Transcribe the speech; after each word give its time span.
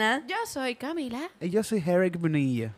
Cristina. 0.00 0.24
Yo 0.26 0.36
soy 0.46 0.74
Camila. 0.76 1.30
Y 1.40 1.50
yo 1.50 1.62
soy 1.62 1.82
Eric 1.86 2.18
Bonilla. 2.18 2.72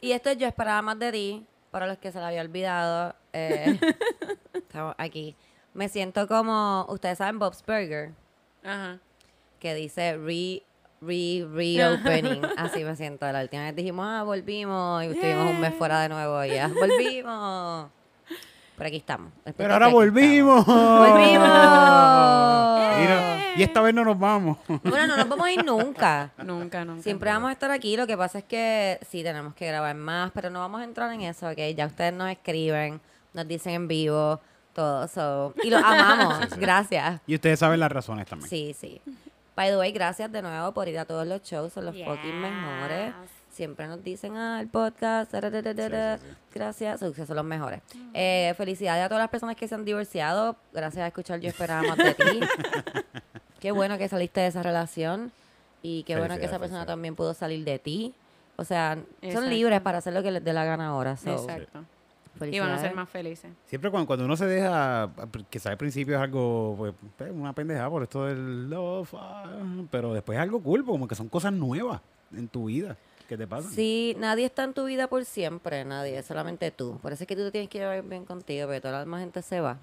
Y 0.00 0.12
esto 0.12 0.30
es 0.30 0.36
Yo 0.38 0.46
Esperaba 0.46 0.82
Más 0.82 0.98
de 0.98 1.12
Ti. 1.12 1.46
Para 1.70 1.86
los 1.86 1.98
que 1.98 2.12
se 2.12 2.18
lo 2.20 2.26
había 2.26 2.40
olvidado, 2.40 3.14
eh, 3.32 3.78
estamos 4.52 4.94
aquí. 4.98 5.34
Me 5.72 5.88
siento 5.88 6.28
como, 6.28 6.86
ustedes 6.88 7.18
saben, 7.18 7.38
Bob's 7.40 7.64
Burger, 7.66 8.12
Ajá. 8.62 9.00
que 9.58 9.74
dice 9.74 10.16
re, 10.16 10.62
re, 11.00 11.46
reopening. 11.50 12.42
Así 12.56 12.84
me 12.84 12.94
siento. 12.94 13.30
La 13.32 13.42
última 13.42 13.64
vez 13.64 13.74
dijimos, 13.74 14.06
ah, 14.08 14.22
volvimos. 14.22 15.02
Y 15.02 15.06
estuvimos 15.08 15.50
un 15.50 15.60
mes 15.60 15.74
fuera 15.74 16.00
de 16.02 16.08
nuevo. 16.10 16.44
Y 16.44 16.50
ya, 16.50 16.68
volvimos. 16.80 17.90
Pero 18.76 18.88
aquí 18.88 18.96
estamos. 18.96 19.32
Después 19.36 19.54
Pero 19.56 19.72
ahora 19.74 19.88
volvimos. 19.88 20.60
estamos. 20.60 21.10
¡Volvimos! 21.10 21.48
Y, 22.98 23.08
no- 23.08 23.34
y 23.56 23.62
esta 23.62 23.80
vez 23.82 23.94
no 23.94 24.04
nos 24.04 24.18
vamos. 24.18 24.58
Bueno, 24.66 25.06
no 25.06 25.16
nos 25.16 25.28
vamos 25.28 25.46
a 25.46 25.52
ir 25.52 25.64
nunca. 25.64 26.30
Nunca, 26.44 26.84
nunca. 26.84 27.02
Siempre 27.02 27.30
vamos 27.30 27.50
a 27.50 27.52
estar 27.52 27.70
aquí. 27.70 27.96
Lo 27.96 28.06
que 28.06 28.16
pasa 28.16 28.38
es 28.38 28.44
que 28.44 28.98
sí 29.08 29.22
tenemos 29.22 29.54
que 29.54 29.66
grabar 29.66 29.94
más, 29.94 30.30
pero 30.34 30.50
no 30.50 30.58
vamos 30.60 30.80
a 30.80 30.84
entrar 30.84 31.12
en 31.12 31.20
eso, 31.22 31.48
¿ok? 31.48 31.58
Ya 31.76 31.86
ustedes 31.86 32.12
nos 32.12 32.28
escriben, 32.30 33.00
nos 33.32 33.46
dicen 33.46 33.74
en 33.74 33.88
vivo, 33.88 34.40
todo. 34.72 35.06
So, 35.08 35.54
y 35.62 35.70
los 35.70 35.82
amamos. 35.82 36.50
Gracias. 36.58 37.20
Y 37.26 37.34
ustedes 37.36 37.58
saben 37.60 37.78
las 37.80 37.92
razones 37.92 38.26
también. 38.26 38.48
Sí, 38.50 38.74
sí. 38.78 39.00
By 39.56 39.70
the 39.70 39.76
way, 39.76 39.92
gracias 39.92 40.32
de 40.32 40.42
nuevo 40.42 40.72
por 40.72 40.88
ir 40.88 40.98
a 40.98 41.04
todos 41.04 41.24
los 41.26 41.40
shows. 41.42 41.72
Son 41.72 41.84
los 41.84 41.94
fucking 41.96 42.32
Yes. 42.32 42.40
mejores. 42.40 43.14
Siempre 43.54 43.86
nos 43.86 44.02
dicen, 44.02 44.36
ah, 44.36 44.60
el 44.60 44.66
podcast. 44.66 45.30
da, 45.30 45.40
da, 45.40 45.62
da, 45.62 45.72
da, 45.72 45.88
da. 45.88 46.18
Gracias. 46.52 46.98
Son, 46.98 47.14
son 47.14 47.36
los 47.36 47.44
mejores. 47.44 47.82
Eh, 48.12 48.52
felicidades 48.56 49.04
a 49.04 49.08
todas 49.08 49.22
las 49.22 49.30
personas 49.30 49.54
que 49.54 49.68
se 49.68 49.76
han 49.76 49.84
divorciado. 49.84 50.56
Gracias 50.72 51.04
a 51.04 51.06
escuchar 51.06 51.38
Yo 51.38 51.50
Esperaba 51.50 51.82
Más 51.82 51.96
de 51.96 52.14
Ti. 52.14 52.40
Qué 53.60 53.70
bueno 53.70 53.96
que 53.96 54.08
saliste 54.08 54.40
de 54.40 54.48
esa 54.48 54.64
relación. 54.64 55.30
Y 55.82 56.02
qué 56.02 56.18
bueno 56.18 56.36
que 56.36 56.46
esa 56.46 56.58
persona 56.58 56.84
también 56.84 57.14
pudo 57.14 57.32
salir 57.32 57.64
de 57.64 57.78
ti. 57.78 58.14
O 58.56 58.64
sea, 58.64 58.94
son 58.94 59.06
Exacto. 59.22 59.50
libres 59.50 59.80
para 59.82 59.98
hacer 59.98 60.14
lo 60.14 60.22
que 60.22 60.30
les 60.30 60.42
dé 60.42 60.52
la 60.52 60.64
gana 60.64 60.88
ahora. 60.88 61.16
so, 61.16 61.30
Exacto. 61.30 61.84
Y 62.40 62.58
van 62.58 62.70
a 62.70 62.78
ser 62.78 62.94
más 62.94 63.08
felices. 63.08 63.52
Siempre 63.66 63.90
cuando, 63.90 64.06
cuando 64.06 64.24
uno 64.24 64.36
se 64.36 64.46
deja, 64.46 65.10
quizás 65.48 65.66
al 65.66 65.76
principio 65.76 66.16
es 66.16 66.22
algo, 66.22 66.74
pues, 66.76 66.94
pues, 67.16 67.30
una 67.30 67.52
pendejada 67.52 67.88
por 67.88 68.02
esto 68.02 68.24
del 68.26 68.68
love, 68.68 69.14
ah, 69.14 69.44
pero 69.90 70.12
después 70.12 70.36
es 70.36 70.42
algo 70.42 70.62
cool, 70.62 70.84
como 70.84 71.06
que 71.06 71.14
son 71.14 71.28
cosas 71.28 71.52
nuevas 71.52 72.00
en 72.32 72.48
tu 72.48 72.64
vida 72.64 72.96
que 73.28 73.36
te 73.36 73.46
pasan. 73.46 73.70
Sí, 73.72 74.14
nadie 74.18 74.44
está 74.46 74.64
en 74.64 74.74
tu 74.74 74.84
vida 74.84 75.08
por 75.08 75.24
siempre, 75.24 75.84
nadie, 75.84 76.22
solamente 76.22 76.70
tú. 76.70 76.98
Por 77.00 77.12
eso 77.12 77.24
es 77.24 77.26
que 77.28 77.36
tú 77.36 77.42
te 77.44 77.50
tienes 77.52 77.70
que 77.70 77.78
llevar 77.78 78.02
bien 78.02 78.24
contigo, 78.24 78.66
porque 78.66 78.80
toda 78.80 78.92
la 78.94 79.00
demás 79.00 79.20
gente 79.20 79.42
se 79.42 79.60
va. 79.60 79.78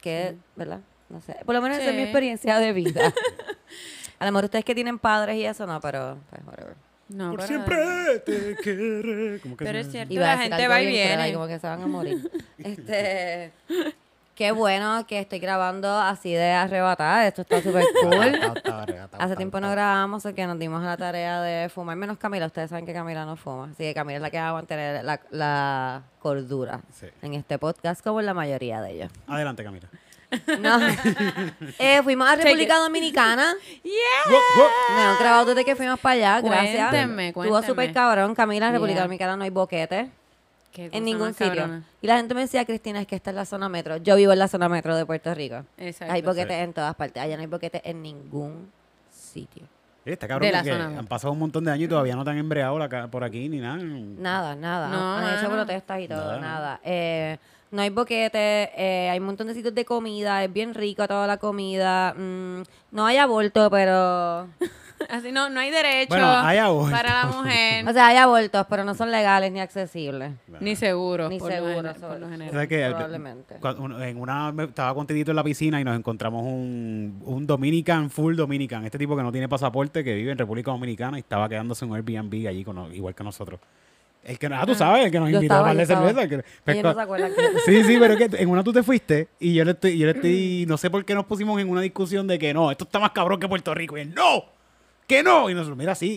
Que, 0.00 0.36
¿verdad? 0.56 0.80
No 1.08 1.20
sé. 1.20 1.36
Por 1.44 1.54
lo 1.54 1.62
menos 1.62 1.78
esa 1.78 1.88
es 1.88 1.92
mi 1.94 1.98
Sí. 2.02 2.04
experiencia 2.04 2.58
de 2.58 2.72
vida. 2.72 3.12
A 4.18 4.24
lo 4.26 4.32
mejor 4.32 4.44
ustedes 4.44 4.64
que 4.64 4.74
tienen 4.74 4.98
padres 4.98 5.36
y 5.36 5.44
eso, 5.44 5.66
no, 5.66 5.80
pero 5.80 6.18
pues, 6.30 6.42
whatever. 6.46 6.74
No, 7.08 7.30
Por 7.30 7.36
pero- 7.40 7.46
siempre 7.48 8.18
te 8.24 8.56
querré. 8.56 9.40
Como 9.40 9.56
que 9.56 9.64
Pero 9.64 9.78
es 9.78 9.90
cierto, 9.90 10.14
a 10.16 10.20
la 10.20 10.38
gente 10.38 10.68
va 10.68 10.82
y 10.82 10.86
viene. 10.86 11.32
como 11.32 11.46
que 11.46 11.58
se 11.58 11.66
van 11.66 11.82
a 11.82 11.86
morir. 11.86 12.30
este, 12.58 13.52
qué 14.36 14.52
bueno 14.52 15.04
que 15.08 15.18
estoy 15.18 15.40
grabando 15.40 15.90
así 15.98 16.32
de 16.32 16.52
arrebatada. 16.52 17.26
Esto 17.26 17.42
está 17.42 17.60
súper 17.62 17.84
cool. 18.02 18.40
Hace 19.18 19.34
tiempo 19.36 19.58
no 19.58 19.70
grabamos, 19.70 20.22
que 20.34 20.46
nos 20.46 20.58
dimos 20.58 20.82
a 20.82 20.86
la 20.86 20.96
tarea 20.96 21.40
de 21.40 21.68
fumar, 21.68 21.96
menos 21.96 22.18
Camila. 22.18 22.46
Ustedes 22.46 22.70
saben 22.70 22.86
que 22.86 22.92
Camila 22.92 23.24
no 23.24 23.36
fuma. 23.36 23.64
Así 23.72 23.82
que 23.82 23.94
Camila 23.94 24.16
es 24.16 24.22
la 24.22 24.30
que 24.30 24.38
va 24.38 24.50
a 24.50 24.52
mantener 24.52 25.04
la, 25.04 25.20
la 25.30 26.02
cordura 26.20 26.80
Sí. 26.92 27.06
en 27.22 27.34
este 27.34 27.58
podcast, 27.58 28.04
como 28.04 28.20
en 28.20 28.26
la 28.26 28.34
mayoría 28.34 28.80
de 28.82 28.92
ellos. 28.92 29.10
Adelante, 29.26 29.64
Camila. 29.64 29.88
No. 30.60 30.78
Eh, 31.78 32.02
fuimos 32.02 32.28
a 32.28 32.36
República 32.36 32.78
Dominicana. 32.78 33.54
Yeah. 33.82 33.94
Me 34.96 35.02
han 35.02 35.18
grabado 35.18 35.46
desde 35.46 35.64
que 35.64 35.76
fuimos 35.76 35.98
para 36.00 36.14
allá. 36.14 36.40
Gracias. 36.40 36.90
Cuéntenme, 36.90 37.28
Estuvo 37.28 37.62
súper 37.62 37.92
cabrón. 37.92 38.34
Camila, 38.34 38.66
en 38.66 38.72
República 38.72 38.96
Yeah. 38.96 39.02
Dominicana 39.04 39.36
no 39.36 39.44
hay 39.44 39.50
boquete. 39.50 40.10
En 40.92 41.04
ningún 41.04 41.32
sitio. 41.34 41.48
cabrona. 41.54 41.82
Y 42.02 42.06
la 42.06 42.16
gente 42.18 42.34
me 42.34 42.42
decía, 42.42 42.64
Cristina, 42.64 43.00
es 43.00 43.06
que 43.06 43.16
esta 43.16 43.30
es 43.30 43.36
la 43.36 43.44
zona 43.44 43.68
metro. 43.68 43.96
Yo 43.96 44.16
vivo 44.16 44.32
en 44.32 44.38
la 44.38 44.48
zona 44.48 44.68
metro 44.68 44.94
de 44.96 45.04
Puerto 45.06 45.34
Rico. 45.34 45.64
Exacto. 45.78 46.12
Hay 46.14 46.22
boquetes 46.22 46.56
Sí. 46.56 46.62
en 46.62 46.72
todas 46.72 46.94
partes. 46.94 47.22
Allá 47.22 47.36
no 47.36 47.40
hay 47.42 47.48
boquetes 47.48 47.80
en 47.84 48.02
ningún 48.02 48.70
sitio. 49.10 49.64
Está 50.04 50.28
cabrón 50.28 50.50
porque 50.52 50.70
han 50.70 51.06
pasado 51.08 51.32
un 51.32 51.40
montón 51.40 51.64
de 51.64 51.72
años 51.72 51.86
y 51.86 51.88
todavía 51.88 52.14
no 52.14 52.22
te 52.22 52.30
han 52.30 52.38
embreado 52.38 52.78
la 52.78 53.08
por 53.08 53.24
aquí 53.24 53.48
ni 53.48 53.58
nada. 53.58 53.78
Nada, 53.82 54.54
nada. 54.54 54.88
No, 54.88 55.16
Han 55.16 55.38
hecho 55.38 55.50
protestas 55.50 56.00
y 56.00 56.06
todo, 56.06 56.24
Nada. 56.26 56.40
nada. 56.40 56.80
Eh, 56.84 57.36
no 57.70 57.82
hay 57.82 57.90
boquete, 57.90 58.70
eh, 58.76 59.08
hay 59.10 59.18
un 59.18 59.26
montón 59.26 59.46
de 59.48 59.54
sitios 59.54 59.74
de 59.74 59.84
comida, 59.84 60.42
es 60.44 60.52
bien 60.52 60.74
rico 60.74 61.06
toda 61.08 61.26
la 61.26 61.36
comida. 61.38 62.14
Mm, 62.14 62.62
no 62.92 63.06
hay 63.06 63.16
aborto, 63.18 63.70
pero... 63.70 64.48
Así 65.10 65.30
no, 65.30 65.50
no 65.50 65.60
hay 65.60 65.70
derecho 65.70 66.08
Bueno, 66.08 66.26
hay 66.26 66.56
aborto. 66.56 66.90
para 66.90 67.24
la 67.24 67.26
mujer. 67.26 67.86
O 67.88 67.92
sea, 67.92 68.06
hay 68.06 68.16
abortos, 68.16 68.66
pero 68.70 68.82
no 68.82 68.94
son 68.94 69.10
legales 69.10 69.52
ni 69.52 69.60
accesibles. 69.60 70.32
ni 70.58 70.74
seguro. 70.74 71.28
Ni 71.28 71.38
por 71.38 71.50
lo 71.50 71.54
seguro, 71.54 71.74
gener- 71.74 71.92
por 71.92 72.00
sobre- 72.00 72.18
lo 72.20 72.28
general. 72.30 72.52
¿Sabes 72.52 72.68
qué? 72.68 72.86
Probablemente. 72.88 73.56
En 74.08 74.18
una, 74.18 74.54
estaba 74.64 74.94
con 74.94 75.06
en 75.10 75.36
la 75.36 75.44
piscina 75.44 75.80
y 75.80 75.84
nos 75.84 75.96
encontramos 75.98 76.42
un, 76.44 77.20
un 77.26 77.46
Dominican, 77.46 78.08
full 78.08 78.36
Dominican. 78.36 78.86
Este 78.86 78.96
tipo 78.96 79.14
que 79.16 79.22
no 79.22 79.30
tiene 79.30 79.48
pasaporte, 79.50 80.02
que 80.02 80.14
vive 80.14 80.32
en 80.32 80.38
República 80.38 80.70
Dominicana 80.70 81.18
y 81.18 81.20
estaba 81.20 81.46
quedándose 81.46 81.84
en 81.84 81.90
un 81.90 81.96
Airbnb 81.98 82.48
allí, 82.48 82.64
con, 82.64 82.92
igual 82.94 83.14
que 83.14 83.22
nosotros. 83.22 83.60
El 84.26 84.38
que, 84.40 84.46
ah, 84.48 84.64
tú 84.66 84.74
sabes, 84.74 85.04
el 85.06 85.12
que 85.12 85.20
nos 85.20 85.30
Yo 85.30 85.36
invitó 85.36 85.54
a 85.54 85.62
darle 85.62 85.86
cerveza. 85.86 86.28
que- 86.28 86.42
pues, 86.64 86.82
no 86.82 86.94
se. 86.94 87.60
Sí, 87.64 87.84
sí, 87.84 87.96
pero 88.00 88.14
es 88.14 88.28
que 88.28 88.42
en 88.42 88.48
una 88.50 88.64
tú 88.64 88.72
te 88.72 88.82
fuiste 88.82 89.28
y 89.38 89.54
yo 89.54 89.64
le 89.64 89.70
estoy, 89.70 89.96
yo 89.96 90.06
le 90.06 90.12
estoy, 90.12 90.64
no 90.66 90.76
sé 90.76 90.90
por 90.90 91.04
qué 91.04 91.14
nos 91.14 91.26
pusimos 91.26 91.60
en 91.60 91.70
una 91.70 91.80
discusión 91.80 92.26
de 92.26 92.36
que 92.38 92.52
no, 92.52 92.70
esto 92.72 92.84
está 92.84 92.98
más 92.98 93.12
cabrón 93.12 93.38
que 93.38 93.46
Puerto 93.48 93.72
Rico. 93.72 93.96
Y 93.96 94.00
él, 94.00 94.12
no, 94.14 94.44
que 95.06 95.22
no. 95.22 95.48
Y 95.48 95.54
nosotros, 95.54 95.78
mira, 95.78 95.94
sí, 95.94 96.10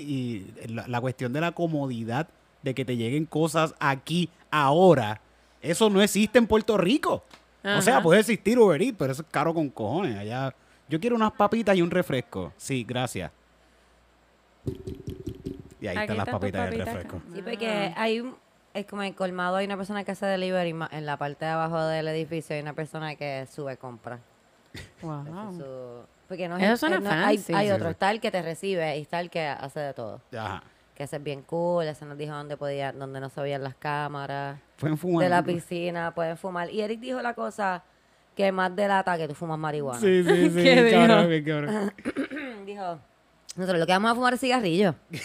y 0.65 0.67
la, 0.73 0.87
la 0.87 0.99
cuestión 0.99 1.31
de 1.33 1.39
la 1.41 1.51
comodidad 1.51 2.27
de 2.63 2.73
que 2.73 2.83
te 2.83 2.97
lleguen 2.97 3.25
cosas 3.25 3.75
aquí, 3.79 4.27
ahora, 4.49 5.21
eso 5.61 5.89
no 5.91 6.01
existe 6.01 6.39
en 6.39 6.47
Puerto 6.47 6.77
Rico. 6.77 7.23
O 7.63 7.81
sea, 7.81 8.01
puede 8.01 8.21
existir 8.21 8.57
Uber 8.57 8.81
Eats, 8.81 8.95
pero 8.97 9.11
eso 9.11 9.21
es 9.21 9.27
caro 9.29 9.53
con 9.53 9.69
cojones. 9.69 10.17
Allá, 10.17 10.55
yo 10.87 10.99
quiero 10.99 11.15
unas 11.15 11.33
papitas 11.33 11.77
y 11.77 11.81
un 11.83 11.91
refresco. 11.91 12.53
Sí, 12.57 12.83
gracias. 12.87 13.31
Y 15.81 15.87
ahí 15.87 15.97
están 15.97 16.17
las 16.17 16.29
papitas 16.29 16.71
y 16.71 16.75
el 16.75 16.85
refresco. 16.85 17.21
Sí, 17.33 17.41
porque 17.41 17.93
hay 17.95 18.19
un- 18.21 18.35
es 18.73 18.85
como 18.85 19.01
en 19.03 19.13
colmado 19.13 19.55
hay 19.57 19.65
una 19.65 19.77
persona 19.77 20.03
que 20.03 20.11
hace 20.11 20.25
delivery 20.25 20.75
en 20.91 21.05
la 21.05 21.17
parte 21.17 21.45
de 21.45 21.51
abajo 21.51 21.81
del 21.83 22.07
edificio 22.09 22.55
hay 22.55 22.61
una 22.61 22.73
persona 22.73 23.15
que 23.15 23.47
sube 23.51 23.77
compra. 23.77 24.19
Wow. 25.01 25.21
Ese 25.23 25.31
es 25.49 25.57
su- 25.57 26.05
porque 26.27 26.47
no 26.47 26.57
es 26.57 26.63
Eso 26.63 26.71
el- 26.71 26.77
suena 26.77 26.97
eh, 26.97 26.99
no- 27.01 27.09
hay, 27.27 27.37
fancy. 27.37 27.53
hay 27.53 27.67
Sí, 27.67 27.71
otro, 27.73 27.89
está 27.89 28.11
el 28.11 28.21
que 28.21 28.29
te 28.29 28.41
recibe 28.41 28.97
y 28.97 29.01
está 29.01 29.19
el 29.19 29.29
que 29.31 29.47
hace 29.47 29.79
de 29.79 29.93
todo. 29.93 30.21
Ajá. 30.37 30.61
Que 30.93 31.03
ese 31.05 31.15
es 31.15 31.23
bien 31.23 31.41
cool, 31.43 31.85
ese 31.87 32.05
nos 32.05 32.17
dijo 32.17 32.33
dónde 32.35 32.57
podía, 32.57 32.91
dónde 32.91 33.19
no 33.21 33.29
se 33.29 33.39
veían 33.41 33.63
las 33.63 33.73
cámaras 33.75 34.59
Pueden 34.79 34.97
fumar. 34.97 35.23
de 35.23 35.29
la 35.29 35.41
piscina, 35.41 36.13
pueden 36.13 36.37
fumar. 36.37 36.69
Y 36.69 36.81
Eric 36.81 36.99
dijo 36.99 37.21
la 37.21 37.33
cosa 37.33 37.83
que 38.35 38.51
más 38.51 38.75
delata 38.75 39.17
que 39.17 39.27
tú 39.27 39.33
fumas 39.33 39.57
marihuana. 39.57 39.99
Sí, 39.99 40.23
sí, 40.23 40.49
sí. 40.51 40.61
¿Qué 40.63 40.83
dijo? 40.83 40.97
cabrón, 41.07 41.29
bien 41.29 41.43
cabrón. 41.45 41.93
Dijo, 42.65 42.99
nosotros 43.55 43.79
lo 43.79 43.85
que 43.85 43.93
vamos 43.93 44.11
a 44.11 44.15
fumar 44.15 44.33
es 44.33 44.39
cigarrillo. 44.39 44.95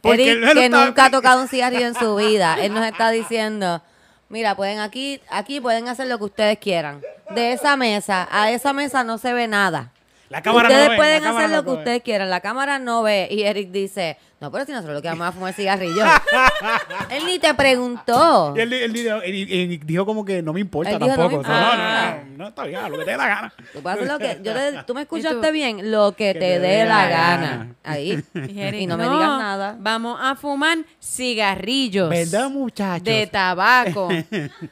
Porque 0.00 0.32
Eric, 0.32 0.44
él 0.44 0.54
que 0.54 0.68
nunca 0.68 1.06
ha 1.06 1.10
tocado 1.10 1.40
un 1.40 1.48
cigarrillo 1.48 1.86
en 1.86 1.94
su 1.94 2.16
vida, 2.16 2.58
él 2.60 2.74
nos 2.74 2.84
está 2.84 3.08
diciendo, 3.10 3.82
mira, 4.28 4.54
pueden 4.54 4.80
aquí, 4.80 5.22
aquí 5.30 5.60
pueden 5.60 5.88
hacer 5.88 6.08
lo 6.08 6.18
que 6.18 6.24
ustedes 6.24 6.58
quieran. 6.58 7.00
De 7.30 7.52
esa 7.52 7.76
mesa, 7.76 8.28
a 8.30 8.50
esa 8.50 8.74
mesa 8.74 9.02
no 9.04 9.16
se 9.16 9.32
ve 9.32 9.48
nada. 9.48 9.93
La 10.30 10.42
cámara 10.42 10.68
ustedes 10.68 10.84
no 10.86 10.90
ve, 10.90 10.96
pueden 10.96 11.22
la 11.22 11.28
cámara 11.28 11.44
hacer 11.46 11.50
no 11.50 11.56
lo 11.56 11.64
que 11.64 11.70
ve. 11.70 11.76
ustedes 11.78 12.02
quieran, 12.02 12.30
la 12.30 12.40
cámara 12.40 12.78
no 12.78 13.02
ve. 13.02 13.28
Y 13.30 13.42
Eric 13.42 13.70
dice, 13.70 14.16
no, 14.40 14.50
pero 14.50 14.64
si 14.64 14.72
nosotros 14.72 14.96
lo 14.96 15.02
que 15.02 15.08
vamos 15.08 15.26
a 15.28 15.32
fumar 15.32 15.50
es 15.50 15.56
cigarrillo. 15.56 16.02
él 17.10 17.26
ni 17.26 17.38
te 17.38 17.52
preguntó. 17.54 18.54
Y 18.56 18.60
él, 18.60 18.72
él 18.72 18.92
dijo- 18.92 19.22
él- 19.22 19.48
él 19.52 19.80
dijo 19.84 20.04
como 20.06 20.24
que 20.24 20.42
no 20.42 20.52
me 20.52 20.60
importa 20.60 20.90
Él 20.92 20.98
dijo, 20.98 21.10
no 21.10 21.16
tampoco. 21.16 21.42
me 21.42 21.42
O 21.42 21.44
sea, 21.46 21.60
no, 21.60 21.76
no, 21.76 22.26
no, 22.32 22.36
no, 22.38 22.48
está 22.48 22.64
bien, 22.64 22.82
lo 22.90 22.98
que 22.98 23.04
te 23.04 23.10
dé 23.12 23.16
la 23.16 23.26
gana. 23.28 23.54
Tú 23.72 23.80
puedes 23.82 23.98
hacer 24.00 24.12
lo 24.12 24.18
que, 24.18 24.40
yo 24.42 24.52
te- 24.54 24.82
tú 24.86 24.94
me 24.94 25.02
escuchaste 25.02 25.46
tú? 25.46 25.52
bien, 25.52 25.90
lo 25.92 26.12
que 26.16 26.34
te 26.34 26.58
dé 26.58 26.84
la 26.84 27.08
gana. 27.08 27.74
Ahí. 27.84 28.22
Y, 28.34 28.60
Eric, 28.60 28.80
Y 28.80 28.86
no 28.86 28.96
me 28.96 29.04
digas 29.04 29.28
nada. 29.38 29.76
Vamos 29.78 30.18
a 30.20 30.34
fumar 30.36 30.78
cigarrillos. 31.02 32.08
¿Verdad, 32.10 32.48
muchachos? 32.50 33.04
De 33.04 33.26
tabaco. 33.26 34.08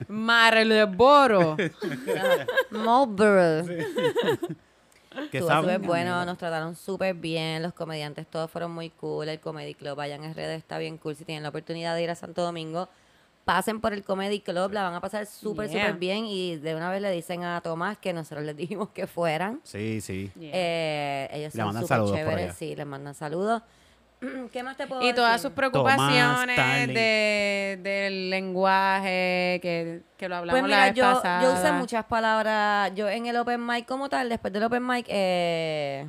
Marlboro. 0.08 1.56
Marlboro. 2.70 3.64
Que 5.30 5.38
Estuvo 5.38 5.60
súper 5.60 5.78
bueno, 5.80 6.14
amigo. 6.14 6.26
nos 6.26 6.38
trataron 6.38 6.74
súper 6.76 7.14
bien, 7.14 7.62
los 7.62 7.72
comediantes 7.72 8.26
todos 8.26 8.50
fueron 8.50 8.70
muy 8.72 8.90
cool, 8.90 9.28
el 9.28 9.40
Comedy 9.40 9.74
Club, 9.74 9.96
vayan 9.96 10.24
en 10.24 10.34
redes, 10.34 10.58
está 10.58 10.78
bien 10.78 10.98
cool, 10.98 11.16
si 11.16 11.24
tienen 11.24 11.42
la 11.42 11.48
oportunidad 11.50 11.94
de 11.94 12.02
ir 12.02 12.10
a 12.10 12.14
Santo 12.14 12.42
Domingo, 12.42 12.88
pasen 13.44 13.80
por 13.80 13.92
el 13.92 14.04
Comedy 14.04 14.40
Club, 14.40 14.72
la 14.72 14.82
van 14.84 14.94
a 14.94 15.00
pasar 15.00 15.26
súper, 15.26 15.68
Yeah. 15.68 15.86
súper 15.86 15.98
bien 15.98 16.24
y 16.26 16.56
de 16.56 16.74
una 16.76 16.90
vez 16.90 17.02
le 17.02 17.10
dicen 17.10 17.42
a 17.44 17.60
Tomás 17.60 17.98
que 17.98 18.12
nosotros 18.12 18.44
les 18.44 18.56
dijimos 18.56 18.90
que 18.90 19.06
fueran. 19.06 19.60
Sí, 19.64 20.00
sí. 20.00 20.30
Eh, 20.40 21.28
ellos 21.32 21.54
Le 21.54 21.62
son 21.62 21.74
mandan 21.74 21.82
súper 21.82 22.16
chéveres, 22.18 22.44
allá. 22.44 22.52
sí, 22.54 22.76
les 22.76 22.86
mandan 22.86 23.14
saludos. 23.14 23.62
¿Qué 24.52 24.62
más 24.62 24.76
te 24.76 24.86
puedo 24.86 25.02
Y 25.02 25.12
todas 25.12 25.32
decir? 25.32 25.48
sus 25.48 25.52
preocupaciones 25.56 26.56
de, 26.88 27.78
del 27.82 28.30
lenguaje, 28.30 29.58
que, 29.62 30.02
que 30.16 30.28
lo 30.28 30.36
hablamos 30.36 30.60
Pues 30.60 30.70
la 30.70 30.84
vez 30.86 30.94
yo, 30.94 31.04
pasada. 31.14 31.42
yo 31.42 31.52
usé 31.52 31.72
muchas 31.72 32.04
palabras. 32.04 32.92
Yo 32.94 33.08
en 33.08 33.26
el 33.26 33.36
open 33.36 33.64
mic 33.66 33.86
como 33.86 34.08
tal, 34.08 34.28
después 34.28 34.52
del 34.52 34.62
open 34.64 34.86
mic, 34.86 35.06
eh, 35.08 36.06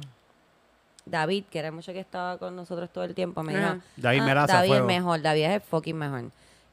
David, 1.05 1.45
que 1.49 1.59
era 1.59 1.71
mucho 1.71 1.91
que 1.91 1.99
estaba 1.99 2.37
con 2.37 2.55
nosotros 2.55 2.89
todo 2.91 3.03
el 3.03 3.13
tiempo, 3.15 3.43
me 3.43 3.53
dijo, 3.53 3.65
Ajá. 3.65 3.79
David 3.97 4.21
"Ah, 4.21 4.45
David 4.47 4.61
es 4.63 4.67
fuego". 4.69 4.85
mejor, 4.87 5.21
David 5.21 5.43
es 5.45 5.51
el 5.55 5.61
fucking 5.61 5.97
mejor. 5.97 6.23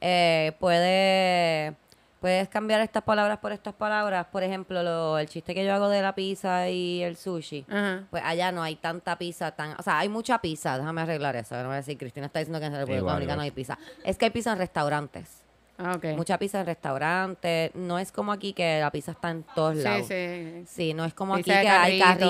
Eh, 0.01 0.53
puede, 0.61 1.75
puedes 2.20 2.49
cambiar 2.49 2.81
estas 2.82 3.02
palabras 3.02 3.38
por 3.38 3.50
estas 3.52 3.75
palabras. 3.75 4.26
Por 4.31 4.43
ejemplo, 4.43 4.82
lo- 4.82 5.19
el 5.19 5.28
chiste 5.28 5.55
que 5.55 5.64
yo 5.64 5.72
hago 5.75 5.88
de 5.88 6.02
la 6.02 6.14
pizza 6.14 6.69
y 6.69 7.02
el 7.02 7.17
sushi. 7.17 7.64
Ajá. 7.69 8.05
Pues 8.11 8.22
allá 8.25 8.52
no 8.52 8.62
hay 8.62 8.76
tanta 8.76 9.17
pizza 9.19 9.50
tan... 9.52 9.75
O 9.78 9.82
sea, 9.82 9.99
hay 9.99 10.08
mucha 10.08 10.38
pizza. 10.40 10.76
Déjame 10.78 11.00
arreglar 11.00 11.34
eso. 11.37 11.56
No 11.56 11.64
voy 11.64 11.72
a 11.75 11.76
decir, 11.76 11.96
Cristina 11.99 12.26
está 12.26 12.38
diciendo 12.40 12.61
que 12.61 12.67
en 12.67 12.72
República 12.72 12.99
Igual, 12.99 13.14
Dominicana 13.14 13.43
hay 13.44 13.50
pizza. 13.50 13.78
Es 14.05 14.17
que 14.19 14.26
hay 14.26 14.31
pizza 14.31 14.52
en 14.52 14.58
restaurantes. 14.58 15.43
Ah, 15.82 15.94
ok. 15.96 16.05
Mucha 16.14 16.37
pizza 16.37 16.61
en 16.61 16.67
restaurantes. 16.67 17.75
No 17.75 17.99
es 17.99 18.12
como 18.12 18.32
aquí 18.32 18.52
que 18.52 18.81
la 18.81 18.90
pizza 18.90 19.12
está 19.12 19.31
en 19.31 19.43
todos 19.55 19.78
Sí, 19.78 19.82
lados. 19.82 20.06
sí. 20.08 20.64
Sí, 20.67 20.93
no 20.94 21.06
es 21.06 21.14
como 21.14 21.37
Pizza 21.37 21.55
aquí 21.55 21.62
que 21.62 21.69
hay 21.70 21.99
carrito. 21.99 22.26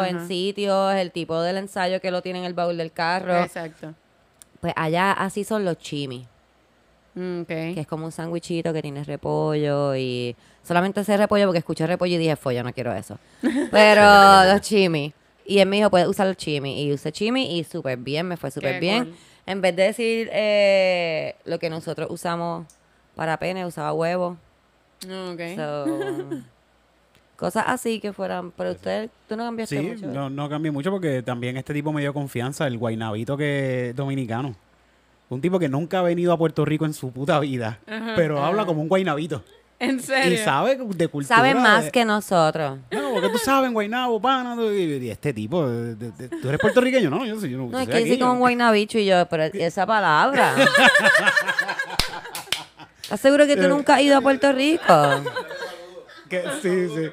carritos 0.00 0.06
en 0.06 0.28
sitios, 0.28 0.94
el 0.94 1.12
tipo 1.12 1.40
del 1.42 1.58
ensayo 1.58 2.00
que 2.00 2.10
lo 2.10 2.22
tiene 2.22 2.38
en 2.38 2.46
el 2.46 2.54
baúl 2.54 2.78
del 2.78 2.92
carro. 2.92 3.36
Exacto. 3.42 3.92
Pues 4.60 4.72
allá 4.76 5.12
así 5.12 5.44
son 5.44 5.66
los 5.66 5.76
chimis, 5.76 6.26
Mm, 7.18 7.42
que 7.44 7.80
es 7.80 7.86
como 7.86 8.04
un 8.04 8.12
sándwichito 8.12 8.74
que 8.74 8.82
tiene 8.82 9.02
repollo 9.02 9.96
y 9.96 10.36
solamente 10.62 11.00
ese 11.00 11.16
repollo 11.16 11.46
porque 11.46 11.60
escuché 11.60 11.86
repollo 11.86 12.14
y 12.14 12.18
dije, 12.18 12.36
fue, 12.36 12.54
yo 12.54 12.62
no 12.62 12.72
quiero 12.74 12.92
eso. 12.92 13.18
Pero 13.70 14.44
los 14.52 14.60
chimis. 14.60 15.14
Y 15.46 15.60
él 15.60 15.68
me 15.68 15.76
dijo, 15.76 15.88
puedes 15.88 16.08
usar 16.08 16.26
los 16.26 16.36
chimis. 16.36 16.76
Y 16.78 16.92
usé 16.92 17.12
chimis 17.12 17.48
y 17.50 17.64
súper 17.64 17.96
bien, 17.96 18.26
me 18.28 18.36
fue 18.36 18.50
súper 18.50 18.78
bien. 18.80 19.04
cool. 19.06 19.14
En 19.46 19.60
vez 19.62 19.74
de 19.76 19.82
decir 19.84 20.28
eh, 20.32 21.36
lo 21.46 21.58
que 21.58 21.70
nosotros 21.70 22.08
usamos 22.10 22.66
para 23.14 23.38
pene, 23.38 23.64
usaba 23.64 23.92
huevo. 23.94 24.36
Ok. 25.04 25.40
So, 25.56 25.86
cosas 27.36 27.64
así 27.66 28.00
que 28.00 28.12
fueran. 28.12 28.50
Pero 28.50 28.72
usted, 28.72 29.08
tú 29.28 29.36
no 29.36 29.44
cambiaste 29.44 29.78
Sí, 29.80 29.86
mucho. 29.86 30.06
no, 30.08 30.28
no 30.28 30.48
cambié 30.50 30.70
mucho 30.70 30.90
porque 30.90 31.22
también 31.22 31.56
este 31.56 31.72
tipo 31.72 31.92
me 31.92 32.00
dio 32.02 32.12
confianza, 32.12 32.66
el 32.66 32.76
guainabito 32.76 33.36
que 33.36 33.90
es 33.90 33.96
dominicano. 33.96 34.54
Un 35.28 35.40
tipo 35.40 35.58
que 35.58 35.68
nunca 35.68 35.98
ha 35.98 36.02
venido 36.02 36.32
a 36.32 36.38
Puerto 36.38 36.64
Rico 36.64 36.84
en 36.84 36.94
su 36.94 37.10
puta 37.10 37.40
vida, 37.40 37.78
pero 38.14 38.44
habla 38.44 38.64
como 38.64 38.80
un 38.82 38.88
guainabito. 38.88 39.42
¿En 39.78 40.00
serio? 40.00 40.32
Y 40.32 40.38
sabe 40.38 40.76
de 40.76 41.08
cultura. 41.08 41.36
Saben 41.36 41.60
más 41.60 41.84
de- 41.86 41.90
que 41.90 42.04
nosotros. 42.06 42.78
No, 42.90 43.10
porque 43.12 43.28
tú 43.28 43.36
sabes, 43.36 43.70
guainabo, 43.72 44.18
pana. 44.22 44.56
Y, 44.72 45.10
este 45.10 45.34
tipo, 45.34 45.68
de- 45.68 45.94
de- 45.96 46.12
de- 46.12 46.28
¿tú 46.30 46.48
eres 46.48 46.58
puertorriqueño? 46.60 47.10
No, 47.10 47.26
yo 47.26 47.38
soy, 47.38 47.50
yo 47.50 47.58
no, 47.58 47.78
es 47.78 47.86
que 47.88 47.98
dice 47.98 48.18
como 48.18 48.32
un 48.32 48.38
guaynabicho 48.38 48.98
y 48.98 49.04
yo, 49.04 49.26
pero 49.28 49.42
esa 49.42 49.84
palabra. 49.84 50.54
¿Estás 53.02 53.20
seguro 53.20 53.46
que 53.46 53.56
tú 53.56 53.68
nunca 53.68 53.96
has 53.96 54.00
ido 54.02 54.16
a 54.16 54.20
Puerto 54.20 54.52
Rico? 54.52 54.84
que- 56.30 56.42
sí, 56.62 56.88
sí. 56.94 57.10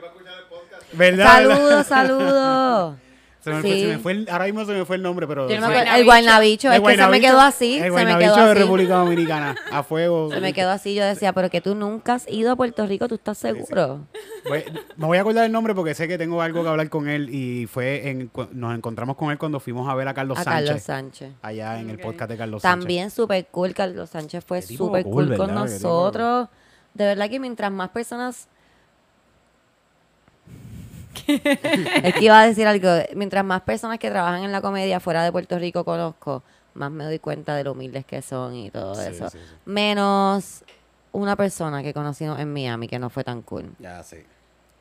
¿Verdad? 0.93 1.25
Saludos, 1.25 1.87
saludos. 1.87 2.95
Se 3.43 3.49
me, 3.51 3.61
fue, 3.61 3.71
Sí. 3.71 3.81
se 3.81 3.87
me 3.87 3.97
fue 3.99 4.11
el- 4.13 4.27
ahora 4.31 4.45
mismo 4.45 4.63
se 4.65 4.71
me 4.71 4.85
fue 4.85 4.95
el 4.95 5.01
nombre, 5.01 5.27
pero... 5.27 5.49
Yo 5.49 5.59
no 5.59 5.67
me 5.67 5.73
sí. 5.73 5.79
acuerdo- 5.81 5.97
el 5.99 6.05
guaynabicho, 6.05 6.71
es 6.71 6.79
que 6.79 6.95
se 6.95 7.07
me 7.07 7.19
quedó 7.19 7.41
así. 7.41 7.73
El 7.75 7.79
Se 7.79 7.83
me 7.83 7.89
guaynabicho 7.91 8.33
quedó 8.35 8.45
de 8.45 8.51
así. 8.51 8.59
República 8.61 8.95
Dominicana, 9.03 9.55
a 9.71 9.83
fuego. 9.83 10.29
Se 10.31 10.39
me 10.39 10.53
quedó 10.53 10.69
así, 10.71 10.95
yo 10.95 11.03
decía, 11.05 11.33
pero 11.33 11.49
que 11.49 11.59
tú 11.59 11.75
nunca 11.75 12.13
has 12.13 12.27
ido 12.29 12.51
a 12.51 12.55
Puerto 12.55 12.87
Rico, 12.87 13.07
¿tú 13.09 13.15
estás 13.15 13.37
seguro? 13.37 14.07
Voy- 14.47 14.63
me 14.95 15.05
voy 15.07 15.17
a 15.17 15.21
acordar 15.21 15.45
el 15.45 15.51
nombre 15.51 15.75
porque 15.75 15.93
sé 15.93 16.07
que 16.07 16.17
tengo 16.17 16.41
algo 16.41 16.63
que 16.63 16.69
hablar 16.69 16.89
con 16.89 17.09
él 17.09 17.29
y 17.33 17.67
fue 17.67 18.09
en, 18.09 18.31
nos 18.53 18.75
encontramos 18.75 19.17
con 19.17 19.31
él 19.31 19.37
cuando 19.37 19.59
fuimos 19.59 19.89
a 19.89 19.95
ver 19.95 20.07
a 20.07 20.13
Carlos 20.13 20.37
A 20.39 20.43
Sánchez. 20.43 20.65
Carlos 20.67 20.83
Sánchez. 20.83 21.31
Allá 21.41 21.79
en 21.79 21.89
el 21.89 21.99
podcast 21.99 22.31
de 22.31 22.37
Carlos 22.37 22.61
Sánchez. 22.61 22.79
También 22.79 23.11
súper 23.11 23.45
cool, 23.51 23.73
Carlos 23.73 24.09
Sánchez 24.09 24.43
fue 24.45 24.61
súper 24.61 25.03
cool, 25.03 25.27
cool 25.27 25.37
con 25.37 25.53
nosotros. 25.53 26.47
De 26.93 27.05
verdad 27.05 27.29
que 27.29 27.39
mientras 27.39 27.71
más 27.71 27.89
personas... 27.89 28.47
es 32.03 32.13
que 32.13 32.23
iba 32.25 32.39
a 32.41 32.47
decir 32.47 32.67
algo, 32.67 32.89
mientras 33.15 33.43
más 33.45 33.61
personas 33.61 33.99
que 33.99 34.09
trabajan 34.09 34.43
en 34.43 34.51
la 34.51 34.61
comedia 34.61 34.99
fuera 34.99 35.23
de 35.23 35.31
Puerto 35.31 35.57
Rico 35.59 35.83
conozco, 35.85 36.43
más 36.73 36.91
me 36.91 37.03
doy 37.05 37.19
cuenta 37.19 37.55
de 37.55 37.63
lo 37.63 37.73
humildes 37.73 38.05
que 38.05 38.21
son 38.21 38.55
y 38.55 38.69
todo 38.71 38.95
Sí, 38.95 39.09
eso. 39.09 39.29
sí, 39.29 39.37
sí. 39.37 39.43
Menos 39.65 40.63
una 41.11 41.35
persona 41.35 41.83
que 41.83 41.93
conocimos 41.93 42.39
en 42.39 42.51
Miami 42.51 42.87
que 42.87 42.97
no 42.99 43.09
fue 43.09 43.23
tan 43.23 43.41
cool. 43.43 43.71
Ya, 43.79 44.01
sí. 44.03 44.17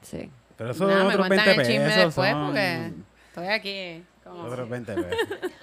Sí. 0.00 0.31
Pero 0.56 0.70
eso 0.70 0.88
es 0.90 1.05
me 1.06 1.17
cuentan 1.17 1.44
20 1.46 1.50
el 1.62 1.67
chisme 1.67 1.84
pesos. 1.87 2.05
después 2.06 2.31
son 2.32 2.46
porque 2.46 2.93
estoy 3.28 3.46
aquí. 3.49 4.05
Otros 4.24 4.69
20 4.69 4.94
pesos. 4.94 5.19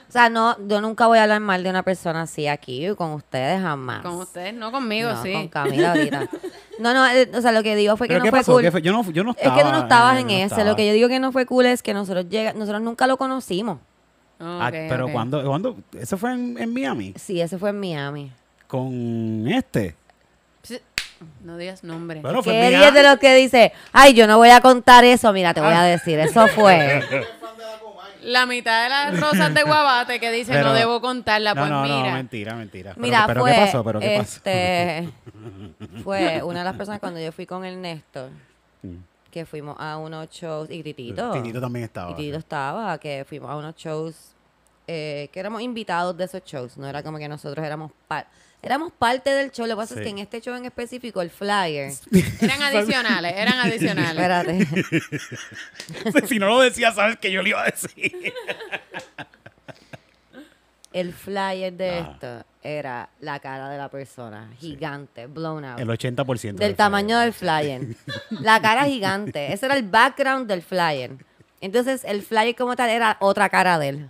O 0.07 0.11
sea, 0.11 0.29
no, 0.29 0.55
yo 0.67 0.81
nunca 0.81 1.07
voy 1.07 1.17
a 1.19 1.23
hablar 1.23 1.39
mal 1.39 1.63
de 1.63 1.69
una 1.69 1.83
persona 1.83 2.23
así 2.23 2.47
aquí 2.47 2.87
con 2.95 3.11
ustedes 3.13 3.61
jamás. 3.61 4.01
Con 4.01 4.15
ustedes, 4.15 4.53
no 4.53 4.71
conmigo, 4.71 5.09
No, 5.11 5.23
sí. 5.23 5.31
con 5.33 5.47
Camila 5.47 5.91
ahorita. 5.91 6.27
No, 6.79 6.93
no, 6.93 7.07
eh, 7.07 7.29
o 7.33 7.41
sea, 7.41 7.51
lo 7.51 7.63
que 7.63 7.75
digo 7.75 7.97
fue 7.97 8.07
que 8.07 8.13
¿Pero 8.13 8.19
no 8.19 8.23
qué 8.25 8.29
fue 8.31 8.39
pasó? 8.39 8.53
cool. 8.53 8.61
¿Qué 8.61 8.71
fue? 8.71 8.81
Yo, 8.81 8.91
no, 8.91 9.03
yo 9.11 9.23
no 9.23 9.31
Es 9.31 9.37
estaba. 9.37 9.55
que 9.57 9.63
tú 9.63 9.71
no 9.71 9.77
estabas 9.79 10.19
en 10.19 10.27
no 10.27 10.33
ese. 10.33 10.43
estaba. 10.45 10.63
Lo 10.65 10.75
que 10.75 10.87
yo 10.87 10.93
digo 10.93 11.07
que 11.09 11.19
no 11.19 11.31
fue 11.31 11.45
cool 11.45 11.65
es 11.65 11.81
que 11.83 11.93
nosotros 11.93 12.27
llega, 12.29 12.53
nosotros 12.53 12.81
nunca 12.81 13.05
lo 13.07 13.17
conocimos. 13.17 13.79
Ah, 14.39 14.65
Ok, 14.67 14.73
pero 14.87 15.11
cuando, 15.11 15.43
cuando, 15.43 15.75
eso 15.99 16.17
fue 16.17 16.31
en, 16.33 16.57
en 16.57 16.73
Miami 16.73 17.13
Sí, 17.17 17.41
ese 17.41 17.57
fue 17.57 17.71
en 17.71 17.79
Miami. 17.79 18.31
con 18.67 19.45
este. 19.47 19.95
No 21.43 21.57
digas 21.57 21.83
nombre. 21.83 22.21
Bueno, 22.21 22.41
fue 22.41 22.53
¿Qué 22.53 22.67
en 22.69 22.73
eres 22.75 22.93
de 22.93 23.03
los 23.03 23.17
que 23.19 23.35
dice, 23.35 23.73
ay, 23.91 24.13
yo 24.13 24.25
no 24.25 24.37
voy 24.37 24.51
a 24.51 24.61
contar 24.61 25.03
eso? 25.03 25.33
Mira, 25.33 25.53
te 25.53 25.59
voy 25.59 25.73
Ah. 25.73 25.81
a 25.81 25.85
decir, 25.85 26.17
eso 26.19 26.47
fue. 26.47 27.01
La 28.29 28.45
mitad 28.45 28.83
de 28.83 28.89
las 28.89 29.19
rosas 29.19 29.53
de 29.53 29.63
guabate 29.63 30.19
que 30.19 30.31
dice 30.31 30.51
Pero- 30.53 30.65
no 30.69 30.73
debo 30.73 31.01
contarla, 31.01 31.55
pues 31.55 31.69
no, 31.69 31.81
mira. 31.83 32.03
no, 32.09 32.11
mentira, 32.13 32.55
mentira. 32.55 32.93
Mira, 32.97 33.23
pero, 33.27 33.41
fue, 33.41 33.51
¿qué 33.53 33.57
pasó? 33.61 33.83
¿Pero 33.83 33.99
qué 33.99 34.17
pasó? 34.17 34.35
este, 34.37 35.09
fue 36.03 36.41
una 36.43 36.59
de 36.59 36.65
las 36.65 36.75
personas 36.75 36.99
cuando 36.99 37.19
yo 37.19 37.31
fui 37.31 37.45
con 37.45 37.65
el 37.65 37.81
Néstor, 37.81 38.29
Mm. 38.81 38.95
que 39.31 39.45
fuimos 39.45 39.75
a 39.79 39.97
unos 39.97 40.29
shows, 40.29 40.69
y 40.71 40.81
Titito. 40.83 41.31
Titito 41.33 41.59
también 41.59 41.85
estaba. 41.85 42.11
Y 42.11 42.15
Tito 42.15 42.37
estaba, 42.37 42.97
que 42.97 43.25
fuimos 43.27 43.49
a 43.49 43.57
unos 43.57 43.75
shows, 43.75 44.15
eh, 44.87 45.29
que 45.33 45.39
éramos 45.39 45.61
invitados 45.61 46.15
de 46.15 46.23
esos 46.23 46.43
shows, 46.45 46.77
no 46.77 46.87
era 46.87 47.03
como 47.03 47.17
que 47.17 47.27
nosotros 47.27 47.65
éramos 47.65 47.91
par 48.07 48.27
éramos 48.61 48.91
parte 48.91 49.29
del 49.31 49.51
show, 49.51 49.65
lo 49.65 49.75
que 49.75 49.77
pasa 49.77 49.95
es 49.95 50.01
que 50.01 50.09
en 50.09 50.19
este 50.19 50.41
show 50.41 50.55
en 50.55 50.65
específico, 50.65 51.21
el 51.21 51.29
flyer, 51.29 51.91
Eran 52.41 52.61
adicionales, 52.61 53.33
eran 53.35 53.59
adicionales. 53.65 54.67
espérate, 54.71 56.27
si 56.27 56.39
no 56.39 56.47
lo 56.47 56.59
decía, 56.59 56.91
sabes 56.91 57.17
que 57.17 57.31
yo 57.31 57.41
le 57.41 57.49
iba 57.49 57.61
a 57.61 57.65
decir. 57.65 58.33
el 60.93 61.13
flyer 61.13 61.73
de 61.73 61.89
Ah. 61.89 62.11
esto 62.13 62.45
era 62.61 63.09
la 63.21 63.39
cara 63.39 63.69
de 63.69 63.77
la 63.77 63.89
persona, 63.89 64.49
gigante, 64.59 65.27
blown 65.27 65.63
out. 65.63 65.79
El 65.79 65.87
80%. 65.87 66.55
del 66.55 66.75
tamaño 66.75 67.17
del 67.19 67.31
flyer. 67.33 67.95
La 68.31 68.61
cara 68.61 68.83
gigante. 68.85 69.53
Ese 69.53 69.65
era 69.67 69.75
el 69.77 69.83
background 69.83 70.47
del 70.47 70.61
flyer. 70.61 71.11
Entonces, 71.61 72.03
el 72.05 72.21
flyer 72.21 72.55
como 72.55 72.75
tal 72.75 72.89
era 72.89 73.15
otra 73.21 73.47
cara 73.49 73.79
de 73.79 73.89
él. 73.89 74.09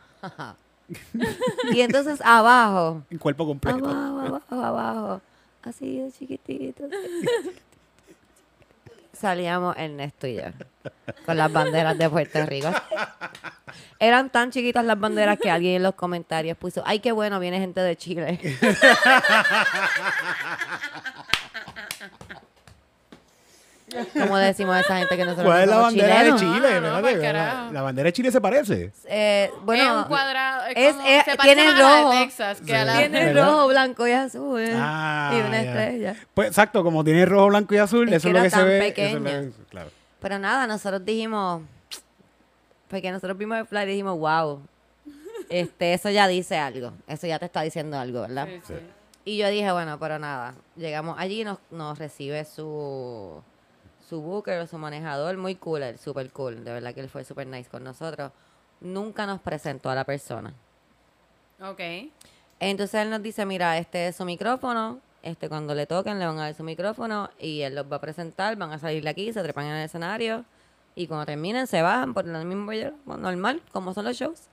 Y 1.74 1.82
entonces 1.82 2.22
abajo, 2.24 3.04
El 3.10 3.20
cuerpo 3.20 3.46
completo. 3.46 3.88
abajo, 3.90 4.20
abajo, 4.50 4.66
abajo, 4.66 5.22
así 5.64 6.00
de 6.00 6.12
chiquitito. 6.12 6.86
así 6.86 6.92
de 6.96 7.28
chiquitito. 7.28 7.62
Salíamos 9.14 9.76
Ernesto 9.78 10.28
y 10.28 10.36
yo 10.36 10.44
con 11.26 11.36
las 11.38 11.52
banderas 11.52 11.98
de 11.98 12.10
Puerto 12.10 12.46
Rico. 12.46 12.70
Eran 14.00 14.30
tan 14.30 14.50
chiquitas 14.52 14.86
las 14.86 14.98
banderas 15.00 15.38
que 15.38 15.52
alguien 15.52 15.76
en 15.76 15.84
los 15.84 15.96
comentarios 15.96 16.58
puso, 16.58 16.82
ay, 16.86 17.00
qué 17.00 17.12
bueno, 17.12 17.40
viene 17.40 17.60
gente 17.60 17.82
de 17.82 17.98
Chile. 17.98 18.40
Como 24.14 24.38
decimos 24.38 24.76
a 24.76 24.80
esa 24.82 24.98
gente 24.98 25.18
que 25.18 25.24
nosotros 25.26 25.46
¿Cuál 25.48 25.62
es 25.62 25.68
la 25.68 25.74
somos 25.74 25.88
bandera 25.96 26.16
chilenos? 26.20 26.42
de 26.42 26.48
Chile? 26.48 26.82
No, 26.82 26.82
no, 26.82 26.98
Espérate, 26.98 27.02
pa'l 27.02 27.22
la, 27.22 27.22
carajo. 27.50 27.74
la 27.74 27.82
bandera 27.82 28.06
de 28.08 28.14
Chile 28.14 28.32
se 28.32 28.42
parece. 28.42 28.92
Eh, 29.06 29.52
bueno, 29.64 29.84
es 29.84 29.90
un 29.90 30.04
cuadrado. 30.06 30.66
Es, 30.68 30.74
es- 30.78 30.96
como- 30.96 31.08
es- 31.08 31.26
se 31.26 31.36
parece 31.36 31.56
tiene 31.56 31.72
más 31.72 31.80
a 31.80 31.84
la 31.84 31.96
de 31.96 32.02
rojo. 32.04 32.12
Texas 32.20 32.62
que 32.62 32.76
a 32.76 32.86
la 32.86 32.98
tiene 33.00 33.26
¿verdad? 33.26 33.46
rojo, 33.46 33.68
blanco 33.68 34.08
y 34.08 34.12
azul. 34.12 34.70
Ah, 34.76 35.32
y 35.34 35.40
una 35.42 35.64
ya. 35.64 35.70
estrella. 35.70 36.16
Pues 36.34 36.48
exacto, 36.50 36.84
como 36.84 37.04
tiene 37.04 37.26
rojo, 37.26 37.48
blanco 37.48 37.74
y 37.74 37.78
azul, 37.78 38.08
Es 38.10 38.16
eso 38.16 38.24
que 38.24 38.30
es 38.30 38.34
lo 38.34 38.40
era 38.40 38.44
que 38.44 38.50
se 38.50 38.56
tan 38.58 38.66
ve. 38.68 38.80
pequeña. 38.80 39.08
eso 39.10 39.18
es 39.18 39.24
lo 39.46 39.52
que- 39.58 39.64
claro. 39.70 39.90
Pero 40.22 40.40
nada, 40.40 40.68
nosotros 40.68 41.04
dijimos, 41.06 41.62
porque 42.90 43.12
nosotros 43.12 43.38
vimos 43.38 43.58
el 43.58 43.66
flyer 43.66 43.88
y 43.90 43.92
dijimos, 43.92 44.18
wow, 44.20 44.62
este, 45.50 45.94
eso 45.94 46.10
ya 46.10 46.28
dice 46.28 46.58
algo, 46.58 46.92
eso 47.08 47.28
ya 47.28 47.40
te 47.40 47.46
está 47.46 47.62
diciendo 47.62 47.98
algo, 47.98 48.22
¿verdad? 48.22 48.48
Sí, 48.48 48.62
sí. 48.68 48.74
Y 49.26 49.38
yo 49.38 49.48
dije, 49.50 49.72
bueno, 49.72 49.98
pero 50.00 50.18
nada, 50.18 50.56
llegamos 50.76 51.16
allí 51.20 51.42
y 51.42 51.44
nos, 51.44 51.60
nos 51.72 51.98
recibe 52.00 52.46
su, 52.46 53.42
su 54.10 54.22
booker 54.22 54.60
o 54.60 54.68
su 54.68 54.78
manejador, 54.78 55.38
muy 55.38 55.56
cool, 55.56 55.84
él, 55.84 56.00
super 56.00 56.32
cool, 56.32 56.64
de 56.64 56.74
verdad 56.74 56.94
que 56.96 57.02
él 57.02 57.10
fue 57.10 57.24
super 57.24 57.46
nice 57.46 57.70
con 57.70 57.84
nosotros. 57.84 58.32
Nunca 58.82 59.28
nos 59.28 59.40
presentó 59.40 59.90
a 59.90 59.96
la 59.96 60.04
persona. 60.04 60.54
Ok. 61.62 61.80
Entonces 62.60 63.02
él 63.02 63.10
nos 63.10 63.22
dice, 63.22 63.46
mira, 63.46 63.78
este 63.78 64.08
es 64.08 64.16
su 64.16 64.26
micrófono, 64.26 65.00
este 65.22 65.48
cuando 65.48 65.76
le 65.76 65.86
toquen 65.86 66.18
le 66.18 66.26
van 66.26 66.40
a 66.40 66.44
dar 66.44 66.56
su 66.56 66.64
micrófono 66.64 67.30
y 67.40 67.62
él 67.62 67.76
los 67.76 67.92
va 67.92 67.98
a 67.98 68.02
presentar, 68.02 68.56
van 68.56 68.72
a 68.72 68.80
salir 68.80 69.04
de 69.04 69.10
aquí, 69.10 69.32
se 69.32 69.44
trepan 69.44 69.66
en 69.66 69.74
el 69.74 69.86
escenario 69.86 70.44
y 70.96 71.08
cuando 71.08 71.26
terminen 71.26 71.68
se 71.68 71.82
bajan 71.82 72.14
por 72.14 72.28
el 72.28 72.46
mismo 72.46 72.72
normal, 73.06 73.62
como 73.72 73.94
son 73.94 74.06
los 74.06 74.18
shows. 74.18 74.50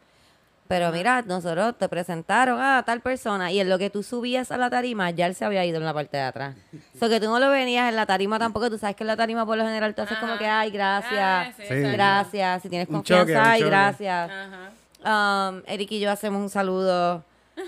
Pero 0.68 0.90
mira, 0.90 1.23
nosotros 1.23 1.76
te 1.78 1.88
presentaron 1.88 2.61
a 2.61 2.82
tal 2.85 3.00
persona 3.00 3.52
y 3.52 3.61
en 3.61 3.68
lo 3.68 3.78
que 3.78 3.88
tú 3.88 4.02
subías 4.02 4.50
a 4.50 4.56
la 4.56 4.68
tarima, 4.68 5.11
ya 5.11 5.26
él 5.26 5.35
se 5.35 5.44
había 5.44 5.64
ido 5.64 5.78
en 5.78 5.85
la 5.85 5.94
parte 5.94 6.16
de 6.16 6.23
atrás. 6.25 6.56
O 6.94 6.99
sea, 6.99 7.08
que 7.08 7.20
tú 7.20 7.26
no 7.26 7.38
lo 7.38 7.50
venías 7.50 7.88
en 7.88 7.94
la 7.96 8.04
tarima 8.06 8.38
tampoco. 8.38 8.68
Tú 8.70 8.76
sabes 8.78 8.96
que 8.96 9.04
en 9.04 9.08
la 9.08 9.16
tarima 9.16 9.46
por 9.46 9.56
lo 9.56 9.64
general 9.64 9.94
tú 9.94 10.02
haces 10.02 10.18
como 10.18 10.37
que, 10.38 10.46
ay, 10.46 10.70
gracias, 10.70 11.49
Ah, 11.49 11.52
sí, 11.56 11.62
Sí. 11.68 11.75
gracias. 11.92 12.62
Si 12.62 12.68
tienes 12.68 12.88
Un 12.88 12.96
confianza, 12.96 13.25
choque, 13.32 13.37
ay, 13.38 13.61
choque. 13.61 13.70
gracias. 13.70 14.30
Ajá. 14.30 15.50
Um, 15.50 15.62
Eric 15.66 15.92
y 15.92 16.00
yo 16.00 16.11
hacemos 16.11 16.40
un 16.42 16.50
saludo 16.50 17.23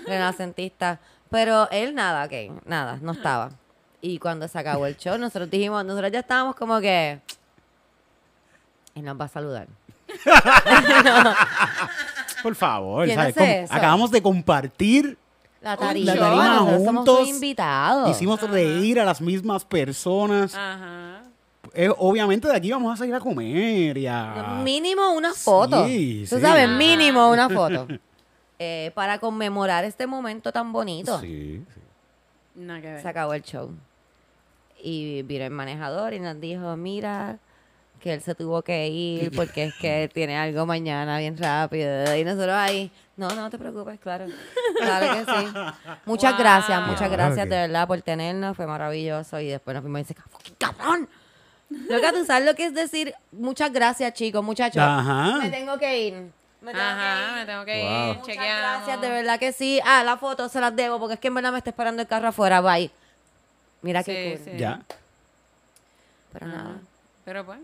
renacentista. 0.05 0.99
Pero 1.29 1.69
él 1.71 1.95
nada, 1.95 2.25
ok, 2.25 2.65
nada, 2.65 2.97
no 3.01 3.11
estaba. 3.13 3.51
Y 4.01 4.17
cuando 4.19 4.47
se 4.47 4.57
acabó 4.59 4.87
el 4.87 4.97
show, 4.97 5.17
nosotros 5.17 5.49
dijimos, 5.49 5.85
nosotros 5.85 6.11
ya 6.11 6.19
estábamos 6.19 6.55
como 6.55 6.79
que... 6.79 7.19
Él 8.95 9.03
nos 9.05 9.19
va 9.19 9.25
a 9.25 9.27
saludar. 9.29 9.67
Por 12.43 12.55
favor, 12.55 13.05
¿Quién 13.05 13.17
¿sabes? 13.17 13.37
hace 13.37 13.39
Como- 13.47 13.63
eso? 13.65 13.73
Acabamos 13.73 14.11
de 14.11 14.21
compartir, 14.21 15.17
La 15.61 15.75
tarima, 15.77 16.13
La 16.15 16.19
tarima 16.21 16.45
nosotros 16.55 16.83
somos 16.85 16.95
juntos, 16.95 17.19
sus 17.19 17.29
invitados. 17.29 18.09
hicimos 18.11 18.41
reír 18.49 18.99
a 18.99 19.05
las 19.05 19.19
mismas 19.21 19.65
personas. 19.65 20.55
Ajá. 20.55 21.21
Eh, 21.73 21.89
obviamente 21.97 22.47
de 22.47 22.55
aquí 22.55 22.71
vamos 22.71 22.93
a 22.93 22.97
salir 22.97 23.13
a 23.13 23.19
comer 23.19 23.97
y 23.97 24.07
a... 24.07 24.61
Mínimo 24.63 25.11
una 25.11 25.33
foto. 25.33 25.85
Sí, 25.85 26.25
Tú 26.29 26.37
sí. 26.37 26.41
sabes, 26.41 26.65
Ajá. 26.67 26.77
mínimo 26.77 27.29
una 27.29 27.49
foto. 27.49 27.87
Eh, 28.61 28.91
para 28.93 29.19
conmemorar 29.19 29.85
este 29.85 30.05
momento 30.05 30.51
tan 30.51 30.73
bonito. 30.73 31.17
Sí, 31.21 31.63
sí. 31.73 31.81
Nada 32.55 32.81
que 32.81 32.87
ver. 32.91 33.01
Se 33.01 33.07
acabó 33.07 33.33
el 33.33 33.41
show. 33.41 33.71
Y 34.83 35.21
vino 35.21 35.45
el 35.45 35.51
manejador 35.51 36.13
y 36.13 36.19
nos 36.19 36.37
dijo, 36.41 36.75
mira, 36.75 37.39
que 37.99 38.13
él 38.13 38.21
se 38.21 38.33
tuvo 38.35 38.61
que 38.61 38.87
ir 38.87 39.31
porque 39.35 39.65
es 39.65 39.73
que 39.75 40.09
tiene 40.13 40.37
algo 40.37 40.65
mañana 40.65 41.17
bien 41.19 41.37
rápido. 41.37 42.15
Y 42.15 42.23
nosotros 42.23 42.53
ahí, 42.55 42.91
no, 43.17 43.29
no 43.29 43.49
te 43.49 43.57
preocupes, 43.57 43.99
claro. 43.99 44.25
Claro 44.77 45.13
que 45.25 45.31
sí. 45.31 45.47
Muchas 46.05 46.31
Wow. 46.33 46.39
gracias, 46.39 46.81
muchas 46.87 47.11
gracias 47.11 47.49
de 47.49 47.55
verdad 47.55 47.87
por 47.87 48.01
tenernos. 48.01 48.55
Fue 48.55 48.65
maravilloso. 48.65 49.39
Y 49.39 49.47
después 49.47 49.73
nos 49.75 49.81
fuimos 49.83 49.99
y 49.99 50.03
dice, 50.03 50.15
"Fucking 50.29 50.55
cabrón. 50.57 51.09
Loca, 51.87 52.11
tú 52.11 52.25
sabes 52.25 52.45
lo 52.47 52.55
que 52.55 52.65
es 52.65 52.73
decir, 52.73 53.13
muchas 53.31 53.71
gracias, 53.71 54.13
chicos, 54.15 54.43
muchachos. 54.43 54.81
Ajá. 54.81 55.37
Me 55.37 55.49
tengo 55.49 55.77
que 55.77 55.99
ir. 56.07 56.13
Me 56.61 56.71
tengo 56.73 56.83
Ajá, 56.83 57.31
me 57.31 57.35
que 57.35 57.41
ir. 57.41 57.45
tengo 57.47 57.65
que 57.65 57.81
Wow. 57.83 57.91
ir. 57.91 58.07
Muchas 58.17 58.25
Chequeamos. 58.25 58.61
gracias, 58.85 59.01
de 59.01 59.09
verdad 59.09 59.39
que 59.39 59.53
sí. 59.53 59.79
Ah, 59.85 60.03
la 60.03 60.17
foto 60.17 60.49
se 60.49 60.59
las 60.59 60.75
debo 60.75 60.99
porque 60.99 61.13
es 61.13 61.19
que 61.19 61.27
en 61.27 61.35
verdad 61.35 61.51
me 61.51 61.57
está 61.59 61.69
esperando 61.69 62.01
el 62.01 62.07
carro 62.07 62.27
afuera. 62.29 62.59
Bye. 62.61 62.89
Mira 63.81 64.03
qué 64.03 64.35
Sí, 64.35 64.43
cool. 64.43 64.51
sí. 64.53 64.59
Ya. 64.59 64.81
Pero 66.33 66.47
Ajá. 66.47 66.55
nada. 66.57 66.75
Pero 67.25 67.45
pues, 67.45 67.59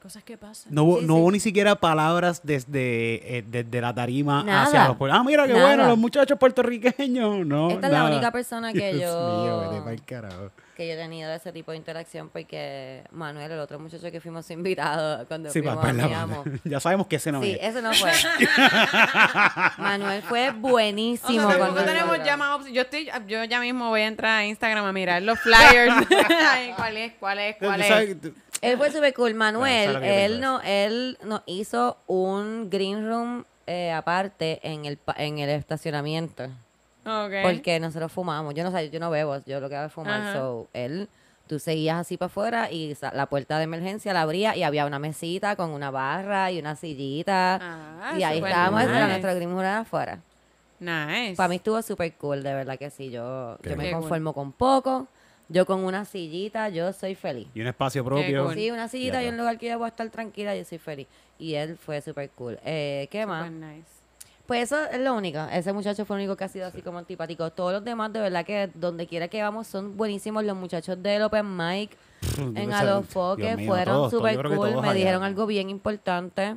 cosas 0.00 0.24
que 0.24 0.36
pasan. 0.38 0.72
No, 0.74 0.84
hubo- 0.84 1.00
Sí, 1.00 1.06
no 1.06 1.14
sí. 1.14 1.20
hubo 1.20 1.30
ni 1.30 1.40
siquiera 1.40 1.74
palabras 1.76 2.40
desde, 2.42 3.38
eh, 3.38 3.44
desde 3.46 3.80
la 3.80 3.94
tarima 3.94 4.42
Nada. 4.42 4.62
hacia 4.64 4.88
los 4.88 4.96
pueblos. 4.96 5.18
Ah, 5.20 5.24
mira 5.24 5.46
qué 5.46 5.52
Nada. 5.52 5.66
bueno, 5.66 5.86
los 5.88 5.98
muchachos 5.98 6.38
puertorriqueños. 6.38 7.46
No, 7.46 7.70
Esta 7.70 7.86
es 7.86 7.92
la 7.92 8.04
única 8.06 8.30
persona 8.32 8.72
que 8.72 8.94
Dios 8.94 9.12
yo- 9.12 9.42
mío, 9.42 9.70
vete 9.70 9.82
pa'l 9.82 10.02
carajo. 10.04 10.50
Que 10.76 10.86
yo 10.88 10.94
he 10.94 10.96
tenido 10.96 11.30
ese 11.30 11.52
tipo 11.52 11.72
de 11.72 11.76
interacción 11.76 12.30
porque 12.30 13.04
Manuel, 13.10 13.52
el 13.52 13.58
otro 13.58 13.78
muchacho 13.78 14.10
que 14.10 14.18
fuimos 14.18 14.50
invitados 14.50 15.26
cuando 15.28 15.50
Sí, 15.50 15.60
fuimos 15.60 15.84
a 15.84 15.92
ya 16.64 16.80
sabemos 16.80 17.06
que 17.06 17.16
ese 17.16 17.30
no 17.32 17.42
Sí, 17.42 17.52
es. 17.60 17.68
ese 17.68 17.82
no 17.82 17.92
fue. 17.92 18.10
Manuel 19.78 20.22
fue 20.22 20.48
O 20.50 20.54
buenísimo. 20.54 21.48
sea, 21.48 21.58
cuando 21.58 21.84
tenemos 21.84 22.18
más 22.38 22.56
opciones. 22.56 22.72
Yo, 22.74 22.82
estoy, 22.82 23.10
yo 23.28 23.44
ya 23.44 23.60
mismo 23.60 23.88
voy 23.90 24.00
a 24.00 24.06
entrar 24.06 24.38
a 24.38 24.46
Instagram 24.46 24.84
a 24.86 24.92
mirar 24.92 25.20
los 25.22 25.38
flyers. 25.40 25.94
Ay, 26.50 26.72
¿Cuál 26.76 26.96
es? 26.96 27.12
¿Cuál 27.20 27.38
es? 27.40 27.56
¿Cuál 27.58 27.80
es? 27.82 28.16
Él 28.62 28.76
fue 28.76 28.90
súper 28.90 29.14
cool. 29.14 29.34
Bueno, 29.34 29.64
eso 29.66 29.88
es 29.90 29.94
Manuel, 29.94 30.04
él, 30.04 30.40
no, 30.40 30.60
él 30.62 31.18
nos 31.24 31.42
hizo 31.46 31.96
un 32.06 32.68
green 32.70 33.06
room 33.08 33.44
eh, 33.66 33.92
aparte 33.92 34.60
en 34.62 34.84
el, 34.84 34.96
pa- 34.96 35.14
en 35.16 35.38
el 35.38 35.48
estacionamiento. 35.50 36.44
Ok. 37.06 37.32
Porque 37.42 37.80
nosotros 37.80 38.12
fumamos. 38.12 38.54
Yo 38.54 38.62
no 38.64 38.70
sé, 38.70 38.90
yo 38.90 39.00
no 39.00 39.10
bebo, 39.10 39.38
yo 39.46 39.60
lo 39.60 39.68
que 39.68 39.76
hago 39.76 39.86
es 39.86 39.92
fumar. 39.92 40.20
Ajá. 40.20 40.32
So, 40.34 40.68
él, 40.74 41.08
tú 41.46 41.58
seguías 41.58 41.98
así 41.98 42.16
para 42.18 42.26
afuera 42.26 42.70
y 42.70 42.94
la 43.14 43.26
puerta 43.26 43.56
de 43.58 43.64
emergencia 43.64 44.12
la 44.12 44.22
abría 44.22 44.54
y 44.56 44.62
había 44.62 44.84
una 44.84 44.98
mesita 44.98 45.56
con 45.56 45.70
una 45.70 45.90
barra 45.90 46.50
y 46.50 46.58
una 46.58 46.76
sillita. 46.76 47.58
Ah, 47.62 48.14
y 48.18 48.22
ahí 48.22 48.38
estábamos, 48.38 48.82
ese 48.82 48.90
era 48.90 49.00
nice. 49.06 49.08
nuestro 49.10 49.34
green 49.34 49.50
room 49.50 49.60
afuera. 49.64 50.18
Nice. 50.78 51.36
Para 51.36 51.48
mí 51.48 51.56
estuvo 51.56 51.80
súper 51.82 52.12
cool, 52.14 52.42
de 52.42 52.54
verdad 52.54 52.78
que 52.78 52.90
sí. 52.90 53.10
Yo, 53.10 53.58
yo 53.62 53.76
me 53.76 53.90
conformo 53.90 54.32
con 54.34 54.52
poco. 54.52 55.08
Yo 55.50 55.66
con 55.66 55.84
una 55.84 56.04
sillita, 56.04 56.68
yo 56.68 56.92
soy 56.92 57.16
feliz. 57.16 57.48
Y 57.54 57.60
un 57.60 57.66
espacio 57.66 58.04
propio. 58.04 58.44
cool. 58.44 58.54
Sí, 58.54 58.70
una 58.70 58.86
sillita 58.86 59.22
y 59.22 59.28
un 59.28 59.36
lugar 59.36 59.58
que 59.58 59.68
yo 59.68 59.78
voy 59.78 59.86
a 59.86 59.88
estar 59.88 60.08
tranquila, 60.08 60.54
yo 60.56 60.64
soy 60.64 60.78
feliz. 60.78 61.08
Y 61.40 61.54
él 61.54 61.76
fue 61.76 62.00
súper 62.00 62.30
cool. 62.30 62.58
Eh, 62.64 63.08
¿Qué 63.10 63.26
más? 63.26 63.50
Nice. 63.50 64.00
Pues 64.46 64.62
eso 64.62 64.84
es 64.86 65.00
lo 65.00 65.14
único. 65.14 65.38
Ese 65.52 65.72
muchacho 65.72 66.04
fue 66.04 66.16
el 66.16 66.22
único 66.22 66.36
que 66.36 66.44
ha 66.44 66.48
sido 66.48 66.66
así 66.66 66.82
como 66.82 66.98
antipático. 66.98 67.50
Todos 67.50 67.72
los 67.72 67.84
demás, 67.84 68.12
de 68.12 68.20
verdad 68.20 68.44
que 68.44 68.70
donde 68.74 69.06
quiera 69.06 69.28
que 69.28 69.42
vamos, 69.42 69.66
son 69.66 69.96
buenísimos. 69.96 70.44
Los 70.44 70.56
muchachos 70.56 71.02
del 71.02 71.22
Open 71.22 71.56
Mic 71.56 71.96
en 72.38 72.54
Dios 72.54 72.72
Alofoque 72.72 73.64
fueron 73.66 74.10
súper 74.10 74.36
cool. 74.42 74.80
Me 74.80 74.88
allá. 74.88 74.92
dijeron 74.92 75.22
algo 75.24 75.46
bien 75.46 75.68
importante 75.68 76.56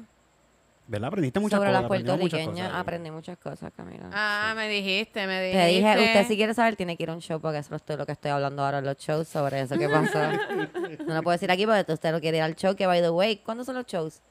¿Verdad? 0.86 1.08
Aprendiste 1.08 1.40
muchas 1.40 1.58
sobre 1.58 1.70
cosas. 1.70 1.82
las 1.82 1.86
aprendimos 1.86 2.20
muchas 2.20 2.40
puertorriqueñas. 2.40 2.74
Aprendí 2.76 3.12
muchas 3.12 3.38
cosas, 3.38 3.72
Camila. 3.76 4.10
Ah, 4.12 4.54
me 4.56 4.68
dijiste, 4.68 5.26
me 5.28 5.42
dijiste. 5.42 5.60
Te 5.60 5.68
dije, 5.68 6.06
usted 6.08 6.28
si 6.28 6.36
quiere 6.36 6.54
saber, 6.54 6.76
tiene 6.76 6.98
que 6.98 7.04
ir 7.04 7.10
a 7.10 7.14
un 7.14 7.22
show 7.22 7.40
porque 7.40 7.60
eso 7.60 7.76
es 7.76 7.84
todo 7.84 7.98
lo 7.98 8.06
que 8.06 8.12
estoy 8.12 8.32
hablando 8.32 8.64
ahora 8.64 8.80
en 8.80 8.86
los 8.86 8.98
shows 8.98 9.28
sobre 9.28 9.62
eso 9.62 9.78
que 9.78 9.88
pasó. 9.88 10.20
no 11.08 11.14
lo 11.14 11.24
puedo 11.24 11.32
decir 11.32 11.52
aquí 11.52 11.66
porque 11.66 11.92
usted 11.92 12.12
no 12.12 12.20
quiere 12.20 12.38
ir 12.38 12.44
al 12.44 12.56
show, 12.56 12.76
que 12.76 12.86
by 12.86 13.02
the 13.02 13.10
way, 13.10 13.38
¿cuándo 13.38 13.64
son 13.64 13.76
los 13.76 13.86
shows? 13.86 14.22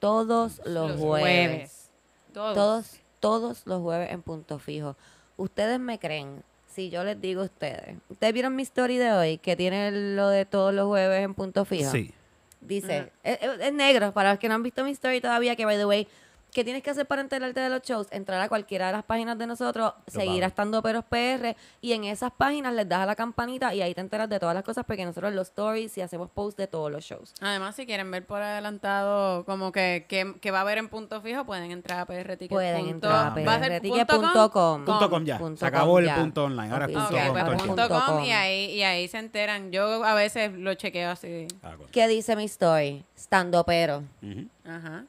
Todos 0.00 0.60
los, 0.64 0.98
jueves. 0.98 1.90
Todos. 2.32 2.54
Todos, 2.54 3.00
todos 3.20 3.66
los 3.66 3.80
jueves 3.80 4.10
en 4.10 4.22
punto 4.22 4.58
fijo. 4.58 4.96
Ustedes 5.36 5.78
me 5.78 5.98
creen, 5.98 6.42
si 6.66 6.90
yo 6.90 7.04
les 7.04 7.20
digo 7.20 7.42
a 7.42 7.44
ustedes. 7.44 7.96
¿Ustedes 8.08 8.32
vieron 8.32 8.56
mi 8.56 8.62
story 8.62 8.96
de 8.96 9.12
hoy 9.12 9.38
que 9.38 9.54
tiene 9.56 9.92
lo 9.92 10.28
de 10.28 10.44
todos 10.44 10.74
los 10.74 10.86
jueves 10.86 11.22
en 11.22 11.34
punto 11.34 11.64
fijo? 11.64 11.90
Sí. 11.92 12.12
Dice, 12.60 13.10
es, 13.22 13.38
es- 13.40 13.60
es 13.60 13.72
negro, 13.72 14.12
para 14.12 14.30
los 14.30 14.38
que 14.38 14.48
no 14.48 14.54
han 14.54 14.62
visto 14.62 14.84
mi 14.84 14.90
story 14.92 15.20
todavía, 15.20 15.56
que 15.56 15.64
by 15.64 15.76
the 15.76 15.86
way, 15.86 16.06
¿qué 16.52 16.64
tienes 16.64 16.82
que 16.82 16.90
hacer 16.90 17.06
para 17.06 17.20
enterarte 17.22 17.60
de 17.60 17.68
los 17.68 17.82
shows? 17.82 18.06
Entrar 18.10 18.40
a 18.40 18.48
cualquiera 18.48 18.86
de 18.88 18.92
las 18.92 19.04
páginas 19.04 19.38
de 19.38 19.46
nosotros, 19.46 19.92
seguir 20.06 20.28
a 20.44 20.46
vamos. 20.46 20.48
Estando 20.48 20.82
Peros 20.82 21.04
PR, 21.04 21.56
y 21.80 21.92
en 21.92 22.04
esas 22.04 22.32
páginas 22.32 22.74
les 22.74 22.88
das 22.88 23.00
a 23.00 23.06
la 23.06 23.14
campanita 23.16 23.74
y 23.74 23.82
ahí 23.82 23.94
te 23.94 24.00
enteras 24.00 24.28
de 24.28 24.38
todas 24.40 24.54
las 24.54 24.64
cosas, 24.64 24.84
porque 24.84 25.04
nosotros 25.04 25.32
los 25.32 25.48
stories 25.48 25.96
y 25.98 26.00
hacemos 26.00 26.30
posts 26.30 26.56
de 26.56 26.66
todos 26.66 26.90
los 26.90 27.04
shows. 27.04 27.32
Además, 27.40 27.76
si 27.76 27.86
quieren 27.86 28.10
ver 28.10 28.26
por 28.26 28.42
adelantado 28.42 29.44
como 29.44 29.72
que, 29.72 30.06
que, 30.08 30.34
que 30.40 30.50
va 30.50 30.58
a 30.58 30.60
haber 30.62 30.78
en 30.78 30.88
punto 30.88 31.20
fijo, 31.20 31.44
pueden 31.44 31.70
entrar 31.70 32.00
a 32.00 32.06
prticket. 32.06 32.48
Pueden 32.48 32.88
entrar 32.88 33.38
a 33.38 33.44
¿Va 33.44 33.54
a 33.54 33.58
ser 33.60 33.80
prticket.com. 33.80 34.84
Punto 34.84 35.10
com 35.10 35.24
ya. 35.24 35.38
Punto 35.38 35.58
Se 35.60 35.66
acabó 35.66 35.92
com 35.92 35.98
el 36.00 36.06
ya. 36.06 36.16
punto 36.16 36.44
online. 36.44 36.72
Ahora 36.72 36.86
es 36.86 36.96
Ok, 36.96 37.02
punto 37.02 37.16
Ok, 37.16 37.22
com. 37.22 37.32
pues 37.32 37.44
todo 37.44 37.52
el 37.52 37.58
punto 37.58 37.86
tiempo. 37.88 38.06
com 38.06 38.16
com. 38.16 38.24
y 38.24 38.32
ahí, 38.32 38.64
y 38.72 38.82
ahí 38.82 39.08
se 39.08 39.18
enteran. 39.18 39.70
Yo 39.72 40.04
a 40.04 40.14
veces 40.14 40.52
lo 40.52 40.74
chequeo 40.74 41.10
así. 41.10 41.46
Ah, 41.62 41.74
cool. 41.76 41.86
¿Qué 41.90 42.08
dice 42.08 42.36
mi 42.36 42.44
story? 42.44 43.04
Estando 43.16 43.64
Pero, 43.64 44.02
Ujú. 44.22 44.46
Ajá. 44.66 45.04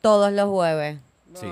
Todos 0.00 0.32
los 0.32 0.48
jueves, 0.48 0.98
Sí. 1.34 1.46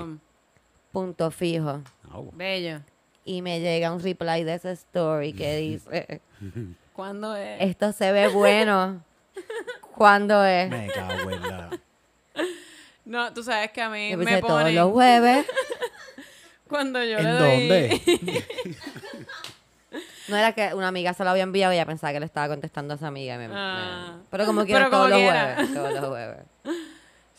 Punto 0.91 1.29
fijo. 1.31 1.81
Ah. 2.11 2.19
Bello. 2.33 2.81
Y 3.25 3.41
me 3.41 3.59
llega 3.59 3.91
un 3.91 4.01
reply 4.01 4.43
de 4.43 4.53
esa 4.55 4.71
story 4.71 5.33
que 5.33 5.55
dice, 5.57 6.21
¿Cuándo 6.93 7.35
es? 7.35 7.61
esto 7.61 7.91
se 7.91 8.11
ve 8.11 8.27
bueno. 8.29 9.03
¿Cuándo 9.95 10.43
es? 10.45 10.69
Me 10.69 10.87
cago 10.87 11.29
en 11.31 11.41
la... 11.41 11.69
No, 13.05 13.33
tú 13.33 13.41
sabes 13.43 13.71
que 13.71 13.81
a 13.81 13.89
mí 13.89 14.11
Yo 14.11 14.17
me 14.17 14.25
puse 14.25 14.41
todos 14.41 14.53
ponen 14.61 14.75
los 14.75 14.91
jueves. 14.91 15.45
cuando 16.67 17.03
yo 17.03 17.17
¿En 17.17 17.23
le 17.23 17.31
doy... 17.31 17.67
dónde? 17.67 18.45
No 20.27 20.35
era 20.35 20.51
que 20.51 20.73
una 20.73 20.89
amiga 20.89 21.13
se 21.13 21.23
lo 21.23 21.29
había 21.29 21.43
enviado 21.43 21.71
y 21.73 21.77
ella 21.77 21.85
pensaba 21.85 22.11
que 22.11 22.19
le 22.19 22.25
estaba 22.25 22.49
contestando 22.49 22.93
a 22.93 22.97
esa 22.97 23.07
amiga. 23.07 23.35
y 23.35 23.37
me- 23.37 23.47
me- 23.47 23.53
Ah. 23.55 24.17
pero 24.29 24.45
como 24.45 24.65
quiera, 24.65 24.89
todos 24.89 25.09
los 25.09 25.21
jueves. 25.21 25.73
Todos 25.73 25.93
los 25.93 26.05
jueves. 26.09 26.39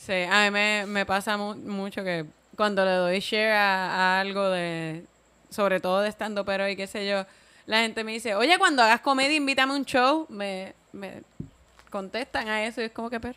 Sí, 0.08 0.14
a 0.26 0.50
mí 0.50 0.86
me, 0.90 1.04
pasa 1.04 1.36
mu- 1.36 1.54
mucho 1.54 2.02
que 2.02 2.24
cuando 2.56 2.82
le 2.82 2.92
doy 2.92 3.20
share 3.20 3.52
a, 3.52 4.20
algo 4.20 4.48
de, 4.48 5.04
sobre 5.50 5.80
todo 5.80 6.00
de 6.00 6.08
estando 6.08 6.46
pero 6.46 6.66
y 6.66 6.76
qué 6.76 6.86
sé 6.86 7.06
yo, 7.06 7.26
la 7.66 7.82
gente 7.82 8.02
me 8.04 8.12
dice, 8.12 8.34
oye, 8.34 8.56
cuando 8.56 8.82
hagas 8.82 9.02
comedia, 9.02 9.36
invítame 9.36 9.74
a 9.74 9.76
un 9.76 9.84
show. 9.84 10.24
Me, 10.30 10.72
me 10.94 11.22
contestan 11.90 12.48
a 12.48 12.64
eso 12.64 12.80
y 12.80 12.84
es 12.84 12.90
como 12.92 13.10
que, 13.10 13.20
pero 13.20 13.34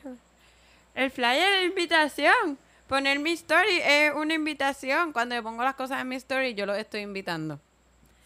el 0.95 1.11
flyer 1.11 1.55
es 1.55 1.65
invitación. 1.65 2.57
Poner 2.87 3.19
mi 3.19 3.31
story 3.31 3.81
es 3.83 4.13
una 4.15 4.33
invitación. 4.33 5.11
Cuando 5.11 5.35
yo 5.35 5.43
pongo 5.43 5.63
las 5.65 5.75
cosas 5.75 5.99
en 5.99 6.07
mi 6.07 6.15
story, 6.15 6.53
yo 6.53 6.65
los 6.65 6.77
estoy 6.77 7.01
invitando. 7.01 7.59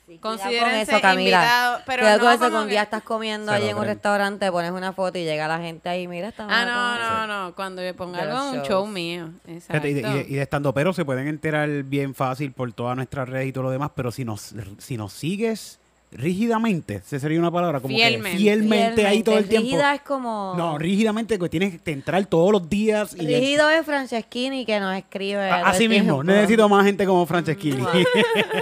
Sí, 0.08 0.20
Considérense 0.20 0.86
con 0.86 0.96
eso, 0.96 1.02
Camila. 1.02 1.38
invitados, 1.38 1.82
pero 1.88 2.02
Cuidado 2.04 2.18
no 2.20 2.24
con 2.26 2.34
eso, 2.34 2.40
como 2.46 2.58
que 2.58 2.64
un 2.64 2.70
día 2.70 2.84
estás 2.84 3.02
comiendo 3.02 3.52
allí 3.52 3.70
en 3.70 3.78
un 3.78 3.86
restaurante, 3.86 4.52
pones 4.52 4.70
una 4.72 4.94
foto 4.94 5.18
y 5.18 5.24
llega 5.24 5.48
la 5.48 5.58
gente 5.58 5.90
ahí, 5.90 6.08
mira, 6.08 6.28
estamos 6.30 6.54
Ah, 6.56 6.64
no, 6.64 7.28
no, 7.28 7.46
no. 7.50 7.56
Cuando 7.56 7.84
yo 7.84 7.96
ponga 7.96 8.24
De 8.24 8.32
algo 8.32 8.52
un 8.52 8.62
show 8.62 8.86
mío. 8.86 9.32
Fíjate, 9.46 9.90
y, 9.90 9.94
de, 9.96 10.00
y, 10.00 10.04
de, 10.04 10.10
Exacto. 10.10 10.32
y 10.32 10.36
de 10.36 10.42
estando 10.44 10.74
pero 10.76 10.94
se 10.94 11.04
pueden 11.06 11.28
enterar 11.28 11.68
bien 11.84 12.14
fácil 12.14 12.52
por 12.52 12.72
todas 12.74 12.96
nuestras 12.96 13.28
redes 13.28 13.48
y 13.48 13.52
todo 13.52 13.64
lo 13.64 13.72
demás, 13.72 13.92
pero 13.96 14.12
si 14.12 14.24
nos, 14.26 14.54
si 14.78 14.96
nos 14.96 15.12
sigues 15.12 15.80
rígidamente, 16.16 16.96
esa 16.96 17.20
sería 17.20 17.40
una 17.40 17.52
palabra, 17.52 17.80
como 17.80 17.94
Fielmente. 17.94 18.32
que 18.32 18.38
fielmente, 18.38 19.06
ahí 19.06 19.24
todo 19.24 19.38
el 19.38 19.48
tiempo. 19.48 19.66
Rígida 19.66 19.96
es 19.96 20.02
como... 20.02 20.54
No, 20.58 20.78
rígidamente 20.78 21.38
que 21.38 21.50
tienes 21.50 21.82
que 21.82 21.92
entrar 21.92 22.26
todos 22.26 22.52
los 22.52 22.70
días. 22.70 23.16
Y 23.20 23.26
Rígido 23.26 23.70
es 23.70 23.86
Franceschini 23.86 24.66
que 24.66 24.80
nos 24.80 24.96
escribe. 24.96 25.50
Así 25.50 25.88
mismo, 25.88 26.16
tiempo. 26.16 26.24
necesito 26.24 26.70
más 26.70 26.86
gente 26.86 27.06
como 27.06 27.26
Franceschini. 27.26 27.84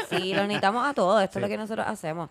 Sí, 0.09 0.33
lo 0.33 0.43
necesitamos 0.43 0.85
a 0.85 0.93
todos. 0.93 1.23
Esto 1.23 1.39
es 1.39 1.43
lo 1.43 1.47
que 1.47 1.57
nosotros 1.57 1.85
hacemos. 1.87 2.29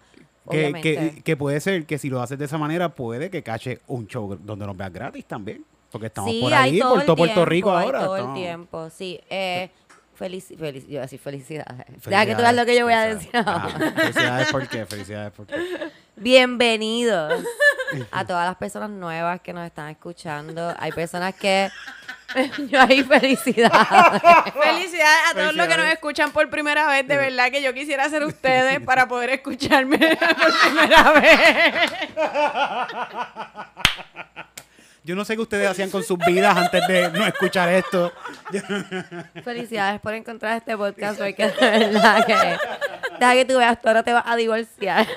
que, 0.51 0.73
que, 0.83 1.23
que 1.23 1.37
puede 1.37 1.61
ser 1.61 1.87
que 1.87 1.99
si 1.99 2.09
lo 2.09 2.21
haces 2.21 2.39
de 2.39 2.45
esa 2.45 2.59
manera, 2.59 2.89
puede 2.89 3.31
que 3.31 3.43
cache 3.43 3.81
un 3.87 4.07
show 4.07 4.39
donde 4.43 4.67
nos 4.67 4.77
veas 4.77 4.93
gratis 4.93 5.25
también. 5.25 5.65
Porque 5.93 6.07
estamos 6.07 6.31
sí, 6.31 6.41
por 6.41 6.55
ahí, 6.55 6.81
por 6.81 7.05
todo 7.05 7.17
Puerto 7.17 7.35
tiempo, 7.35 7.45
Rico 7.45 7.71
ahora. 7.71 8.05
todo 8.05 8.17
el 8.17 8.35
tiempo, 8.35 8.89
sí. 8.89 9.21
Eh, 9.29 9.69
felici 10.23 10.57
felici- 10.57 10.87
yo 10.87 10.93
iba 10.95 11.01
a 11.01 11.07
decir 11.07 11.19
felicidades. 11.21 11.87
Deja 12.07 12.27
que 12.27 12.35
tú 12.35 12.43
veas 12.43 12.55
lo 12.55 12.65
que 12.65 12.77
yo 12.77 12.85
voy 12.85 12.95
a 12.95 13.03
decir 13.15 13.31
Felicidades. 13.31 13.47
ahora. 13.75 13.87
Ajá. 13.89 14.01
Felicidades, 14.01 14.53
¿por 14.53 14.69
qué? 14.69 14.87
Felicidades, 14.87 15.33
¿por 15.33 15.47
qué? 15.47 15.57
Bienvenidos 16.17 17.43
a 18.11 18.25
todas 18.27 18.47
las 18.47 18.57
personas 18.57 18.91
nuevas 18.91 19.41
que 19.41 19.53
nos 19.53 19.67
están 19.67 19.89
escuchando. 19.89 20.75
Hay 20.79 20.93
personas 20.93 21.35
que... 21.35 21.69
yo 22.71 22.81
ahí 22.81 23.03
felicidades. 23.05 24.23
Felicidades 24.55 25.31
a 25.31 25.35
todos 25.35 25.55
los 25.55 25.67
que 25.67 25.77
nos 25.77 25.87
Felicidades. 25.87 25.93
escuchan 25.95 26.31
por 26.31 26.49
primera 26.49 26.87
vez. 26.87 27.07
De 27.07 27.17
verdad 27.17 27.51
que 27.51 27.61
yo 27.63 27.75
quisiera 27.75 28.09
ser 28.09 28.25
ustedes 28.25 28.81
para 28.81 29.07
poder 29.09 29.31
escucharme 29.31 29.99
por 30.19 30.53
primera 30.65 31.13
vez. 31.13 31.75
Yo 35.05 35.17
no 35.17 35.25
sé 35.25 35.35
qué 35.35 35.43
ustedes 35.43 35.69
hacían 35.69 35.91
con 35.91 36.05
sus 36.05 36.17
vidas 36.19 36.57
antes 36.57 36.87
de 36.87 37.11
no 37.11 37.27
escuchar 37.27 37.69
esto. 37.71 38.13
Felicidades 39.45 40.01
por 40.01 40.15
encontrar 40.15 40.59
este 40.59 40.77
podcast 40.77 41.19
porque 41.19 41.49
de 41.49 41.53
verdad 41.79 42.25
que... 42.25 42.35
Deja 43.19 43.33
que 43.35 43.45
tú 43.45 43.59
veas, 43.59 43.81
tú 43.81 43.89
ahora 43.89 44.03
te 44.05 44.13
vas 44.13 44.23
a 44.27 44.37
divorciar. 44.37 45.07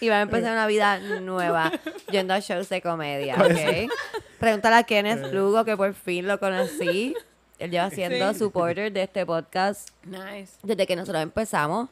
y 0.00 0.08
vas 0.08 0.16
a 0.18 0.22
empezar 0.22 0.52
una 0.52 0.66
vida 0.66 0.98
nueva 1.20 1.70
yendo 2.10 2.34
a 2.34 2.40
shows 2.40 2.68
de 2.68 2.82
comedia, 2.82 3.36
¿ok? 3.36 3.90
Pregúntale 4.38 4.76
a 4.76 4.82
Kenneth 4.82 5.32
Lugo, 5.32 5.64
que 5.64 5.76
por 5.76 5.94
fin 5.94 6.26
lo 6.26 6.38
conocí. 6.40 7.14
Él 7.58 7.70
lleva 7.70 7.90
siendo 7.90 8.32
Sí. 8.32 8.38
supporter 8.38 8.92
de 8.92 9.02
este 9.02 9.26
podcast 9.26 9.90
Nice. 10.04 10.54
desde 10.62 10.86
que 10.86 10.96
nosotros 10.96 11.22
empezamos. 11.22 11.88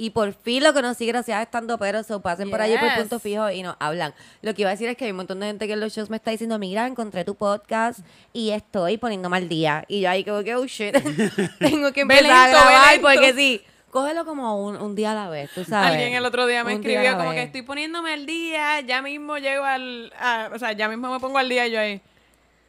Y 0.00 0.10
por 0.10 0.32
fin 0.32 0.62
lo 0.62 0.72
conocí 0.72 1.06
gracias 1.06 1.36
a 1.36 1.42
estando 1.42 1.76
pero 1.76 2.04
so 2.04 2.20
pasen 2.20 2.50
por 2.50 2.60
allí 2.62 2.78
por 2.78 2.94
punto 2.94 3.18
fijo 3.18 3.50
y 3.50 3.64
nos 3.64 3.74
hablan. 3.80 4.14
Lo 4.42 4.54
que 4.54 4.62
iba 4.62 4.70
a 4.70 4.74
decir 4.74 4.88
es 4.88 4.96
que 4.96 5.06
hay 5.06 5.10
un 5.10 5.16
montón 5.16 5.40
de 5.40 5.46
gente 5.48 5.66
que 5.66 5.72
en 5.72 5.80
los 5.80 5.92
shows 5.92 6.08
me 6.08 6.16
está 6.16 6.30
diciendo, 6.30 6.56
mira, 6.58 6.86
encontré 6.86 7.24
tu 7.24 7.34
podcast 7.34 7.98
y 8.32 8.50
estoy 8.50 8.96
poniéndome 8.96 9.36
al 9.38 9.48
día. 9.48 9.84
Y 9.88 10.00
yo 10.02 10.08
ahí 10.10 10.22
como 10.24 10.44
que, 10.44 10.54
oh 10.54 10.64
shit, 10.66 10.94
tengo 11.58 11.92
que 11.92 12.02
empezar 12.02 12.24
a 12.26 12.48
grabar 12.48 13.00
porque 13.00 13.32
sí, 13.34 13.60
cógelo 13.90 14.24
como 14.24 14.64
un, 14.64 14.76
un 14.76 14.94
día 14.94 15.10
a 15.10 15.14
la 15.16 15.28
vez, 15.30 15.50
tú 15.52 15.64
sabes. 15.64 15.90
Alguien 15.90 16.14
el 16.14 16.24
otro 16.24 16.46
día 16.46 16.62
me 16.62 16.74
Un 16.76 16.80
escribió 16.80 17.16
como 17.18 17.32
que 17.32 17.42
estoy 17.42 17.62
poniéndome 17.62 18.12
al 18.12 18.24
día, 18.24 18.80
ya 18.82 19.02
mismo 19.02 19.36
llego 19.38 19.64
al... 19.64 20.12
a- 20.20 20.50
o 20.54 20.58
sea, 20.60 20.72
ya 20.72 20.88
mismo 20.88 21.10
me 21.12 21.18
pongo 21.18 21.38
al 21.38 21.48
día 21.48 21.66
y 21.66 21.72
yo 21.72 21.80
ahí... 21.80 22.00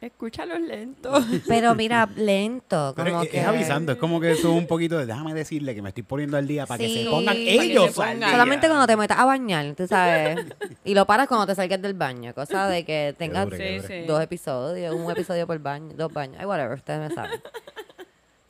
Escúchalo 0.00 0.58
lento. 0.58 1.12
Pero 1.46 1.74
mira, 1.74 2.08
lento, 2.16 2.94
Pero 2.96 3.10
como 3.10 3.22
es, 3.22 3.28
que... 3.28 3.40
es 3.40 3.46
avisando, 3.46 3.92
es 3.92 3.98
como 3.98 4.18
que 4.18 4.30
eso 4.32 4.48
es 4.50 4.54
un 4.56 4.66
poquito 4.66 4.96
de 4.96 5.04
déjame 5.04 5.34
decirle 5.34 5.74
que 5.74 5.82
me 5.82 5.90
estoy 5.90 6.04
poniendo 6.04 6.38
al 6.38 6.46
día 6.46 6.64
para 6.66 6.78
que 6.78 6.88
se 6.88 7.10
pongan 7.10 7.34
se 7.34 7.52
ellos 7.52 7.84
al 7.88 7.92
pongan. 7.92 8.18
día. 8.18 8.30
Solamente 8.30 8.66
cuando 8.68 8.86
te 8.86 8.96
metas 8.96 9.18
a 9.18 9.24
bañar, 9.26 9.74
tú 9.74 9.86
sabes. 9.86 10.46
y 10.84 10.94
lo 10.94 11.06
paras 11.06 11.28
cuando 11.28 11.46
te 11.46 11.54
salgas 11.54 11.82
del 11.82 11.92
baño. 11.94 12.32
Cosa 12.34 12.66
de 12.68 12.84
que 12.84 13.14
tengas 13.18 13.44
dure, 13.44 13.82
Sí, 13.82 14.06
dos 14.06 14.22
episodios, 14.22 14.94
un 14.94 15.10
episodio 15.10 15.46
por 15.46 15.58
baño, 15.58 15.92
dos 15.94 16.10
baños. 16.10 16.36
Ay, 16.40 16.46
whatever, 16.46 16.78
ustedes 16.78 17.08
me 17.10 17.14
saben. 17.14 17.40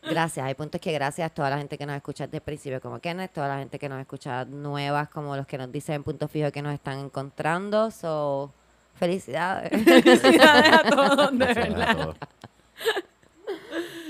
Gracias. 0.08 0.46
Hay 0.46 0.54
puntos 0.54 0.80
que 0.80 0.92
gracias 0.92 1.30
a 1.30 1.34
toda 1.34 1.50
la 1.50 1.58
gente 1.58 1.76
que 1.76 1.84
nos 1.84 1.96
escucha 1.96 2.26
desde 2.26 2.38
el 2.38 2.42
principio, 2.42 2.80
como 2.80 3.00
Kenneth, 3.00 3.32
toda 3.32 3.48
la 3.48 3.58
gente 3.58 3.78
que 3.78 3.88
nos 3.88 4.00
escucha 4.00 4.44
nuevas, 4.44 5.08
como 5.08 5.36
los 5.36 5.46
que 5.46 5.58
nos 5.58 5.70
dicen 5.70 5.96
en 5.96 6.04
punto 6.04 6.28
fijo 6.28 6.50
que 6.52 6.62
nos 6.62 6.72
están 6.74 6.98
encontrando. 7.00 7.90
So, 7.90 8.52
felicidades. 9.00 9.70
Felicidades 9.84 10.72
a 10.72 10.82
todos, 10.88 11.36
de 11.38 11.46
verdad. 11.46 11.96
todos. 11.96 12.16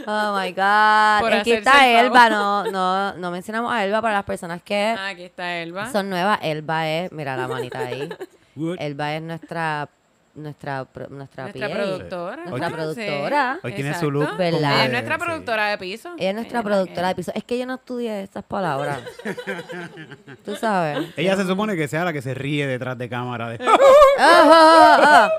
Oh 0.06 0.36
my 0.38 0.50
God. 0.52 1.20
Por 1.20 1.32
Aquí 1.34 1.52
está 1.52 1.86
el 1.86 2.06
Elba. 2.06 2.28
No, 2.30 2.64
no, 2.70 3.14
no 3.14 3.30
mencionamos 3.30 3.72
a 3.72 3.84
Elba 3.84 4.02
para 4.02 4.14
las 4.14 4.24
personas 4.24 4.62
que 4.62 4.94
Ah, 4.98 5.08
aquí 5.08 5.24
está 5.24 5.56
Elba. 5.58 5.90
son 5.92 6.10
nuevas. 6.10 6.38
Elba 6.42 6.88
es, 6.88 7.12
mira 7.12 7.36
la 7.36 7.46
manita 7.48 7.78
ahí. 7.80 8.08
Elba 8.78 9.14
es 9.14 9.22
nuestra 9.22 9.88
nuestra 10.40 10.84
pro- 10.84 11.08
nuestra, 11.08 11.44
Nuestra 11.44 11.68
PA. 11.68 11.74
productora. 11.74 12.44
Nuestra 12.46 12.70
productora. 12.70 13.58
Hoy 13.62 13.72
tiene 13.74 13.94
su 13.98 14.10
look. 14.10 14.36
¿Verdad? 14.36 14.84
es 14.86 14.90
nuestra 14.92 15.14
sí. 15.16 15.20
productora 15.24 15.68
de 15.68 15.78
piso. 15.78 16.10
Ella 16.18 16.28
es 16.30 16.34
nuestra 16.34 16.58
Ella 16.60 16.64
productora 16.68 17.08
de 17.08 17.14
que- 17.14 17.16
piso. 17.18 17.32
Es 17.34 17.44
que 17.44 17.58
yo 17.58 17.66
no 17.66 17.74
estudié 17.74 18.22
estas 18.22 18.44
palabras. 18.44 18.98
Tú 20.44 20.56
sabes. 20.56 21.08
Ella 21.16 21.36
se 21.36 21.44
supone 21.46 21.76
que 21.76 21.86
sea 21.88 22.04
la 22.04 22.12
que 22.12 22.22
se 22.22 22.34
ríe 22.34 22.66
detrás 22.66 22.96
de 22.98 23.08
cámara. 23.08 23.50
de- 23.50 23.64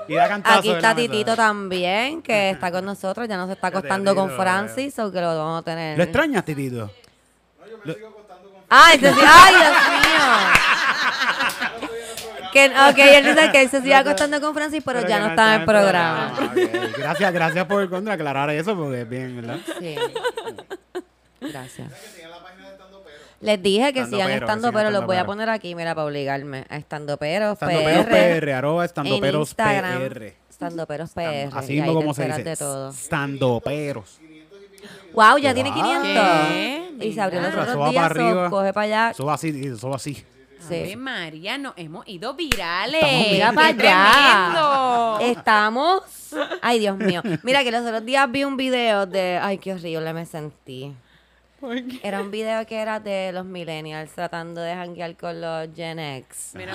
y 0.08 0.14
da 0.14 0.28
cantazo 0.28 0.58
Aquí 0.58 0.70
está. 0.70 0.94
Titito 0.94 1.36
también, 1.36 2.22
que 2.22 2.50
está 2.50 2.70
con 2.70 2.84
nosotros. 2.84 3.28
Ya 3.28 3.36
no 3.36 3.46
se 3.46 3.52
está 3.54 3.68
acostando 3.68 4.14
con 4.14 4.30
Francis, 4.30 4.98
o 4.98 5.10
que 5.12 5.20
lo 5.20 5.36
vamos 5.36 5.60
a 5.60 5.64
tener. 5.64 5.96
¿Lo 5.98 6.04
extrañas, 6.04 6.44
Titito? 6.44 6.90
Ay, 8.74 8.98
se 8.98 9.12
sigue- 9.12 9.26
ay, 9.26 9.54
Dios 9.54 9.70
mío. 9.70 10.61
Que, 12.52 12.66
ok, 12.66 12.98
él 12.98 13.24
dice 13.24 13.50
que 13.50 13.62
él 13.62 13.70
se 13.70 13.80
sigue 13.80 13.94
acostando 13.94 14.40
con 14.40 14.54
Francis, 14.54 14.82
pero, 14.84 15.06
ya 15.06 15.18
no 15.18 15.28
está 15.28 15.54
en 15.54 15.60
el 15.62 15.66
programa. 15.66 16.34
Ah. 16.38 16.54
Gracias, 16.96 17.32
gracias 17.32 17.64
por 17.66 17.88
contra 17.88 18.14
aclarar 18.14 18.50
eso, 18.50 18.76
porque 18.76 19.02
es 19.02 19.08
bien, 19.08 19.36
¿verdad? 19.36 19.58
Sí. 19.80 19.96
Gracias. 21.40 21.88
Les 23.40 23.60
dije 23.60 23.92
que 23.92 24.00
Estando 24.00 24.16
sigan 24.16 24.28
pero, 24.28 24.46
estando, 24.46 24.68
sigan 24.68 24.74
pero 24.74 24.90
los 24.90 24.98
estando 25.00 25.06
voy 25.06 25.16
a 25.16 25.26
poner 25.26 25.50
aquí, 25.50 25.74
mira, 25.74 25.96
para 25.96 26.06
obligarme. 26.06 26.64
A 26.68 26.76
estando 26.76 27.16
pero, 27.16 27.52
Estandoperos 27.52 28.06
PR. 28.06 28.40
PR, 28.40 28.52
arroba 28.52 28.82
en 28.82 28.86
estandoperos 28.86 29.48
Instagram. 29.48 29.98
PR. 29.98 30.34
Estandoperos 30.48 31.10
PR. 31.10 31.50
Así 31.52 31.72
mismo 31.72 31.94
como 31.94 32.14
se 32.14 32.26
dice. 32.26 32.44
de 32.44 32.56
todo. 32.56 32.92
Standoperos. 32.92 34.20
Wow, 35.12 35.38
ya 35.38 35.52
tiene 35.52 35.70
Wow. 35.70 35.82
500. 35.82 36.02
¿Qué? 36.48 36.90
Y 37.00 37.12
se 37.12 37.20
abrió 37.20 37.40
los 37.40 37.54
otros 37.54 37.90
días, 37.90 38.02
para 38.02 38.14
so, 38.14 38.20
arriba. 38.20 38.50
coge 38.50 38.72
para 38.72 38.84
allá. 38.84 39.10
Eso 39.10 39.26
va 39.26 39.34
así, 39.34 39.66
eso 39.66 39.90
va 39.90 39.96
así. 39.96 40.24
Ave 40.66 40.88
Sí. 40.90 40.96
María, 40.96 41.58
nos 41.58 41.74
hemos 41.76 42.06
ido 42.08 42.34
virales. 42.34 43.02
Mira 43.30 43.52
para 43.52 43.76
¡Qué 43.76 43.88
allá. 43.88 45.18
Estamos. 45.20 46.02
Ay, 46.60 46.78
Dios 46.78 46.96
mío. 46.96 47.22
Mira 47.42 47.62
que 47.64 47.70
los 47.70 47.82
otros 47.82 48.04
días 48.04 48.30
vi 48.30 48.44
un 48.44 48.56
video 48.56 49.06
de. 49.06 49.38
Ay, 49.42 49.58
qué 49.58 49.72
horrible 49.74 50.12
me 50.12 50.24
sentí. 50.26 50.92
¿Por 51.60 51.76
qué? 51.76 52.00
Era 52.02 52.20
un 52.20 52.30
video 52.32 52.66
que 52.66 52.76
era 52.76 52.98
de 52.98 53.30
los 53.32 53.44
millennials 53.44 54.10
tratando 54.12 54.60
de 54.60 54.74
janguear 54.74 55.16
con 55.16 55.40
los 55.40 55.68
Gen 55.76 55.98
X. 56.00 56.52
Mira, 56.54 56.74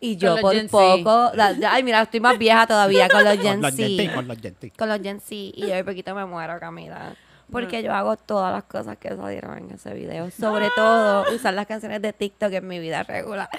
Y 0.00 0.16
yo 0.16 0.36
por 0.36 0.54
poco. 0.68 1.32
la- 1.34 1.56
ay, 1.70 1.82
mira, 1.82 2.00
estoy 2.02 2.20
más 2.20 2.38
vieja 2.38 2.64
todavía 2.66 3.08
con 3.08 3.24
los 3.24 3.36
Gen 3.42 3.60
Z. 3.60 4.14
con 4.14 4.28
los 4.28 4.38
Gen 4.40 4.54
T. 4.54 4.70
Con 4.78 4.88
los 4.88 5.00
Gen 5.00 5.18
Z. 5.20 5.34
Y 5.34 5.62
yo 5.62 5.74
de 5.74 5.82
poquito 5.84 6.14
me 6.14 6.24
muero, 6.26 6.60
Camila. 6.60 7.16
Porque 7.54 7.82
yo 7.84 7.94
hago 7.94 8.16
todas 8.16 8.52
las 8.52 8.64
cosas 8.64 8.98
que 8.98 9.14
salieron 9.14 9.56
en 9.56 9.70
ese 9.70 9.94
video. 9.94 10.28
Sobre 10.32 10.70
todo 10.70 11.32
usar 11.32 11.54
las 11.54 11.68
canciones 11.68 12.02
de 12.02 12.12
TikTok 12.12 12.52
en 12.52 12.66
mi 12.66 12.80
vida 12.80 13.04
regular. 13.04 13.48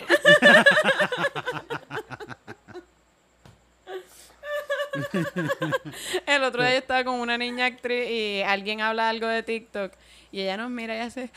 El 6.26 6.44
otro 6.44 6.62
día 6.62 6.74
yo 6.74 6.80
estaba 6.80 7.06
con 7.06 7.22
una 7.22 7.38
niña 7.38 7.68
actriz 7.68 8.10
y 8.10 8.42
alguien 8.42 8.82
habla 8.82 9.08
algo 9.08 9.28
de 9.28 9.44
TikTok 9.44 9.94
y 10.32 10.42
ella 10.42 10.58
nos 10.58 10.70
mira 10.70 10.98
y 10.98 11.00
hace, 11.00 11.32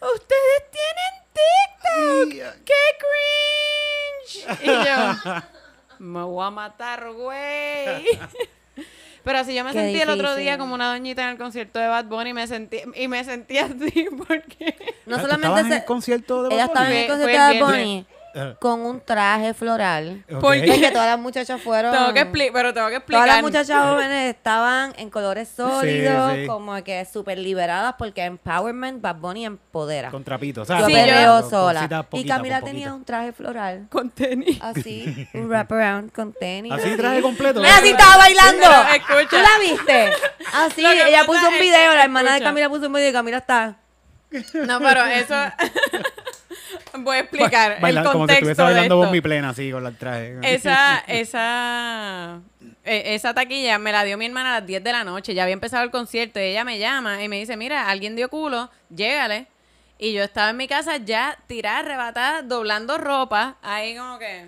¡Ustedes 0.00 0.70
tienen 0.70 1.14
TikTok! 1.32 2.28
¡Qué 2.66 2.82
cringe! 4.28 4.62
Y 4.62 4.66
yo, 4.66 5.14
me 5.98 6.22
voy 6.24 6.46
a 6.46 6.50
matar, 6.50 7.10
güey. 7.10 8.04
Pero 9.24 9.38
así 9.38 9.54
yo 9.54 9.62
me 9.64 9.70
Qué 9.72 9.78
sentí 9.78 10.00
el 10.00 10.08
otro 10.10 10.30
día 10.34 10.52
difícil. 10.52 10.58
como 10.58 10.74
una 10.74 10.92
doñita 10.92 11.22
en 11.22 11.28
el 11.30 11.38
concierto 11.38 11.78
de 11.78 11.86
Bad 11.86 12.06
Bunny 12.06 12.30
y 12.30 12.32
me 12.34 12.46
sentí, 12.48 12.78
y 12.96 13.06
me 13.08 13.22
sentí 13.24 13.58
así 13.58 14.06
porque... 14.28 14.76
No 15.06 15.16
Ah, 15.16 15.18
¿tú 15.18 15.22
solamente 15.26 15.46
estabas 15.46 15.60
en 15.64 15.68
se- 15.70 15.76
el 15.76 15.84
concierto 15.84 16.42
de 16.44 16.54
Ella 16.54 16.64
estaba 16.64 16.90
en 16.90 16.96
el 16.96 17.06
concierto 17.08 17.46
de 17.52 17.60
Bad. 17.60 17.66
Bunny 17.68 18.06
con 18.58 18.80
un 18.80 19.00
traje 19.00 19.54
floral. 19.54 20.24
ok. 20.32 20.40
¿Por 20.40 20.54
qué? 20.54 20.64
Es 20.74 20.78
que 20.80 20.90
todas 20.90 21.06
las 21.08 21.18
muchachas 21.18 21.60
fueron. 21.60 21.92
Tengo 21.92 22.12
que 22.12 22.26
expli- 22.30 22.50
pero 22.52 22.72
tengo 22.74 22.88
que 22.88 22.96
explicar. 22.96 23.24
Todas 23.24 23.36
las 23.36 23.42
muchachas 23.42 23.82
jóvenes 23.90 24.34
estaban 24.34 24.92
en 24.96 25.10
colores 25.10 25.48
sólidos, 25.48 26.32
sí. 26.34 26.46
como 26.46 26.82
que 26.84 27.04
súper 27.04 27.38
liberadas, 27.38 27.94
porque 27.98 28.24
empowerment, 28.24 29.00
Bad 29.02 29.16
Bunny 29.16 29.46
empodera. 29.46 30.10
Con 30.10 30.24
trapito, 30.24 30.62
o 30.62 30.64
sea, 30.64 30.80
yo 30.80 30.86
Sí, 30.86 30.92
perreo 30.92 31.40
con 31.42 31.50
sola. 31.50 32.06
y 32.12 32.24
Camila 32.26 32.60
tenía 32.62 32.92
un 32.94 33.04
traje 33.04 33.32
floral. 33.32 33.86
Con 33.90 34.10
tenis. 34.10 34.58
Así, 34.62 35.28
un 35.34 35.48
wraparound 35.48 36.12
con 36.12 36.32
tenis. 36.32 36.72
Así 36.72 36.96
traje 36.96 37.20
completo. 37.22 37.60
Mira, 37.60 37.76
así 37.76 37.88
estaba 37.90 38.16
bailando. 38.16 38.66
Escucha. 38.94 39.28
¿Tú 39.30 39.36
la 39.36 39.58
viste? 39.60 40.12
Así, 40.54 40.84
ella 40.84 41.24
puso 41.24 41.48
un 41.48 41.58
video, 41.58 41.94
la 41.94 42.04
hermana 42.04 42.34
de. 42.34 42.40
Camila 42.42 42.68
puso 42.68 42.86
un 42.86 42.92
video 42.92 43.10
y 43.10 43.12
Camila 43.12 43.38
está. 43.38 43.76
No, 44.66 44.78
pero 44.80 45.04
eso... 45.04 45.34
Voy 46.98 47.16
a 47.16 47.20
explicar 47.20 47.80
Baila- 47.80 48.00
el 48.00 48.06
como 48.06 48.12
si 48.12 48.18
contexto 48.18 48.50
estuviese 48.50 48.62
bailando 48.62 49.10
mi 49.10 49.20
plena, 49.20 49.48
así, 49.50 49.70
con 49.70 49.86
el 49.86 49.96
traje. 49.96 50.38
Esa, 50.42 50.98
esa, 51.06 52.40
e- 52.84 53.14
esa 53.14 53.34
taquilla 53.34 53.78
me 53.78 53.92
la 53.92 54.04
dio 54.04 54.18
mi 54.18 54.26
hermana 54.26 54.56
a 54.56 54.60
las 54.60 54.66
10 54.66 54.82
de 54.84 54.92
la 54.92 55.04
noche. 55.04 55.34
Ya 55.34 55.42
había 55.44 55.54
empezado 55.54 55.82
el 55.84 55.90
concierto 55.90 56.38
y 56.40 56.44
ella 56.44 56.64
me 56.64 56.78
llama 56.78 57.22
y 57.22 57.28
me 57.28 57.38
dice, 57.38 57.56
mira, 57.56 57.88
alguien 57.88 58.16
dio 58.16 58.28
culo, 58.28 58.70
llégale. 58.90 59.46
Y 59.98 60.12
yo 60.12 60.22
estaba 60.24 60.50
en 60.50 60.56
mi 60.56 60.66
casa 60.68 60.96
ya 60.96 61.38
tirada, 61.46 61.78
arrebatada, 61.80 62.42
doblando 62.42 62.98
ropa. 62.98 63.56
Ahí 63.62 63.96
como 63.96 64.18
que... 64.18 64.46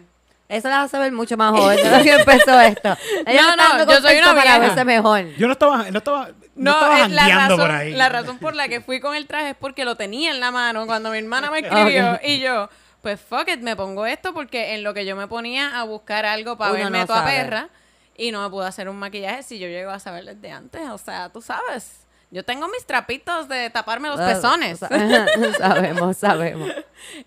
Eso 0.48 0.68
la 0.68 0.82
hace 0.82 0.98
ver 0.98 1.10
mucho 1.12 1.36
más 1.38 1.52
joven 1.52 1.76
de 1.76 1.90
lo 1.96 2.02
que 2.02 2.12
empezó 2.12 2.60
esto. 2.60 2.96
Ella 3.26 3.42
No, 3.42 3.56
no, 3.56 3.78
yo 3.78 3.84
soy 3.84 3.86
contexto 4.02 4.30
una 4.30 4.34
para 4.40 4.42
vieja. 4.42 4.58
verse 4.58 4.84
mejor. 4.84 5.26
Yo 5.38 5.46
no 5.46 5.52
estaba, 5.54 5.90
no 5.90 5.98
estaba, 5.98 6.28
no, 6.56 6.72
estaba 6.72 7.00
es 7.02 7.10
la 7.10 7.28
razón, 7.28 7.58
por 7.60 7.70
ahí. 7.70 7.92
la 7.92 8.08
razón 8.08 8.38
por 8.38 8.54
la 8.54 8.68
que 8.68 8.80
fui 8.80 9.00
con 9.00 9.14
el 9.16 9.26
traje 9.26 9.50
es 9.50 9.56
porque 9.56 9.84
lo 9.84 9.96
tenía 9.96 10.30
en 10.30 10.40
la 10.40 10.50
mano 10.50 10.86
cuando 10.86 11.10
mi 11.10 11.18
hermana 11.18 11.50
me 11.50 11.58
escribió 11.66 12.18
y 12.22 12.40
yo, 12.40 12.68
pues 13.02 13.20
fuck 13.20 13.48
it, 13.48 13.60
me 13.60 13.76
pongo 13.76 14.06
esto 14.06 14.32
porque 14.32 14.74
en 14.74 14.82
lo 14.82 14.94
que 14.94 15.04
yo 15.04 15.16
me 15.16 15.26
ponía 15.28 15.78
a 15.78 15.84
buscar 15.84 16.24
algo 16.26 16.56
para 16.56 16.72
Uno 16.72 16.82
verme 16.84 16.98
no 17.00 17.06
toda 17.06 17.20
sabe. 17.20 17.32
perra 17.36 17.68
y 18.16 18.30
no 18.30 18.42
me 18.42 18.50
pude 18.50 18.66
hacer 18.66 18.88
un 18.88 18.96
maquillaje 18.96 19.42
si 19.42 19.58
yo 19.58 19.66
llego 19.66 19.90
a 19.90 19.98
saber 19.98 20.24
desde 20.24 20.50
antes, 20.52 20.88
o 20.88 20.98
sea, 20.98 21.30
tú 21.30 21.42
sabes. 21.42 22.03
Yo 22.34 22.44
tengo 22.44 22.66
mis 22.66 22.84
trapitos 22.84 23.48
de 23.48 23.70
taparme 23.70 24.08
los 24.08 24.18
pezones. 24.34 24.80
sabemos, 25.58 26.16
sabemos. 26.16 26.68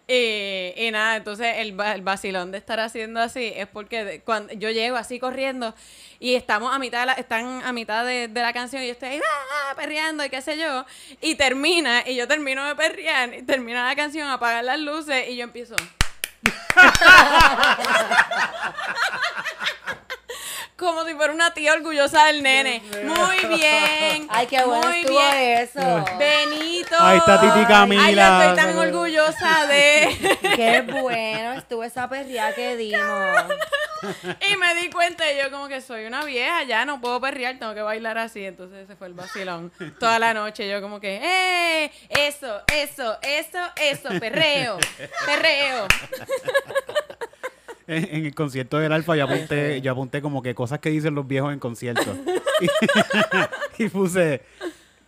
Y, 0.07 0.73
y 0.75 0.89
nada, 0.91 1.17
entonces 1.17 1.53
el, 1.57 1.79
el 1.79 2.01
vacilón 2.01 2.51
de 2.51 2.57
estar 2.57 2.79
haciendo 2.79 3.19
así 3.21 3.53
es 3.55 3.67
porque 3.67 4.03
de- 4.03 4.21
cuando 4.21 4.51
yo 4.53 4.71
llego 4.71 4.97
así 4.97 5.19
corriendo 5.19 5.75
y 6.19 6.33
estamos 6.35 6.73
a 6.75 6.79
mitad 6.79 7.01
de 7.01 7.05
la, 7.05 7.13
están 7.13 7.61
a 7.63 7.71
mitad 7.73 8.03
de, 8.03 8.27
de 8.27 8.41
la 8.41 8.51
canción 8.53 8.81
y 8.81 8.87
yo 8.87 8.93
estoy 8.93 9.09
ahí 9.09 9.21
"Ah", 9.23 9.75
perreando 9.75 10.25
y 10.25 10.29
qué 10.29 10.41
sé 10.41 10.57
yo 10.57 10.83
y 11.21 11.35
termina 11.35 12.01
y 12.07 12.15
yo 12.15 12.27
termino 12.27 12.65
de 12.65 12.75
perrear 12.75 13.33
y 13.35 13.43
termina 13.43 13.85
la 13.87 13.95
canción 13.95 14.27
apagan 14.29 14.65
las 14.65 14.79
luces 14.79 15.29
y 15.29 15.35
yo 15.37 15.43
empiezo 15.43 15.75
como 20.77 21.03
si 21.05 21.15
fuera 21.15 21.33
una 21.33 21.53
tía 21.53 21.73
orgullosa 21.73 22.25
del 22.25 22.43
nene 22.43 22.81
muy 23.03 23.57
bien 23.57 24.27
Ay, 24.29 24.47
qué 24.47 24.63
bueno 24.63 24.87
muy 24.87 24.99
estuvo 24.99 25.17
bien 25.17 25.59
eso. 25.59 26.05
Benito 26.17 26.95
Ahí 26.99 27.17
está 27.17 27.41
Titi 27.41 27.65
Camila. 27.65 28.03
Ay, 28.05 28.15
yo 28.15 28.21
estoy 28.21 28.55
tan 28.55 28.77
orgullosa 28.77 29.67
de 29.67 30.37
Qué 30.55 30.81
bueno 30.81 31.53
estuvo 31.53 31.83
esa 31.83 32.07
perrea 32.07 32.53
que 32.53 32.77
dimos. 32.77 33.43
Y 34.51 34.55
me 34.57 34.75
di 34.75 34.89
cuenta 34.89 35.31
y 35.31 35.37
yo 35.37 35.49
como 35.49 35.67
que 35.67 35.81
soy 35.81 36.05
una 36.05 36.23
vieja, 36.23 36.63
ya 36.63 36.85
no 36.85 37.01
puedo 37.01 37.19
perrear, 37.19 37.57
tengo 37.57 37.73
que 37.73 37.81
bailar 37.81 38.17
así. 38.17 38.45
Entonces 38.45 38.83
ese 38.85 38.95
fue 38.95 39.07
el 39.07 39.13
vacilón. 39.13 39.71
Toda 39.99 40.19
la 40.19 40.33
noche 40.33 40.69
yo 40.69 40.81
como 40.81 40.99
que, 40.99 41.19
¡eh! 41.21 41.91
Eso, 42.09 42.61
eso, 42.73 43.17
eso, 43.21 43.59
eso, 43.75 44.09
perreo, 44.19 44.77
perreo. 45.25 45.87
En, 47.88 48.15
en 48.15 48.26
el 48.26 48.36
concierto 48.36 48.78
del 48.78 48.91
Alfa 48.91 49.15
yo 49.15 49.23
apunté, 49.26 49.82
yo 49.82 49.91
apunté 49.91 50.21
como 50.21 50.41
que 50.41 50.54
cosas 50.54 50.80
que 50.80 50.89
dicen 50.89 51.15
los 51.15 51.28
viejos 51.28 51.54
en 51.54 51.60
conciertos. 51.60 52.17
y, 53.78 53.84
y 53.84 53.89
puse, 53.89 54.41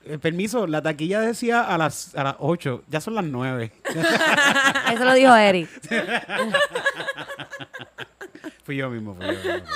eh, 0.05 0.17
permiso, 0.17 0.65
la 0.65 0.81
taquilla 0.81 1.19
decía 1.21 1.61
a 1.61 1.77
las, 1.77 2.15
a 2.15 2.23
las 2.23 2.35
8, 2.39 2.85
ya 2.87 2.99
son 3.01 3.15
las 3.15 3.25
9. 3.25 3.71
Eso 4.93 5.05
lo 5.05 5.13
dijo 5.13 5.35
Eric. 5.35 5.69
fui 8.63 8.77
yo 8.77 8.89
mismo, 8.89 9.15
fui 9.15 9.25
yo 9.25 9.33
mismo. 9.33 9.67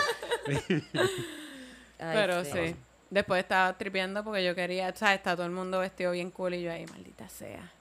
Ay, 1.99 2.09
Pero 2.13 2.43
sí. 2.45 2.75
Después 3.09 3.43
estaba 3.43 3.77
tripeando 3.77 4.23
porque 4.23 4.43
yo 4.43 4.55
quería, 4.55 4.95
¿sabes? 4.95 5.17
Está 5.17 5.35
todo 5.35 5.45
el 5.45 5.51
mundo 5.51 5.79
vestido 5.79 6.13
bien 6.13 6.31
cool 6.31 6.55
y 6.55 6.63
yo 6.63 6.71
ahí, 6.71 6.85
maldita 6.87 7.29
sea. 7.29 7.71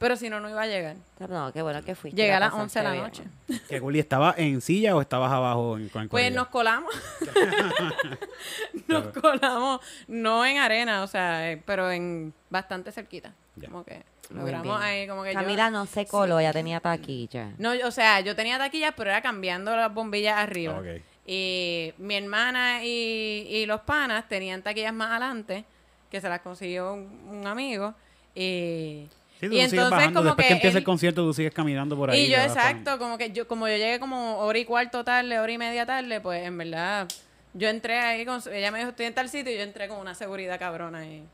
Pero 0.00 0.16
si 0.16 0.30
no, 0.30 0.40
no 0.40 0.48
iba 0.48 0.62
a 0.62 0.66
llegar. 0.66 0.96
No, 1.28 1.52
qué 1.52 1.60
bueno 1.60 1.84
que 1.84 1.94
fuiste. 1.94 2.16
Llegué 2.20 2.32
a 2.32 2.40
la 2.40 2.46
las 2.46 2.54
11 2.54 2.78
de 2.78 2.84
la 2.84 2.94
noche. 2.94 3.22
¿Qué 3.68 3.78
Guli, 3.80 3.98
estabas 4.00 4.36
en 4.38 4.62
silla 4.62 4.96
o 4.96 5.00
estabas 5.02 5.30
abajo 5.30 5.76
en, 5.76 5.90
con 5.90 6.02
el 6.02 6.08
Pues 6.08 6.32
nos 6.32 6.48
colamos. 6.48 6.90
nos 8.88 9.08
colamos, 9.08 9.80
no 10.08 10.44
en 10.46 10.56
arena, 10.58 11.02
o 11.02 11.06
sea, 11.06 11.52
eh, 11.52 11.62
pero 11.64 11.90
en 11.90 12.32
bastante 12.48 12.92
cerquita. 12.92 13.32
Ya. 13.56 13.68
Como 13.68 13.84
que 13.84 14.02
Muy 14.30 14.40
logramos 14.40 14.78
bien. 14.80 14.82
ahí, 14.90 15.06
como 15.06 15.22
que 15.22 15.34
yo- 15.34 15.38
Camila 15.38 15.70
no 15.70 15.84
se 15.86 16.06
coló, 16.06 16.38
ella 16.40 16.52
tenía 16.52 16.80
taquilla. 16.80 17.50
No, 17.58 17.72
o 17.84 17.90
sea, 17.90 18.20
yo 18.20 18.34
tenía 18.34 18.56
taquillas, 18.58 18.94
pero 18.96 19.10
era 19.10 19.20
cambiando 19.20 19.76
las 19.76 19.92
bombillas 19.92 20.38
arriba. 20.38 20.76
Ah, 20.76 20.80
ok. 20.80 21.02
Y 21.26 21.92
mi 21.98 22.16
hermana 22.16 22.82
y, 22.84 23.46
y 23.50 23.66
los 23.66 23.82
panas 23.82 24.26
tenían 24.28 24.62
taquillas 24.62 24.94
más 24.94 25.10
adelante, 25.10 25.64
que 26.10 26.20
se 26.22 26.28
las 26.30 26.40
consiguió 26.40 26.94
un, 26.94 27.28
un 27.28 27.46
amigo. 27.46 27.94
Y, 28.34 29.06
Sí, 29.40 29.48
tú 29.48 29.54
y 29.54 29.60
entonces 29.60 29.90
bajando. 29.90 30.20
como 30.20 30.26
Después 30.28 30.44
que, 30.44 30.48
que 30.48 30.54
empieza 30.54 30.76
él- 30.78 30.82
el 30.82 30.84
concierto, 30.84 31.22
tú 31.22 31.32
sigues 31.34 31.52
caminando 31.54 31.96
por 31.96 32.10
ahí. 32.10 32.20
y 32.26 32.28
yo, 32.30 32.36
exacto, 32.38 32.98
como 32.98 33.16
que 33.18 33.32
yo, 33.32 33.48
como 33.48 33.66
yo 33.68 33.76
llegué 33.76 33.98
como 33.98 34.36
hora 34.38 34.58
y 34.58 34.64
cuarto 34.66 35.02
tarde, 35.02 35.38
hora 35.38 35.50
y 35.52 35.58
media 35.58 35.86
tarde, 35.86 36.20
pues 36.20 36.46
en 36.46 36.58
verdad, 36.58 37.08
yo 37.54 37.68
entré 37.68 37.98
ahí 37.98 38.24
con, 38.26 38.40
ella 38.52 38.70
me 38.70 38.78
dijo, 38.78 38.90
estoy 38.90 39.06
en 39.06 39.14
tal 39.14 39.28
sitio, 39.30 39.52
y 39.52 39.56
yo 39.56 39.62
entré 39.62 39.88
con 39.88 39.98
una 39.98 40.14
seguridad 40.14 40.58
cabrona 40.58 40.98
ahí. 40.98 41.24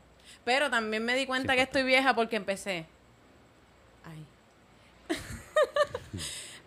Pero 0.45 0.69
también 0.69 1.03
me 1.03 1.15
di 1.15 1.25
cuenta 1.25 1.55
que 1.55 1.61
estoy 1.63 1.83
vieja 1.83 2.15
porque 2.15 2.37
empecé. 2.37 2.85
Ay. 4.05 4.25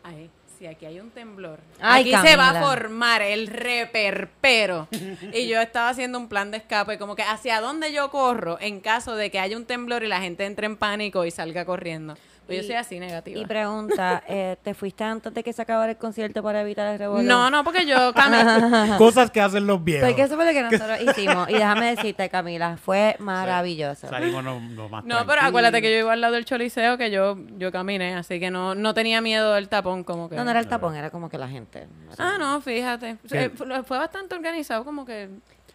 Ay, 0.02 0.30
si 0.60 0.66
aquí 0.66 0.84
hay 0.84 1.00
un 1.00 1.10
temblor. 1.10 1.58
Ay, 1.80 2.12
aquí 2.12 2.28
se 2.28 2.36
va 2.36 2.50
a 2.50 2.62
formar 2.62 3.22
el 3.22 3.46
reperpero. 3.46 4.88
y 5.32 5.48
yo 5.48 5.58
estaba 5.58 5.88
haciendo 5.88 6.18
un 6.18 6.28
plan 6.28 6.50
de 6.50 6.58
escape, 6.58 6.98
como 6.98 7.16
que 7.16 7.22
hacia 7.22 7.62
dónde 7.62 7.94
yo 7.94 8.10
corro 8.10 8.58
en 8.60 8.80
caso 8.80 9.16
de 9.16 9.30
que 9.30 9.38
haya 9.38 9.56
un 9.56 9.64
temblor 9.64 10.04
y 10.04 10.08
la 10.08 10.20
gente 10.20 10.44
entre 10.44 10.66
en 10.66 10.76
pánico 10.76 11.24
y 11.24 11.30
salga 11.30 11.64
corriendo. 11.64 12.14
Pues 12.50 12.58
yo 12.58 12.64
Y- 12.64 12.66
soy 12.66 12.76
así 12.76 12.98
negativa. 12.98 13.38
Y 13.40 13.46
pregunta, 13.46 14.22
eh, 14.28 14.56
¿te 14.62 14.74
fuiste 14.74 15.04
antes 15.04 15.32
de 15.32 15.42
que 15.44 15.52
se 15.52 15.62
acabara 15.62 15.92
el 15.92 15.98
concierto 15.98 16.42
para 16.42 16.62
evitar 16.62 16.86
el 16.92 16.98
revuelo? 16.98 17.28
No, 17.28 17.50
no, 17.50 17.62
porque 17.62 17.86
yo 17.86 18.12
caminé. 18.14 18.96
Cosas 18.98 19.30
que 19.30 19.40
hacen 19.40 19.66
los 19.66 19.82
viejos. 19.84 20.08
Porque 20.08 20.22
eso 20.22 20.34
fue 20.36 20.44
lo 20.44 20.52
que 20.52 20.62
nosotros 20.76 20.98
hicimos. 21.00 21.48
Y 21.48 21.52
déjame 21.54 21.94
decirte, 21.94 22.28
Camila, 22.28 22.76
fue 22.76 23.14
maravilloso. 23.20 24.08
Salimos 24.08 24.42
lo, 24.42 24.58
lo 24.60 24.88
más 24.88 25.04
No, 25.04 25.24
pero 25.26 25.42
acuérdate 25.42 25.80
que 25.80 25.92
yo 25.92 25.98
iba 26.00 26.12
al 26.12 26.20
lado 26.20 26.34
del 26.34 26.44
choliseo 26.44 26.98
que 26.98 27.10
yo, 27.10 27.36
yo 27.58 27.70
caminé, 27.70 28.14
así 28.14 28.40
que 28.40 28.50
no, 28.50 28.74
no 28.74 28.94
tenía 28.94 29.20
miedo 29.20 29.54
del 29.54 29.68
tapón 29.68 30.02
como 30.04 30.28
que. 30.28 30.36
No, 30.36 30.44
no 30.44 30.50
era 30.50 30.60
el 30.60 30.66
tapón, 30.66 30.96
era 30.96 31.10
como 31.10 31.28
que 31.28 31.38
la 31.38 31.48
gente. 31.48 31.86
Ah, 32.18 32.36
no, 32.38 32.60
fíjate. 32.60 33.16
Eh, 33.30 33.50
fue, 33.54 33.82
fue 33.84 33.98
bastante 33.98 34.34
organizado, 34.34 34.84
como 34.84 35.04
que. 35.04 35.28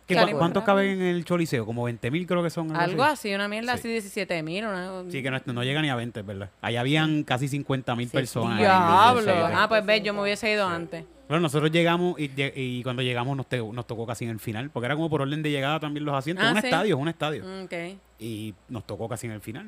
¿Qué, 0.07 0.13
cu- 0.13 0.19
salimos 0.19 0.39
¿Cuántos 0.39 0.63
caben 0.63 1.01
en 1.01 1.07
el 1.15 1.25
choliseo? 1.25 1.65
Como 1.65 1.83
20 1.83 2.11
mil 2.11 2.27
creo 2.27 2.43
que 2.43 2.49
son. 2.51 2.75
Algo 2.75 3.03
así, 3.03 3.33
una 3.33 3.47
mierda 3.47 3.73
Sí. 3.73 3.79
así, 3.79 3.87
17 3.89 4.43
mil. 4.43 4.63
Sí, 5.09 5.23
que 5.23 5.31
no, 5.31 5.39
no 5.47 5.63
llega 5.63 5.81
ni 5.81 5.89
a 5.89 5.95
20, 5.95 6.21
¿verdad? 6.21 6.49
Allá 6.61 6.81
habían 6.81 7.23
casi 7.23 7.47
50 7.47 7.95
mil 7.95 8.07
Sí, 8.07 8.13
personas. 8.13 8.59
Diablo. 8.59 9.31
Ah, 9.53 9.65
pues 9.67 9.85
ves, 9.85 10.03
yo 10.03 10.13
me 10.13 10.21
hubiese 10.21 10.51
ido 10.51 10.67
antes. 10.67 11.03
Bueno, 11.27 11.41
nosotros 11.41 11.71
llegamos 11.71 12.15
y, 12.19 12.83
cuando 12.83 13.01
llegamos 13.01 13.35
nos, 13.35 13.47
te- 13.47 13.57
nos 13.57 13.87
tocó 13.87 14.05
casi 14.05 14.25
en 14.25 14.31
el 14.31 14.39
final, 14.39 14.69
porque 14.69 14.85
era 14.85 14.95
como 14.95 15.09
por 15.09 15.21
orden 15.23 15.41
de 15.41 15.49
llegada 15.49 15.79
también 15.79 16.05
los 16.05 16.13
asientos. 16.13 16.45
Ah, 16.45 16.51
un 16.51 16.57
estadio, 16.59 16.95
es 16.95 17.01
un 17.01 17.07
estadio. 17.07 17.43
Mm, 17.43 17.63
Ok. 17.63 17.73
Y 18.19 18.53
nos 18.69 18.85
tocó 18.85 19.09
casi 19.09 19.25
en 19.25 19.33
el 19.33 19.41
final. 19.41 19.67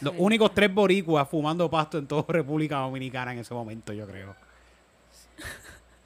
Los 0.00 0.14
únicos 0.16 0.54
tres 0.54 0.72
boricuas 0.72 1.28
fumando 1.28 1.68
pasto 1.68 1.98
en 1.98 2.06
toda 2.06 2.24
República 2.28 2.76
Dominicana 2.78 3.32
en 3.32 3.40
ese 3.40 3.52
momento, 3.52 3.92
yo 3.92 4.06
creo. 4.06 4.36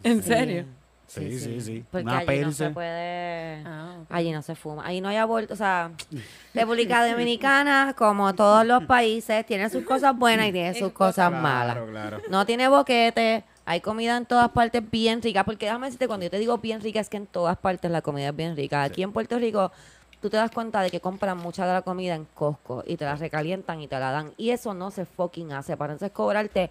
¿En 0.03 0.23
serio? 0.23 0.64
Sí, 1.09 1.38
sí, 1.38 1.61
sí. 1.62 1.85
Porque 1.90 2.05
Una 2.05 2.18
allí 2.18 2.40
no 2.40 2.53
se 2.53 2.71
puede... 2.71 3.62
Ah. 3.64 3.97
Allí 4.11 4.31
no 4.31 4.42
se 4.42 4.55
fuma. 4.55 4.87
Allí 4.87 5.01
no 5.01 5.09
hay 5.09 5.16
aborto. 5.16 5.55
O 5.55 5.57
sea, 5.57 5.90
República 6.55 7.09
Dominicana, 7.09 7.94
como 7.97 8.35
todos 8.35 8.66
los 8.66 8.85
países, 8.85 9.44
tiene 9.47 9.71
sus 9.71 9.85
cosas 9.85 10.16
buenas 10.16 10.49
y 10.49 10.53
tiene 10.53 10.75
sus 10.79 10.92
cosas 10.92 11.33
malas. 11.33 11.77
Claro, 11.77 11.90
claro. 11.90 12.23
No 12.29 12.44
tiene 12.44 12.68
boquete. 12.68 13.42
Hay 13.64 13.81
comida 13.81 14.18
en 14.18 14.27
todas 14.27 14.51
partes 14.51 14.83
bien 14.90 15.23
rica. 15.23 15.44
Porque 15.44 15.64
déjame 15.66 15.87
decirte, 15.87 16.07
cuando 16.07 16.25
yo 16.25 16.31
te 16.31 16.38
digo 16.38 16.59
bien 16.59 16.83
rica, 16.83 17.01
es 17.01 17.09
que 17.09 17.16
en 17.16 17.27
todas 17.27 17.57
partes 17.57 17.90
la 17.90 18.03
comida 18.03 18.29
es 18.29 18.37
bien 18.37 18.55
rica. 18.55 18.83
Aquí 18.83 19.03
en 19.03 19.12
Puerto 19.12 19.38
Rico, 19.38 19.73
tú 20.21 20.29
te 20.29 20.37
das 20.37 20.51
cuenta 20.51 20.83
de 20.83 20.90
que 20.90 21.01
compran 21.01 21.38
mucha 21.38 21.66
de 21.66 21.73
la 21.73 21.83
comida 21.83 22.14
en 22.14 22.27
Costco 22.35 22.85
y 22.87 22.99
te 22.99 23.07
la 23.07 23.16
recalientan 23.16 23.81
y 23.81 23.88
te 23.88 23.99
la 23.99 24.11
dan. 24.11 24.33
Y 24.37 24.51
eso 24.51 24.75
no 24.75 24.90
se 24.90 25.07
fucking 25.07 25.53
hace. 25.53 25.75
Para 25.79 25.94
entonces 25.94 26.14
cobrarte 26.14 26.71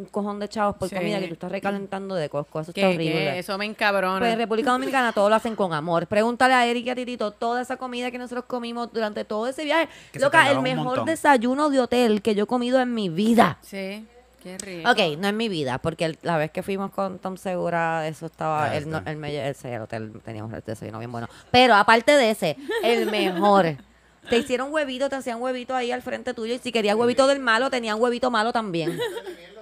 un 0.00 0.06
cojón 0.06 0.38
de 0.40 0.48
chavos 0.48 0.76
por 0.76 0.88
Sí. 0.88 0.94
comida 0.96 1.18
que 1.20 1.28
tú 1.28 1.34
estás 1.34 1.50
recalentando 1.52 2.14
de 2.14 2.28
Costco. 2.28 2.60
Eso 2.60 2.72
¿Qué, 2.72 2.80
está 2.80 2.88
qué? 2.90 2.94
horrible. 2.96 3.38
Eso 3.38 3.56
me 3.58 3.64
encabrona. 3.66 4.18
Pues 4.18 4.32
en 4.32 4.38
República 4.38 4.70
Dominicana 4.72 5.12
todo 5.12 5.28
lo 5.28 5.34
hacen 5.34 5.54
con 5.56 5.72
amor. 5.72 6.06
Pregúntale 6.06 6.54
a 6.54 6.66
Eric 6.66 6.86
y 6.86 6.90
a 6.90 6.94
Titito 6.94 7.30
toda 7.30 7.62
esa 7.62 7.76
comida 7.76 8.10
que 8.10 8.18
nosotros 8.18 8.44
comimos 8.46 8.92
durante 8.92 9.24
todo 9.24 9.46
ese 9.46 9.64
viaje. 9.64 9.88
Que 10.12 10.18
Loca, 10.18 10.50
el 10.50 10.60
mejor 10.60 10.84
montón. 10.84 11.04
desayuno 11.06 11.70
de 11.70 11.80
hotel 11.80 12.22
que 12.22 12.34
yo 12.34 12.44
he 12.44 12.46
comido 12.46 12.80
en 12.80 12.92
mi 12.94 13.08
vida. 13.08 13.58
Sí, 13.62 14.06
qué 14.42 14.56
rico. 14.58 14.90
Ok, 14.90 14.98
no 15.18 15.28
en 15.28 15.36
mi 15.36 15.48
vida, 15.48 15.78
porque 15.78 16.04
el- 16.06 16.18
la 16.22 16.36
vez 16.38 16.50
que 16.50 16.62
fuimos 16.62 16.90
con 16.92 17.18
Tom 17.18 17.36
Segura, 17.36 18.06
eso 18.08 18.26
estaba, 18.26 18.64
Ah, 18.64 18.76
él, 18.76 18.88
no- 18.88 18.98
está. 18.98 19.10
él 19.10 19.16
me, 19.18 19.48
ese, 19.48 19.74
el 19.74 19.82
hotel 19.82 20.12
teníamos 20.24 20.52
el 20.52 20.62
desayuno 20.66 20.98
bien 20.98 21.12
bueno. 21.12 21.28
Pero 21.50 21.74
aparte 21.74 22.12
de 22.12 22.30
ese, 22.30 22.56
el 22.82 23.10
mejor. 23.10 23.76
Te 24.28 24.36
hicieron 24.36 24.70
huevito, 24.72 25.08
te 25.08 25.16
hacían 25.16 25.40
huevito 25.40 25.74
ahí 25.74 25.90
al 25.92 26.02
frente 26.02 26.34
tuyo 26.34 26.54
y 26.54 26.58
si 26.58 26.70
querías 26.72 26.94
huevito 26.94 27.26
del 27.26 27.40
malo, 27.40 27.70
tenían 27.70 27.98
huevito 28.00 28.30
malo 28.30 28.52
también. 28.52 28.96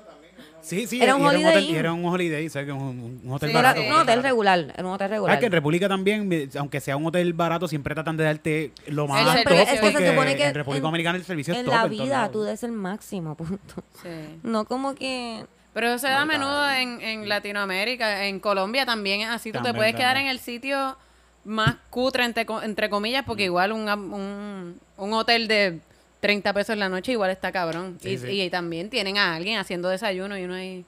Sí, 0.60 0.86
sí, 0.86 1.00
Era 1.02 1.14
un 1.14 1.22
era 1.22 1.30
Holiday 1.30 1.50
hotel, 1.52 1.64
Inn. 1.64 1.74
y 1.74 1.78
era 1.78 1.92
un 1.92 2.04
holiday, 2.04 2.48
¿sabes? 2.48 2.66
Que 2.66 2.72
un, 2.72 3.20
un 3.24 3.32
hotel 3.32 3.50
Era 3.50 3.62
barato. 3.62 3.80
un 3.82 3.92
hotel 3.92 4.22
regular, 4.22 4.58
era 4.74 4.86
un 4.86 4.92
hotel 4.92 5.04
Ah, 5.06 5.08
regular. 5.08 5.38
que 5.38 5.46
en 5.46 5.52
República 5.52 5.88
también, 5.88 6.50
aunque 6.58 6.80
sea 6.80 6.96
un 6.96 7.06
hotel 7.06 7.32
barato, 7.32 7.68
siempre 7.68 7.94
tratan 7.94 8.16
de 8.16 8.24
darte 8.24 8.72
lo 8.88 9.06
más 9.06 9.24
top, 9.44 9.52
Es 9.52 9.68
que 9.80 9.92
se 9.92 10.10
supone 10.10 10.36
que 10.36 10.46
en 10.46 10.54
República 10.54 10.78
en- 10.78 10.82
Dominicana 10.82 11.18
el 11.18 11.24
servicio 11.24 11.54
es 11.54 11.60
en 11.60 11.66
top. 11.66 11.74
la 11.74 11.82
en 11.84 11.88
todos 11.90 12.02
vida 12.04 12.28
tú 12.30 12.42
des 12.42 12.62
el 12.62 12.72
máximo, 12.72 13.34
punto. 13.36 13.74
Sí. 14.02 14.08
No 14.42 14.64
como 14.64 14.94
que... 14.94 15.44
Pero 15.74 15.88
eso 15.88 15.98
se 15.98 16.08
da 16.08 16.22
a 16.22 16.24
menudo 16.24 16.68
en, 16.70 17.00
en 17.02 17.28
Latinoamérica. 17.28 18.24
En 18.24 18.40
Colombia 18.40 18.84
también 18.84 19.20
es 19.20 19.28
así. 19.28 19.50
Tú 19.52 19.58
te 19.58 19.64
También, 19.64 19.76
puedes 19.76 19.94
quedar 19.94 20.16
en 20.16 20.26
el 20.26 20.40
sitio 20.40 20.96
más 21.44 21.76
cutre, 21.90 22.24
entre, 22.24 22.44
entre 22.64 22.90
comillas, 22.90 23.22
porque 23.24 23.44
igual 23.44 23.70
un, 23.72 23.88
un, 23.88 24.80
un 24.96 25.12
hotel 25.12 25.46
de 25.46 25.78
30 26.20 26.52
pesos 26.52 26.76
la 26.76 26.88
noche, 26.88 27.12
igual 27.12 27.30
está 27.30 27.52
cabrón. 27.52 27.98
Sí, 28.00 28.10
y, 28.10 28.18
sí. 28.18 28.42
y 28.42 28.50
también 28.50 28.90
tienen 28.90 29.18
a 29.18 29.34
alguien 29.34 29.58
haciendo 29.58 29.88
desayuno 29.88 30.36
y 30.38 30.44
uno 30.44 30.54
ahí. 30.54 30.84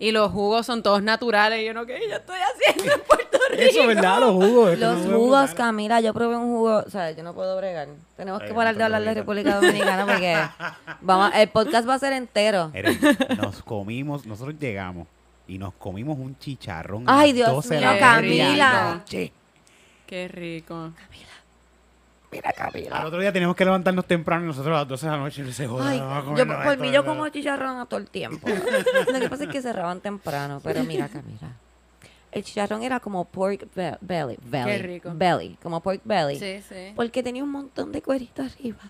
Y 0.00 0.12
los 0.12 0.30
jugos 0.30 0.64
son 0.64 0.82
todos 0.82 1.02
naturales. 1.02 1.60
Y 1.60 1.66
yo 1.66 1.74
no, 1.74 1.84
¿qué 1.84 1.98
yo 2.08 2.16
estoy 2.16 2.38
haciendo 2.38 2.94
en 2.94 3.00
Puerto 3.00 3.38
Rico? 3.50 3.62
Eso, 3.62 3.86
¿verdad? 3.86 4.20
Los 4.20 4.32
jugos. 4.32 4.70
es 4.70 4.78
que 4.78 4.84
Los 4.84 4.98
no 5.06 5.18
jugos. 5.18 5.54
Camila, 5.54 6.00
yo 6.00 6.14
probé 6.14 6.36
un 6.36 6.46
jugo, 6.46 6.84
o 6.86 6.90
sea, 6.90 7.10
yo 7.10 7.22
no 7.22 7.34
puedo 7.34 7.56
bregar. 7.56 7.88
Tenemos 8.16 8.42
que 8.42 8.54
parar 8.54 8.76
de 8.76 8.84
hablar 8.84 9.02
de. 9.02 9.14
República 9.14 9.56
Dominicana 9.56 10.06
porque 10.06 10.36
vamos, 11.00 11.32
el 11.34 11.48
podcast 11.48 11.88
va 11.88 11.94
a 11.94 11.98
ser 11.98 12.12
entero. 12.12 12.70
Nos 13.36 13.62
comimos, 13.62 14.24
nosotros 14.24 14.54
llegamos 14.60 15.08
y 15.48 15.58
nos 15.58 15.74
comimos 15.74 16.16
un 16.18 16.38
chicharrón. 16.38 17.04
Ay, 17.06 17.30
a 17.30 17.34
Dios 17.34 17.50
12 17.50 17.74
de 17.74 17.80
mío, 17.80 17.90
la 17.90 17.98
Camila. 17.98 19.04
Qué 20.06 20.28
rico. 20.28 20.92
Mira, 22.30 22.52
Camila. 22.52 22.98
Al 22.98 23.06
otro 23.06 23.20
día 23.20 23.32
tenemos 23.32 23.56
que 23.56 23.64
levantarnos 23.64 24.04
temprano 24.06 24.44
y 24.44 24.48
nosotros 24.48 24.74
a 24.74 24.80
las 24.80 24.88
12 24.88 25.06
de 25.06 25.12
la 25.12 25.18
noche 25.18 25.42
no 25.42 25.52
se 25.52 25.66
joda. 25.66 25.88
Ay, 25.88 25.98
vamos 26.00 26.34
a 26.34 26.36
yo 26.36 26.46
por 26.46 26.66
esto, 26.72 26.82
mí 26.82 26.92
yo 26.92 27.04
como 27.04 27.28
chicharrón 27.28 27.78
a 27.78 27.86
todo 27.86 28.00
el 28.00 28.10
tiempo. 28.10 28.46
Lo 29.12 29.20
que 29.20 29.28
pasa 29.30 29.44
es 29.44 29.50
que 29.50 29.62
cerraban 29.62 30.00
temprano, 30.00 30.60
pero 30.62 30.84
mira, 30.84 31.08
Camila. 31.08 31.52
El 32.30 32.44
chicharrón 32.44 32.82
era 32.82 33.00
como 33.00 33.24
pork 33.24 33.66
be- 33.74 33.96
belly, 34.02 34.36
belly, 34.42 34.70
Qué 34.70 34.78
rico. 34.78 35.10
belly, 35.14 35.56
como 35.62 35.80
pork 35.80 36.02
belly, 36.04 36.38
Sí, 36.38 36.62
sí. 36.68 36.92
porque 36.94 37.22
tenía 37.22 37.42
un 37.42 37.50
montón 37.50 37.90
de 37.90 38.02
cuerito 38.02 38.42
arriba 38.42 38.80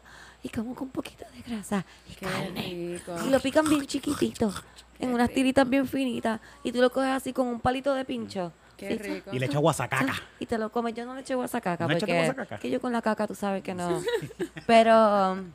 y 0.43 0.49
como 0.49 0.75
con 0.75 0.89
un 0.89 0.91
poquito 0.93 1.25
de 1.37 1.43
grasa 1.43 1.85
y 2.11 2.15
Qué 2.15 2.27
carne. 2.27 2.61
rico. 2.63 3.15
Y 3.25 3.31
lo 3.31 3.39
pican 3.39 3.69
bien 3.69 3.87
chiquitito, 3.87 4.53
en 4.99 5.15
unas 5.15 5.31
tiritas 5.31 5.69
bien 5.71 5.87
finitas 5.87 6.41
y 6.65 6.73
tú 6.73 6.81
lo 6.81 6.91
coges 6.91 7.11
así 7.11 7.33
con 7.33 7.47
un 7.47 7.61
palito 7.61 7.95
de 7.95 8.05
pincho. 8.05 8.51
Qué 8.79 8.89
Sí, 8.91 8.97
rico. 8.99 9.31
Y 9.33 9.39
le 9.39 9.47
echa 9.47 9.59
guasacaca. 9.59 10.15
y 10.39 10.47
te 10.47 10.57
lo 10.57 10.71
comes. 10.71 10.95
Yo 10.95 11.05
no 11.05 11.15
le 11.15 11.21
echo 11.23 11.37
guasacaca 11.37 11.87
¿No 11.87 11.99
porque 11.99 12.15
guasacaca? 12.15 12.59
que 12.59 12.71
yo 12.71 12.81
con 12.81 12.93
la 12.93 13.03
caca 13.03 13.27
tú 13.27 13.35
sabes 13.35 13.63
que 13.63 13.75
no. 13.75 14.01
Pero 14.67 15.33
um, 15.33 15.51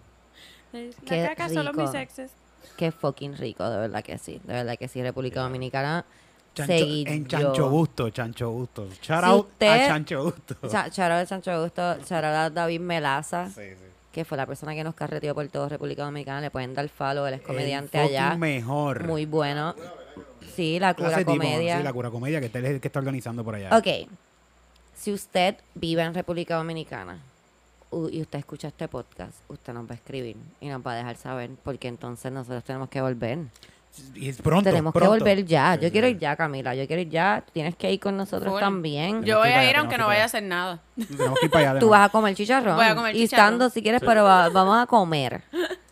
Qué 1.05 1.21
La 1.21 1.29
caca 1.29 1.49
solo 1.49 1.71
rico. 1.71 1.83
mis 1.83 1.93
exes. 1.95 2.31
qué 2.77 2.91
fucking 2.91 3.37
rico, 3.37 3.67
de 3.69 3.77
verdad 3.77 4.03
que 4.03 4.17
sí. 4.17 4.41
De 4.43 4.53
verdad 4.53 4.77
que 4.77 4.87
sí, 4.87 5.01
República 5.01 5.41
Dominicana. 5.41 6.03
Chancho- 6.55 6.67
seguí 6.67 7.03
en. 7.07 7.25
Chancho 7.27 7.69
Gusto, 7.69 8.09
Chancho 8.09 8.49
Gusto. 8.51 8.87
Shout 9.01 9.23
Si 9.23 9.29
out 9.29 9.47
usted- 9.47 9.67
a 9.83 9.87
Chancho 9.87 10.23
Gusto. 10.23 10.55
Cha- 10.69 10.87
Shout 10.89 11.11
out 11.11 11.21
a 11.21 11.25
Chancho 11.25 11.61
Gusto, 11.63 11.95
shout 11.99 12.23
out 12.23 12.25
a 12.25 12.49
David 12.49 12.79
Melaza, 12.81 13.47
Sí, 13.49 13.61
sí. 13.71 13.85
que 14.11 14.25
fue 14.25 14.37
la 14.37 14.45
persona 14.45 14.73
que 14.75 14.83
nos 14.83 14.93
carreteó 14.95 15.33
por 15.33 15.47
todo 15.47 15.69
República 15.69 16.03
Dominicana. 16.03 16.41
Le 16.41 16.51
pueden 16.51 16.73
dar 16.75 16.87
follow, 16.89 17.25
él 17.25 17.35
es 17.35 17.41
comediante 17.41 17.99
El 17.99 18.09
allá. 18.09 18.35
mejor. 18.35 19.05
Muy 19.07 19.25
bueno. 19.25 19.75
Sí, 20.55 20.79
la 20.79 20.93
cura 20.93 21.09
Clase 21.09 21.25
tipo, 21.25 21.31
comedia. 21.37 21.77
Sí, 21.77 21.83
la 21.83 21.93
cura 21.93 22.09
comedia 22.11 22.39
que 22.39 22.45
él 22.57 22.65
es 22.65 22.71
el 22.71 22.81
que 22.81 22.87
está 22.87 22.99
organizando 22.99 23.43
por 23.43 23.55
allá. 23.55 23.75
Ok. 23.77 24.07
Si 24.95 25.11
usted 25.11 25.55
vive 25.75 26.03
en 26.03 26.13
República 26.13 26.55
Dominicana 26.55 27.17
u- 27.89 28.09
y 28.09 28.21
usted 28.21 28.39
escucha 28.39 28.67
este 28.67 28.87
podcast, 28.87 29.33
usted 29.47 29.73
nos 29.73 29.85
va 29.85 29.91
a 29.91 29.95
escribir 29.95 30.37
y 30.61 30.67
nos 30.69 30.85
va 30.85 30.91
a 30.93 30.95
dejar 30.95 31.15
saber, 31.17 31.49
porque 31.63 31.87
entonces 31.87 32.31
nosotros 32.31 32.63
tenemos 32.63 32.89
que 32.89 33.01
volver. 33.01 33.39
Y 34.15 34.29
es 34.29 34.41
pronto, 34.41 34.69
tenemos 34.69 34.91
pronto. 34.91 35.13
que 35.13 35.19
volver 35.19 35.45
ya. 35.45 35.75
Yo 35.75 35.91
quiero 35.91 36.07
ir 36.07 36.17
ya, 36.17 36.35
Camila. 36.35 36.73
Yo 36.73 36.87
quiero 36.87 37.01
ir 37.03 37.09
ya. 37.09 37.43
Tienes 37.53 37.75
que 37.75 37.91
ir 37.91 37.99
con 37.99 38.17
nosotros 38.17 38.51
Full. 38.53 38.59
también. 38.59 39.23
Yo 39.23 39.37
voy 39.39 39.49
a 39.49 39.69
ir 39.69 39.75
aunque 39.77 39.99
no 39.99 40.07
vaya 40.07 40.23
a 40.23 40.25
hacer 40.25 40.41
nada. 40.41 40.81
Tenemos 40.95 41.37
que 41.39 41.45
ir 41.45 41.51
para 41.51 41.71
allá. 41.71 41.79
Tú 41.79 41.89
vas 41.89 42.07
a 42.07 42.09
comer 42.11 42.33
chicharrón. 42.35 42.75
Voy 42.75 42.85
a 42.85 42.95
comer 42.95 43.15
y 43.15 43.19
chicharrón. 43.19 43.45
estando, 43.45 43.69
si 43.69 43.83
quieres, 43.83 44.01
pero 44.03 44.23
va- 44.23 44.49
vamos 44.49 44.81
a 44.81 44.87
comer. 44.87 45.43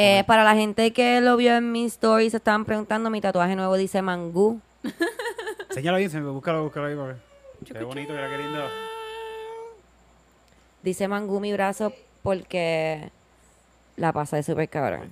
Eh, 0.00 0.22
para 0.28 0.44
la 0.44 0.54
gente 0.54 0.92
que 0.92 1.20
lo 1.20 1.36
vio 1.36 1.56
en 1.56 1.72
mi 1.72 1.84
story, 1.86 2.30
se 2.30 2.36
estaban 2.36 2.64
preguntando, 2.64 3.10
mi 3.10 3.20
tatuaje 3.20 3.56
nuevo 3.56 3.76
dice 3.76 4.00
mangú. 4.00 4.60
Señala 5.70 5.98
bien, 5.98 6.08
se 6.08 6.20
me 6.20 6.30
búscalo, 6.30 6.62
búscalo 6.62 6.86
ahí. 6.86 6.94
para 6.94 7.08
ver. 7.08 7.16
Qué 7.64 7.82
bonito, 7.82 8.12
mira 8.12 8.30
qué 8.30 8.38
lindo. 8.38 8.60
Dice 10.84 11.08
mangú 11.08 11.40
mi 11.40 11.52
brazo 11.52 11.92
porque 12.22 13.10
la 13.96 14.12
pasé 14.12 14.44
súper 14.44 14.68
cabrón. 14.68 15.10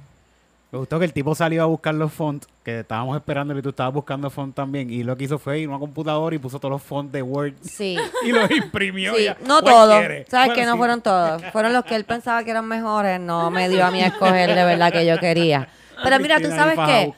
Me 0.77 0.81
gustó 0.81 0.99
que 0.99 1.07
el 1.07 1.15
tipo 1.15 1.35
salió 1.35 1.63
a 1.63 1.65
buscar 1.65 1.95
los 1.95 2.13
fonts, 2.13 2.47
que 2.63 2.81
estábamos 2.81 3.17
esperando 3.17 3.57
y 3.57 3.63
tú 3.63 3.71
estabas 3.71 3.95
buscando 3.95 4.29
fonts 4.29 4.55
también. 4.55 4.91
Y 4.91 5.05
lo 5.05 5.17
que 5.17 5.25
hizo 5.25 5.39
fue 5.39 5.61
ir 5.61 5.69
a 5.69 5.71
una 5.71 5.79
computadora 5.79 6.37
y 6.37 6.39
puso 6.39 6.61
todos 6.61 6.73
los 6.73 6.83
fonts 6.83 7.11
de 7.13 7.23
Word 7.23 7.55
Sí. 7.63 7.97
y 8.27 8.31
los 8.31 8.51
imprimió. 8.51 9.15
Sí, 9.15 9.25
ya. 9.25 9.39
no 9.47 9.63
¿Cuál 9.63 9.73
todos. 9.73 10.05
¿Sabes 10.29 10.49
Bueno, 10.49 10.55
que 10.55 10.67
No 10.67 10.77
fueron 10.77 11.01
todos. 11.01 11.43
Fueron 11.51 11.73
los 11.73 11.83
que 11.87 11.95
él 11.95 12.05
pensaba 12.05 12.45
que 12.45 12.51
eran 12.51 12.69
mejores. 12.69 13.19
No 13.19 13.51
me 13.51 13.71
dio 13.71 13.87
a 13.87 13.91
mí 13.91 14.03
a 14.03 14.09
escoger 14.09 14.55
de 14.55 14.65
verdad 14.67 14.93
que 14.93 15.07
yo 15.07 15.19
quería. 15.19 15.67
Pero 16.03 16.21
mira, 16.21 16.41
tú 16.41 16.49
sabes 16.51 16.79
que. 16.79 17.15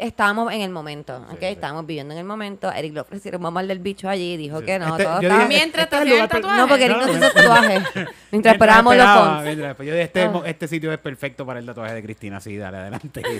Estábamos 0.00 0.52
en 0.52 0.60
el 0.62 0.70
momento, 0.70 1.16
¿ok? 1.30 1.42
Estábamos 1.42 1.86
viviendo 1.86 2.12
en 2.14 2.18
el 2.20 2.24
momento. 2.24 2.70
Eric 2.72 2.94
le 2.94 3.00
ofrecieron 3.00 3.40
mamá 3.42 3.62
del 3.62 3.78
bicho 3.78 4.08
allí. 4.08 4.36
Dijo 4.36 4.60
que 4.62 4.78
no. 4.78 4.88
Este- 4.88 5.04
todo 5.04 5.20
estaba- 5.20 5.34
dije, 5.44 5.48
Mientras 5.48 5.84
este 5.84 5.96
te 6.04 6.20
el 6.20 6.28
tatuaje. 6.28 6.56
No, 6.58 6.68
porque 6.68 6.84
Eric 6.84 6.96
no 6.98 7.08
hizo 7.12 7.30
tatuaje. 7.32 7.82
Mientras 8.30 8.54
esperábamos 8.54 8.96
los 8.96 9.06
fonts. 9.06 9.42
mientras- 9.44 9.74
pues 9.76 9.86
yo 9.88 9.94
dije, 9.94 10.04
este, 10.04 10.22
Ah. 10.24 10.42
este 10.46 10.68
sitio 10.68 10.92
es 10.92 10.98
perfecto 10.98 11.44
para 11.46 11.58
el 11.60 11.66
tatuaje 11.66 11.94
de 11.94 12.02
Cristina. 12.02 12.40
Sí, 12.40 12.56
dale, 12.56 12.78
adelante. 12.78 13.22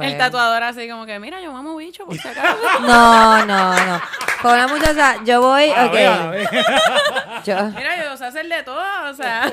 El 0.00 0.16
tatuador 0.18 0.62
así 0.62 0.88
como 0.88 1.06
que, 1.06 1.18
mira, 1.18 1.40
yo 1.40 1.50
mamo 1.52 1.74
bicho, 1.76 2.04
por 2.04 2.16
si 2.16 2.28
acaso. 2.28 2.56
No, 2.82 3.44
no, 3.46 3.72
no. 3.86 4.00
Con 4.42 4.52
una 4.52 4.68
muchacha, 4.68 5.16
yo 5.24 5.40
voy, 5.40 5.70
A 5.70 5.88
ver, 5.88 6.06
a 6.06 6.24
ok. 6.26 6.30
ver. 6.30 6.48
Yo, 7.44 7.64
Mira, 7.70 8.04
yo 8.04 8.16
sé 8.16 8.24
hacer 8.26 8.46
de 8.46 8.62
todo, 8.62 8.80
o 9.10 9.14
sea. 9.14 9.50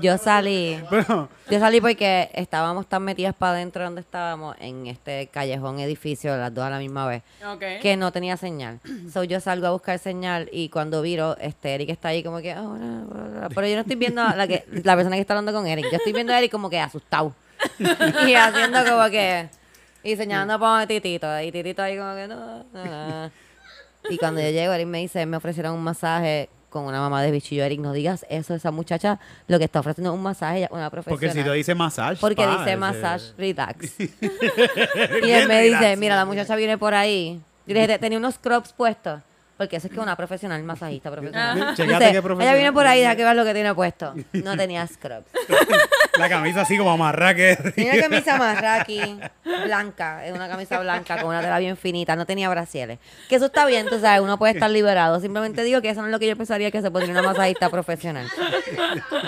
Yo 0.00 0.18
salí. 0.18 0.82
Yo 1.50 1.58
salí 1.58 1.80
porque 1.80 2.30
estábamos 2.34 2.86
tan 2.86 3.02
metidas 3.02 3.34
para 3.34 3.52
adentro 3.52 3.84
donde 3.84 4.00
estábamos, 4.00 4.56
en 4.60 4.86
este 4.86 5.26
callejón 5.28 5.80
edificio, 5.80 6.36
las 6.36 6.52
dos 6.54 6.64
a 6.64 6.70
la 6.70 6.78
misma 6.78 7.06
vez, 7.06 7.22
que 7.80 7.96
no 7.96 8.12
tenía 8.12 8.36
señal. 8.36 8.80
So 9.12 9.24
yo 9.24 9.40
salgo 9.40 9.66
a 9.66 9.70
buscar 9.70 9.98
señal 9.98 10.48
y 10.52 10.68
cuando 10.68 11.02
viro, 11.02 11.36
este 11.40 11.74
Eric 11.74 11.90
está 11.90 12.08
ahí 12.08 12.22
como 12.22 12.40
que, 12.40 12.52
"Ah, 12.52 12.62
bla, 12.62 13.04
bla, 13.04 13.38
bla". 13.38 13.48
pero 13.48 13.66
yo 13.66 13.74
no 13.74 13.80
estoy 13.80 13.96
viendo 13.96 14.22
a 14.22 14.36
la 14.36 14.46
que 14.46 14.64
la 14.84 14.94
persona 14.94 15.16
que 15.16 15.22
está 15.22 15.34
hablando 15.34 15.52
con 15.52 15.66
Eric, 15.66 15.86
yo 15.90 15.96
estoy 15.96 16.12
viendo 16.12 16.32
a 16.32 16.38
Eric 16.38 16.52
como 16.52 16.70
que 16.70 16.78
asustado. 16.78 17.34
y 18.26 18.34
haciendo 18.34 18.84
como 18.84 19.10
que 19.10 19.48
y 20.02 20.16
señalando 20.16 20.58
para 20.58 20.86
Titito, 20.86 21.40
y 21.40 21.52
Titito 21.52 21.82
ahí 21.82 21.98
como 21.98 22.14
que 22.14 22.28
no, 22.28 22.64
no, 22.72 22.84
no". 22.84 23.30
Y 24.08 24.16
cuando 24.16 24.40
yo 24.40 24.48
llego, 24.48 24.72
Eric 24.72 24.86
me 24.86 24.98
dice, 24.98 25.26
me 25.26 25.36
ofrecieron 25.36 25.74
un 25.74 25.82
masaje 25.82 26.48
con 26.70 26.84
una 26.84 27.00
mamá 27.00 27.22
de 27.22 27.30
bichillo. 27.30 27.64
Eric, 27.64 27.80
no 27.80 27.92
digas 27.92 28.24
eso, 28.30 28.54
esa 28.54 28.70
muchacha 28.70 29.18
lo 29.48 29.58
que 29.58 29.64
está 29.64 29.80
ofreciendo 29.80 30.10
es 30.10 30.16
un 30.16 30.22
masaje, 30.22 30.68
una 30.70 30.88
profesional. 30.88 31.20
porque 31.20 31.30
si 31.30 31.44
te 31.44 31.52
dice 31.52 31.74
massage. 31.74 32.20
Porque 32.20 32.42
pa, 32.42 32.58
dice 32.58 32.76
massage 32.76 33.32
relax. 33.36 34.00
y 34.00 35.30
él 35.30 35.48
me 35.48 35.62
dice, 35.62 35.96
mira, 35.96 36.16
la 36.16 36.24
muchacha 36.24 36.56
viene 36.56 36.78
por 36.78 36.94
ahí. 36.94 37.40
Y 37.66 37.74
le 37.74 37.80
dije, 37.82 37.98
tenía 37.98 38.18
unos 38.18 38.34
scrubs 38.34 38.72
puestos. 38.72 39.20
Porque 39.60 39.76
eso 39.76 39.88
es 39.88 39.92
que 39.92 39.98
es 39.98 40.02
una 40.02 40.16
profesional 40.16 40.62
masajista 40.62 41.10
profesional. 41.10 41.74
Ella 41.76 42.54
viene 42.54 42.72
por 42.72 42.86
ahí, 42.86 43.00
deja 43.00 43.14
que 43.14 43.24
veas 43.24 43.36
lo 43.36 43.44
que 43.44 43.52
tiene 43.52 43.74
puesto. 43.74 44.14
No 44.32 44.56
tenía 44.56 44.86
scrubs. 44.86 45.26
La 46.18 46.30
camisa 46.30 46.62
así 46.62 46.78
como 46.78 46.90
amarrada 46.90 47.34
que 47.34 47.56
Tenía 47.74 47.92
una 47.92 48.02
camisa 48.08 48.38
marraki 48.38 49.20
blanca, 49.66 50.24
es 50.24 50.32
una 50.32 50.48
camisa 50.48 50.80
blanca 50.80 51.18
con 51.20 51.28
una 51.28 51.42
tela 51.42 51.58
bien 51.58 51.76
finita, 51.76 52.16
no 52.16 52.24
tenía 52.24 52.48
brasieles. 52.48 53.00
Que 53.28 53.34
eso 53.34 53.46
está 53.46 53.66
bien, 53.66 53.86
tú 53.86 54.00
sabes, 54.00 54.22
uno 54.22 54.38
puede 54.38 54.54
estar 54.54 54.70
liberado. 54.70 55.20
Simplemente 55.20 55.62
digo 55.62 55.82
que 55.82 55.90
eso 55.90 56.00
no 56.00 56.06
es 56.06 56.12
lo 56.12 56.18
que 56.18 56.28
yo 56.28 56.36
pensaría 56.38 56.70
que 56.70 56.80
se 56.80 56.90
pondría 56.90 57.12
una 57.12 57.22
masajista 57.22 57.68
profesional. 57.68 58.28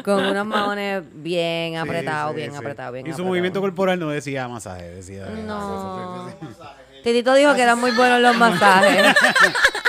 Con 0.03 0.25
unos 0.25 0.47
maones 0.47 1.03
bien 1.12 1.77
apretados, 1.77 2.31
Sí, 2.31 2.37
sí, 2.37 2.40
bien 2.40 2.53
sí. 2.53 2.57
apretados, 2.57 2.95
bien 2.95 3.07
Y 3.07 3.12
su 3.12 3.23
movimiento 3.23 3.61
corporal 3.61 4.01
no 4.01 4.09
decía 4.09 4.49
masaje, 4.49 4.88
decía. 4.92 5.27
No. 5.47 6.27
Titito 7.05 7.35
dijo 7.35 7.55
que 7.55 7.61
eran 7.62 7.79
muy 7.79 7.90
buenos 7.90 8.18
los 8.23 8.35
masajes. 8.35 9.14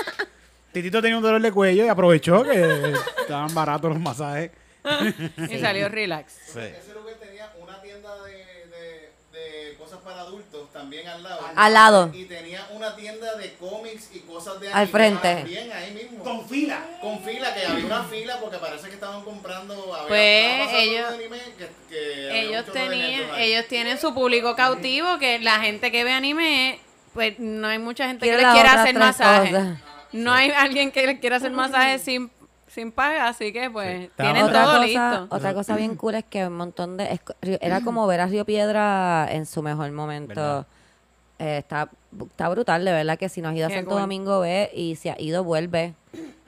Titito 0.73 1.01
tenía 1.01 1.17
un 1.17 1.23
dolor 1.23 1.41
de 1.41 1.51
cuello 1.51 1.85
y 1.85 1.87
aprovechó 1.87 2.43
que 2.43 2.93
estaban 3.21 3.53
baratos 3.53 3.91
los 3.91 3.99
masajes. 3.99 4.51
Y 5.49 5.59
salió 5.59 5.87
relax. 5.87 6.33
Ese 6.49 6.93
lugar 6.93 7.15
tenía 7.21 7.49
una 7.61 7.81
tienda 7.81 8.09
de, 8.23 8.33
de, 8.33 9.11
de 9.31 9.75
cosas 9.77 9.99
para 10.03 10.21
adultos 10.21 10.73
también 10.73 11.07
al 11.07 11.23
lado. 11.23 11.39
Al 11.55 11.73
lado. 11.73 12.11
Y 12.13 12.25
tenía 12.25 12.67
una 12.73 12.93
tienda 12.95 13.35
de 13.35 13.53
cómics 13.53 14.09
y 14.13 14.19
cosas 14.21 14.59
de 14.59 14.67
Al 14.67 14.73
anime 14.73 14.91
frente. 14.91 15.35
También 15.35 15.71
ahí 15.71 15.91
mismo. 15.93 16.23
Con 16.23 16.49
fila. 16.49 16.83
Con 16.99 17.23
fila, 17.23 17.53
que 17.53 17.65
había 17.65 17.85
una 17.85 18.03
fila 18.03 18.39
porque 18.41 18.57
parece 18.57 18.87
que 18.89 18.95
estaban 18.95 19.23
comprando. 19.23 19.93
había- 19.95 20.07
Pues, 20.09 20.69
ellos- 20.73 21.13
anime 21.13 21.37
que- 21.57 21.69
que 21.89 22.39
Ellos 22.41 22.65
tenían, 22.73 23.23
ellos 23.37 23.67
tienen 23.69 23.97
su 23.99 24.13
público 24.13 24.55
cautivo, 24.55 25.17
que 25.19 25.39
la 25.39 25.59
gente 25.61 25.91
que 25.93 26.03
ve 26.03 26.11
anime, 26.11 26.79
pues 27.13 27.39
no 27.39 27.67
hay 27.67 27.77
mucha 27.79 28.07
gente 28.07 28.25
que 28.25 28.33
les 28.33 28.41
las 28.41 28.53
quiera 28.53 28.81
hacer 28.81 28.95
masaje. 28.95 29.51
No 30.13 30.31
hay 30.31 30.51
alguien 30.51 30.91
que 30.91 31.05
les 31.05 31.19
quiera 31.19 31.37
hacer 31.37 31.51
masaje 31.51 31.99
sin, 31.99 32.29
sin 32.67 32.91
paga, 32.91 33.27
así 33.27 33.51
que 33.51 33.69
pues 33.69 34.05
Sí. 34.05 34.09
tienen 34.17 34.43
otra 34.43 34.63
todo 34.63 34.73
cosa, 34.75 34.85
listo. 34.85 35.27
Otra 35.35 35.53
cosa 35.53 35.75
bien 35.75 35.95
cool 35.95 36.15
es 36.15 36.23
que 36.25 36.47
un 36.47 36.55
montón 36.57 36.97
de... 36.97 37.11
es 37.11 37.21
Era 37.61 37.81
como 37.81 38.05
ver 38.07 38.21
a 38.21 38.27
Río 38.27 38.45
Piedra 38.45 39.27
en 39.31 39.45
su 39.45 39.61
mejor 39.61 39.91
momento. 39.91 40.65
Eh, 41.39 41.57
está, 41.57 41.89
está 42.21 42.47
brutal, 42.47 42.85
de 42.85 42.91
verdad 42.91 43.17
que 43.17 43.27
si 43.27 43.41
nos 43.41 43.51
has 43.51 43.57
ido 43.57 43.67
a 43.67 43.69
Santo 43.69 43.89
cool. 43.89 44.01
Domingo, 44.01 44.39
ve 44.41 44.69
y 44.73 44.95
si 44.95 45.09
ha 45.09 45.19
ido, 45.19 45.43
vuelve. 45.43 45.93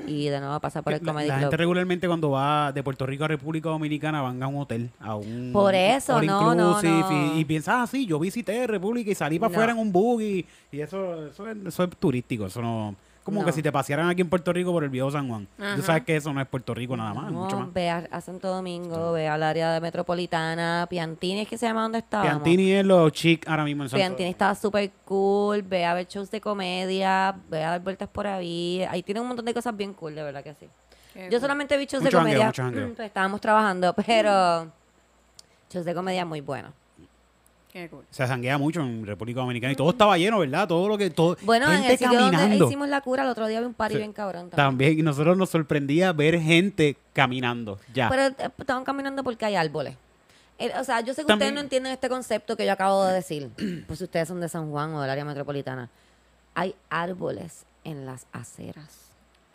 Y 0.07 0.27
de 0.29 0.39
nuevo 0.39 0.59
pasa 0.59 0.83
por 0.83 0.93
el 0.93 0.99
La, 1.03 1.05
Comedy 1.11 1.27
la 1.27 1.33
Club. 1.33 1.43
gente 1.45 1.57
regularmente 1.57 2.07
cuando 2.07 2.29
va 2.29 2.71
de 2.71 2.83
Puerto 2.83 3.05
Rico 3.07 3.25
a 3.25 3.27
República 3.27 3.69
Dominicana 3.69 4.21
van 4.21 4.41
a 4.43 4.47
un 4.47 4.57
hotel, 4.61 4.91
a 4.99 5.15
un 5.15 5.49
Por 5.51 5.73
eso, 5.73 6.21
no, 6.21 6.53
no, 6.53 6.77
inclusive, 6.77 6.93
no. 6.99 7.35
Y, 7.35 7.39
y 7.39 7.45
piensas, 7.45 7.75
ah, 7.79 7.87
sí, 7.87 8.05
yo 8.05 8.19
visité 8.19 8.67
República 8.67 9.09
y 9.09 9.15
salí 9.15 9.39
para 9.39 9.49
No. 9.49 9.55
afuera 9.55 9.71
en 9.73 9.79
un 9.79 9.91
buggy. 9.91 10.45
Y 10.71 10.79
eso, 10.81 11.27
eso, 11.27 11.49
es, 11.49 11.57
eso 11.65 11.83
es 11.83 11.89
turístico, 11.97 12.45
eso 12.45 12.61
no... 12.61 12.95
Como 13.25 13.39
No. 13.39 13.45
que 13.47 13.53
si 13.53 13.63
te 13.63 13.71
pasearan 13.71 14.07
aquí 14.07 14.21
en 14.21 14.29
Puerto 14.29 14.53
Rico 14.53 14.71
por 14.71 14.83
el 14.83 14.91
viejo 14.91 15.09
San 15.09 15.27
Juan. 15.27 15.47
Ajá. 15.59 15.75
Tú 15.75 15.81
sabes 15.81 16.03
que 16.03 16.15
eso 16.15 16.31
no 16.31 16.39
es 16.39 16.47
Puerto 16.47 16.75
Rico 16.75 16.95
nada 16.95 17.11
más, 17.11 17.31
No, 17.31 17.39
mucho 17.45 17.59
más. 17.59 17.73
ve 17.73 17.89
a, 17.89 18.07
a 18.11 18.21
Santo 18.21 18.47
Domingo, 18.49 19.13
ve 19.13 19.27
al 19.27 19.41
área 19.41 19.71
de 19.73 19.81
metropolitana, 19.81 20.85
Piantini 20.87 21.41
es 21.41 21.47
que 21.47 21.57
se 21.57 21.65
llama 21.65 21.81
donde 21.81 21.97
estábamos. 21.97 22.31
Piantini 22.43 22.71
es 22.73 22.85
lo 22.85 23.09
chic 23.09 23.47
ahora 23.49 23.63
mismo 23.63 23.81
en 23.81 23.89
Santo 23.89 23.99
Piantini 23.99 24.29
estaba 24.29 24.53
súper 24.53 24.91
cool, 25.05 25.63
ve 25.63 25.83
a 25.85 25.95
ver 25.95 26.05
shows 26.07 26.29
de 26.29 26.39
comedia, 26.39 27.35
ve 27.49 27.63
a 27.63 27.71
dar 27.71 27.81
vueltas 27.81 28.07
por 28.09 28.27
ahí. 28.27 28.85
Ahí 28.89 29.01
tiene 29.01 29.21
un 29.21 29.27
montón 29.27 29.43
de 29.45 29.55
cosas 29.55 29.75
bien 29.75 29.93
cool, 29.95 30.13
de 30.13 30.21
verdad 30.21 30.43
que 30.43 30.53
sí. 30.53 30.67
Qué 31.13 31.23
Yo 31.23 31.29
cool. 31.31 31.39
solamente 31.41 31.77
vi 31.77 31.85
shows 31.87 32.03
Mucho 32.03 32.17
de 32.17 32.23
comedia. 32.23 32.45
mucho 32.45 32.63
pues 32.95 33.07
estábamos 33.07 33.41
trabajando, 33.41 33.91
pero 34.05 34.71
shows 35.71 35.83
de 35.85 35.95
comedia 35.95 36.25
muy 36.25 36.41
buenos. 36.41 36.71
Qué 37.75 37.89
cool. 37.89 38.05
Se 38.09 38.25
sanguea 38.25 38.57
mucho 38.57 38.79
en 38.79 39.05
República 39.05 39.41
Dominicana 39.41 39.73
y 39.73 39.75
todo 39.75 39.89
estaba 39.89 40.17
lleno, 40.17 40.39
¿verdad? 40.39 40.65
Todo 40.65 40.87
lo 40.87 40.97
que 40.97 41.09
todo 41.09 41.35
Bueno, 41.41 41.65
en 41.69 41.79
gente 41.83 41.91
el 41.91 41.99
sitio 41.99 42.17
donde 42.21 42.55
hicimos 42.55 42.87
la 42.87 43.01
cura, 43.01 43.23
el 43.23 43.29
otro 43.29 43.47
día 43.47 43.59
vi 43.59 43.65
un 43.65 43.73
party 43.73 43.95
Sí. 43.95 43.97
bien 43.97 44.13
cabrón 44.13 44.49
también. 44.49 44.55
También 44.55 44.99
y 44.99 45.01
nosotros 45.01 45.35
nos 45.35 45.49
sorprendía 45.49 46.13
ver 46.13 46.39
gente 46.39 46.95
caminando 47.11 47.77
ya. 47.93 48.07
Pero 48.07 48.27
eh, 48.27 48.49
estaban 48.59 48.85
caminando 48.85 49.25
porque 49.25 49.43
hay 49.43 49.55
árboles. 49.57 49.97
O 50.79 50.83
sea, 50.85 51.01
yo 51.01 51.13
sé 51.13 51.23
que 51.23 51.27
También- 51.27 51.49
ustedes 51.49 51.53
no 51.53 51.59
entienden 51.59 51.91
este 51.91 52.07
concepto 52.07 52.55
que 52.55 52.65
yo 52.65 52.71
acabo 52.71 53.03
de 53.03 53.13
decir. 53.15 53.49
Pues 53.87 53.99
si 53.99 54.05
ustedes 54.05 54.29
son 54.29 54.39
de 54.39 54.47
San 54.47 54.71
Juan 54.71 54.93
o 54.93 55.01
del 55.01 55.09
área 55.09 55.25
metropolitana. 55.25 55.89
Hay 56.53 56.75
árboles 56.89 57.65
en 57.83 58.05
las 58.05 58.25
aceras. 58.31 59.04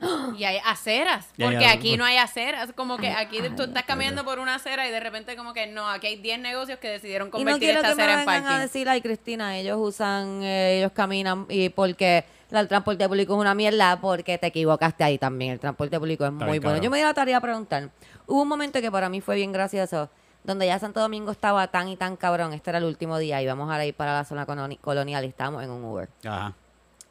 Y 0.36 0.44
hay 0.44 0.58
aceras, 0.64 1.28
porque 1.38 1.66
aquí 1.66 1.96
no 1.96 2.04
hay 2.04 2.16
aceras. 2.16 2.72
Como 2.74 2.96
que 2.96 3.10
aquí 3.10 3.38
ay, 3.42 3.50
tú 3.56 3.64
estás 3.64 3.84
caminando 3.84 4.24
por 4.24 4.38
una 4.38 4.54
acera 4.54 4.88
y 4.88 4.90
de 4.90 5.00
repente 5.00 5.36
como 5.36 5.52
que 5.52 5.66
no, 5.66 5.88
aquí 5.88 6.06
hay 6.06 6.16
10 6.16 6.38
negocios 6.40 6.78
que 6.78 6.88
decidieron 6.88 7.28
Y 7.28 7.30
no 7.30 7.36
convertir 7.38 7.70
esta 7.70 7.80
que 7.90 7.94
me 7.94 8.02
acera 8.02 8.20
en 8.20 8.24
parking. 8.26 8.46
a 8.48 8.58
decir, 8.60 8.88
ay, 8.88 9.00
Cristina, 9.02 9.56
ellos 9.58 9.76
usan, 9.80 10.42
eh, 10.42 10.78
ellos 10.78 10.92
caminan 10.92 11.46
y 11.48 11.68
porque 11.68 12.24
el 12.50 12.66
transporte 12.68 13.06
público 13.08 13.34
es 13.34 13.40
una 13.40 13.54
mierda, 13.54 14.00
porque 14.00 14.38
te 14.38 14.46
equivocaste 14.48 15.04
ahí 15.04 15.18
también. 15.18 15.52
El 15.52 15.60
transporte 15.60 15.98
público 15.98 16.24
es 16.24 16.32
Está 16.32 16.46
muy 16.46 16.58
bueno. 16.58 16.78
Yo 16.82 16.90
me 16.90 16.98
di 16.98 17.04
la 17.04 17.14
tarea 17.14 17.36
a 17.36 17.40
preguntar. 17.40 17.90
Hubo 18.26 18.42
un 18.42 18.48
momento 18.48 18.80
que 18.80 18.90
para 18.90 19.08
mí 19.08 19.20
fue 19.20 19.36
bien 19.36 19.52
gracioso, 19.52 20.08
donde 20.44 20.66
ya 20.66 20.78
Santo 20.78 21.00
Domingo 21.00 21.30
estaba 21.32 21.66
tan 21.68 21.88
y 21.88 21.96
tan 21.96 22.16
cabrón. 22.16 22.52
Este 22.54 22.70
era 22.70 22.78
el 22.78 22.84
último 22.84 23.18
día, 23.18 23.42
íbamos 23.42 23.70
a 23.70 23.84
ir 23.84 23.94
para 23.94 24.14
la 24.14 24.24
zona 24.24 24.46
coloni- 24.46 24.78
colonial 24.80 25.24
y 25.24 25.28
estábamos 25.28 25.62
en 25.62 25.70
un 25.70 25.84
Uber. 25.84 26.08
Ajá. 26.24 26.54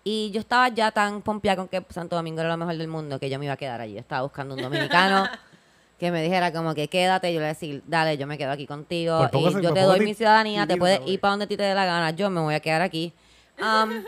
Y 0.03 0.31
yo 0.31 0.39
estaba 0.39 0.69
ya 0.69 0.91
tan 0.91 1.21
pompeada 1.21 1.57
con 1.57 1.67
que 1.67 1.83
Santo 1.89 2.15
Domingo 2.15 2.39
era 2.41 2.49
lo 2.49 2.57
mejor 2.57 2.77
del 2.77 2.87
mundo 2.87 3.19
que 3.19 3.29
yo 3.29 3.37
me 3.37 3.45
iba 3.45 3.53
a 3.53 3.57
quedar 3.57 3.81
allí. 3.81 3.93
Yo 3.93 3.99
estaba 3.99 4.21
buscando 4.23 4.55
un 4.55 4.61
dominicano 4.61 5.27
que 5.99 6.09
me 6.11 6.23
dijera 6.23 6.51
como 6.53 6.73
que 6.73 6.87
quédate. 6.87 7.33
Yo 7.33 7.39
le 7.41 7.47
decía, 7.47 7.81
dale, 7.85 8.17
yo 8.17 8.25
me 8.25 8.37
quedo 8.37 8.51
aquí 8.51 8.65
contigo. 8.65 9.29
Y 9.33 9.51
se- 9.51 9.61
yo 9.61 9.73
te 9.73 9.81
doy 9.81 9.99
mi 9.99 10.13
ciudadanía, 10.13 10.65
te 10.65 10.77
puedes 10.77 11.01
ir 11.05 11.19
para 11.19 11.31
donde 11.31 11.47
ti 11.47 11.57
te 11.57 11.63
dé 11.63 11.75
la 11.75 11.85
gana. 11.85 12.11
Yo 12.11 12.29
me 12.29 12.39
voy 12.41 12.55
a 12.55 12.59
quedar 12.59 12.81
aquí. 12.81 13.13
Am, 13.61 14.03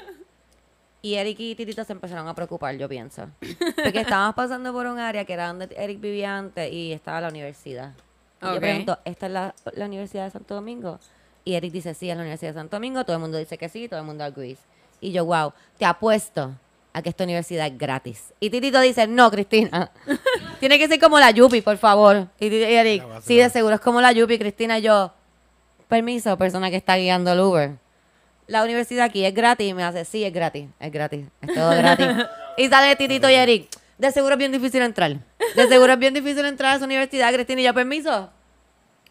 y 1.03 1.15
Eric 1.15 1.39
y 1.39 1.55
Titito 1.55 1.83
se 1.83 1.91
empezaron 1.93 2.27
a 2.27 2.35
preocupar, 2.35 2.75
yo 2.77 2.87
pienso. 2.87 3.27
Porque 3.83 4.01
estábamos 4.01 4.35
pasando 4.35 4.71
por 4.71 4.85
un 4.85 4.99
área 4.99 5.25
que 5.25 5.33
era 5.33 5.47
donde 5.47 5.67
Eric 5.75 5.99
vivía 5.99 6.37
antes 6.37 6.71
y 6.71 6.93
estaba 6.93 7.19
la 7.21 7.29
universidad. 7.29 7.91
Y 8.41 8.45
Ok. 8.45 8.53
yo 8.53 8.59
pregunto, 8.61 8.99
¿esta 9.03 9.25
es 9.25 9.31
la, 9.31 9.55
la 9.73 9.85
Universidad 9.85 10.25
de 10.25 10.31
Santo 10.31 10.53
Domingo? 10.55 10.99
Y 11.43 11.55
Eric 11.55 11.71
dice, 11.73 11.95
sí, 11.95 12.09
es 12.09 12.15
la 12.15 12.21
Universidad 12.21 12.51
de 12.53 12.59
Santo 12.59 12.75
Domingo. 12.77 13.03
Todo 13.03 13.15
el 13.15 13.21
mundo 13.21 13.37
dice 13.39 13.57
que 13.57 13.67
sí, 13.67 13.87
todo 13.89 13.99
el 13.99 14.05
mundo 14.05 14.23
agrees. 14.23 14.59
Y 15.01 15.11
yo, 15.11 15.25
wow, 15.25 15.51
te 15.77 15.85
apuesto 15.85 16.55
a 16.93 17.01
que 17.01 17.09
esta 17.09 17.23
universidad 17.23 17.67
es 17.67 17.77
gratis. 17.77 18.33
Y 18.39 18.49
Titito 18.49 18.79
dice, 18.79 19.07
no, 19.07 19.31
Cristina. 19.31 19.91
Tiene 20.59 20.77
que 20.77 20.87
ser 20.87 20.99
como 20.99 21.19
la 21.19 21.31
Yupi, 21.31 21.61
por 21.61 21.77
favor. 21.77 22.27
Y, 22.39 22.47
y 22.47 22.63
Eric, 22.63 23.03
sí, 23.21 23.37
de 23.37 23.49
seguro 23.49 23.75
es 23.75 23.81
como 23.81 23.99
la 23.99 24.11
Yupi, 24.11 24.37
Cristina. 24.37 24.79
Y 24.79 24.83
yo, 24.83 25.11
permiso, 25.87 26.37
persona 26.37 26.69
que 26.69 26.75
está 26.75 26.97
guiando 26.97 27.31
el 27.31 27.39
Uber. 27.39 27.71
La 28.47 28.63
universidad 28.63 29.05
aquí 29.05 29.25
es 29.25 29.33
gratis. 29.33 29.69
Y 29.69 29.73
me 29.73 29.83
hace, 29.83 30.05
sí, 30.05 30.23
es 30.23 30.33
gratis, 30.33 30.67
es 30.79 30.91
gratis, 30.91 31.25
es 31.41 31.53
todo 31.53 31.71
gratis. 31.71 32.07
y 32.57 32.67
sale 32.67 32.95
Titito 32.95 33.29
y 33.29 33.33
Eric, 33.33 33.69
de 33.97 34.11
seguro 34.11 34.33
es 34.33 34.39
bien 34.39 34.51
difícil 34.51 34.81
entrar. 34.81 35.17
De 35.55 35.67
seguro 35.67 35.93
es 35.93 35.99
bien 35.99 36.13
difícil 36.13 36.45
entrar 36.45 36.73
a 36.73 36.75
esa 36.75 36.85
universidad, 36.85 37.33
Cristina. 37.33 37.61
Y 37.61 37.63
yo, 37.63 37.73
permiso, 37.73 38.29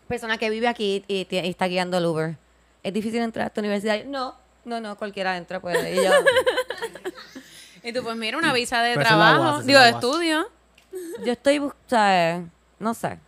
persona 0.07 0.37
que 0.37 0.51
vive 0.51 0.69
aquí 0.69 1.05
y 1.09 1.27
está 1.31 1.67
guiando 1.67 1.99
el 1.99 2.07
Uber. 2.07 2.37
¿Es 2.83 2.93
difícil 2.93 3.21
entrar 3.21 3.45
a 3.45 3.47
esta 3.49 3.61
universidad? 3.61 4.05
No, 4.05 4.35
no, 4.71 4.81
no, 4.89 4.97
cualquiera 4.97 5.37
entra, 5.37 5.61
pues. 5.61 5.77
Y 5.93 5.97
yo, 5.97 6.11
Y 7.83 7.93
tú, 7.93 8.03
pues 8.03 8.17
mira, 8.17 8.37
una 8.37 8.53
visa 8.53 8.83
de 8.83 8.95
Pero 8.95 9.07
trabajo, 9.07 9.43
base, 9.43 9.67
digo, 9.67 9.81
de 9.81 9.89
estudio. 9.91 10.49
yo 11.25 11.33
estoy 11.33 11.59
buscando, 11.59 12.49
no 12.79 12.95
sé. 12.95 13.19